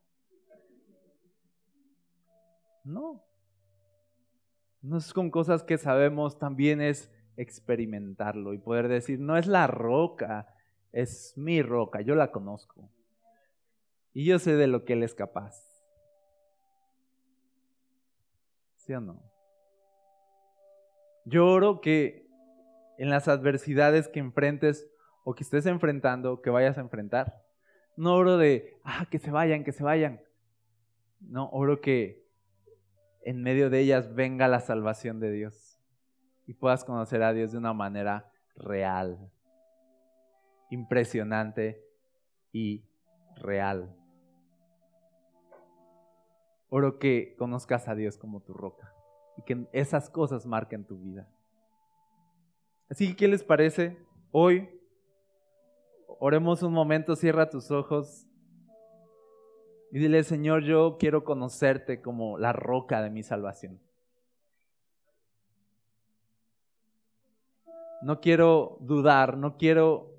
No. 2.84 3.24
No 4.82 4.98
es 4.98 5.14
con 5.14 5.30
cosas 5.30 5.62
que 5.62 5.78
sabemos, 5.78 6.40
también 6.40 6.82
es 6.82 7.12
experimentarlo 7.38 8.56
y 8.56 8.58
poder 8.58 8.88
decir, 8.88 9.20
no 9.20 9.38
es 9.38 9.46
la 9.46 9.68
roca, 9.68 10.52
es 10.92 11.38
mi 11.38 11.62
roca, 11.62 12.02
yo 12.02 12.16
la 12.16 12.32
conozco. 12.32 12.90
Y 14.16 14.24
yo 14.24 14.40
sé 14.40 14.56
de 14.56 14.68
lo 14.68 14.86
que 14.86 14.94
Él 14.94 15.04
es 15.04 15.14
capaz. 15.14 15.62
¿Sí 18.78 18.94
o 18.94 19.02
no? 19.02 19.22
Yo 21.26 21.46
oro 21.46 21.82
que 21.82 22.26
en 22.98 23.10
las 23.10 23.28
adversidades 23.28 24.08
que 24.08 24.22
enfrentes 24.22 24.90
o 25.26 25.36
que 25.36 25.44
estés 25.44 25.66
enfrentando, 25.66 26.42
que 26.42 26.50
vayas 26.50 26.78
a 26.78 26.82
enfrentar, 26.82 27.44
no 27.98 28.16
oro 28.16 28.38
de, 28.38 28.80
ah, 28.86 29.06
que 29.12 29.20
se 29.20 29.32
vayan, 29.32 29.66
que 29.66 29.74
se 29.74 29.84
vayan. 29.84 30.22
No, 31.20 31.50
oro 31.50 31.82
que 31.82 32.26
en 33.22 33.44
medio 33.44 33.70
de 33.70 33.82
ellas 33.82 34.16
venga 34.16 34.48
la 34.48 34.62
salvación 34.62 35.20
de 35.20 35.32
Dios 35.32 35.78
y 36.48 36.54
puedas 36.54 36.86
conocer 36.86 37.22
a 37.22 37.34
Dios 37.34 37.52
de 37.52 37.58
una 37.58 37.74
manera 37.74 38.32
real, 38.56 39.30
impresionante 40.70 41.84
y 42.54 42.88
real. 43.36 43.94
Oro 46.70 47.00
que 47.00 47.36
conozcas 47.38 47.88
a 47.88 47.96
Dios 47.96 48.18
como 48.18 48.42
tu 48.42 48.54
roca 48.54 48.94
y 49.38 49.44
que 49.44 49.68
esas 49.72 50.10
cosas 50.10 50.46
marquen 50.46 50.86
tu 50.86 50.98
vida. 50.98 51.30
Así 52.90 53.10
que, 53.10 53.16
¿qué 53.16 53.28
les 53.28 53.44
parece? 53.44 53.98
Hoy, 54.32 54.70
oremos 56.20 56.64
un 56.64 56.74
momento, 56.74 57.16
cierra 57.16 57.50
tus 57.50 57.72
ojos 57.72 58.28
y 59.92 60.00
dile, 60.00 60.24
Señor, 60.24 60.64
yo 60.64 60.98
quiero 61.00 61.24
conocerte 61.24 62.02
como 62.02 62.38
la 62.38 62.54
roca 62.54 63.02
de 63.02 63.10
mi 63.10 63.24
salvación. 63.24 63.80
No 68.02 68.20
quiero 68.20 68.78
dudar, 68.82 69.38
no 69.38 69.58
quiero 69.58 70.15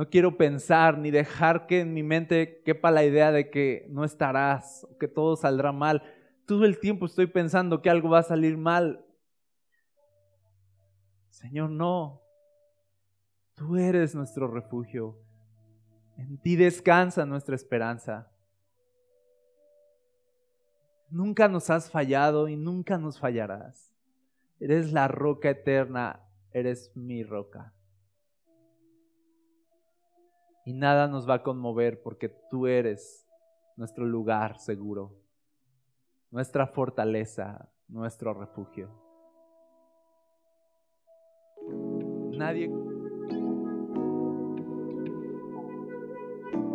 no 0.00 0.08
quiero 0.08 0.38
pensar 0.38 0.96
ni 0.96 1.10
dejar 1.10 1.66
que 1.66 1.80
en 1.80 1.92
mi 1.92 2.02
mente 2.02 2.62
quepa 2.64 2.90
la 2.90 3.04
idea 3.04 3.32
de 3.32 3.50
que 3.50 3.86
no 3.90 4.02
estarás, 4.02 4.86
o 4.90 4.96
que 4.96 5.08
todo 5.08 5.36
saldrá 5.36 5.72
mal. 5.72 6.02
todo 6.46 6.64
el 6.64 6.80
tiempo 6.80 7.04
estoy 7.04 7.26
pensando 7.26 7.82
que 7.82 7.90
algo 7.90 8.08
va 8.08 8.20
a 8.20 8.22
salir 8.22 8.56
mal. 8.56 9.04
Señor, 11.28 11.68
no. 11.68 12.22
Tú 13.54 13.76
eres 13.76 14.14
nuestro 14.14 14.48
refugio. 14.48 15.18
En 16.16 16.38
ti 16.38 16.56
descansa 16.56 17.26
nuestra 17.26 17.54
esperanza. 17.54 18.32
Nunca 21.10 21.46
nos 21.46 21.68
has 21.68 21.90
fallado 21.90 22.48
y 22.48 22.56
nunca 22.56 22.96
nos 22.96 23.18
fallarás. 23.18 23.94
Eres 24.60 24.94
la 24.94 25.08
roca 25.08 25.50
eterna, 25.50 26.26
eres 26.54 26.90
mi 26.96 27.22
roca. 27.22 27.74
Y 30.64 30.74
nada 30.74 31.08
nos 31.08 31.28
va 31.28 31.34
a 31.34 31.42
conmover 31.42 32.02
porque 32.02 32.28
tú 32.28 32.66
eres 32.66 33.26
nuestro 33.76 34.04
lugar 34.04 34.58
seguro, 34.58 35.16
nuestra 36.30 36.66
fortaleza, 36.66 37.70
nuestro 37.88 38.34
refugio. 38.34 38.90
Nadie 42.32 42.70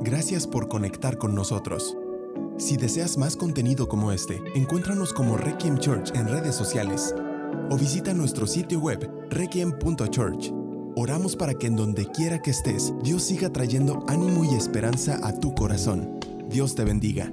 Gracias 0.06 0.46
por 0.46 0.68
conectar 0.68 1.18
con 1.18 1.34
nosotros. 1.34 1.98
Si 2.58 2.78
deseas 2.78 3.18
más 3.18 3.36
contenido 3.36 3.88
como 3.88 4.12
este, 4.12 4.40
encuéntranos 4.54 5.12
como 5.12 5.36
Requiem 5.36 5.80
Church 5.80 6.14
en 6.14 6.28
redes 6.28 6.54
sociales 6.54 7.16
o 7.72 7.76
visita 7.76 8.14
nuestro 8.14 8.46
sitio 8.46 8.80
web 8.80 9.10
requiem.church. 9.32 10.65
Oramos 10.98 11.36
para 11.36 11.54
que 11.56 11.68
en 11.68 11.76
donde 11.76 12.06
quiera 12.06 12.42
que 12.42 12.52
estés, 12.52 12.94
Dios 13.04 13.24
siga 13.24 13.52
trayendo 13.52 14.06
ánimo 14.08 14.46
y 14.46 14.56
esperanza 14.56 15.20
a 15.28 15.38
tu 15.38 15.54
corazón. 15.54 16.20
Dios 16.50 16.74
te 16.74 16.86
bendiga. 16.86 17.30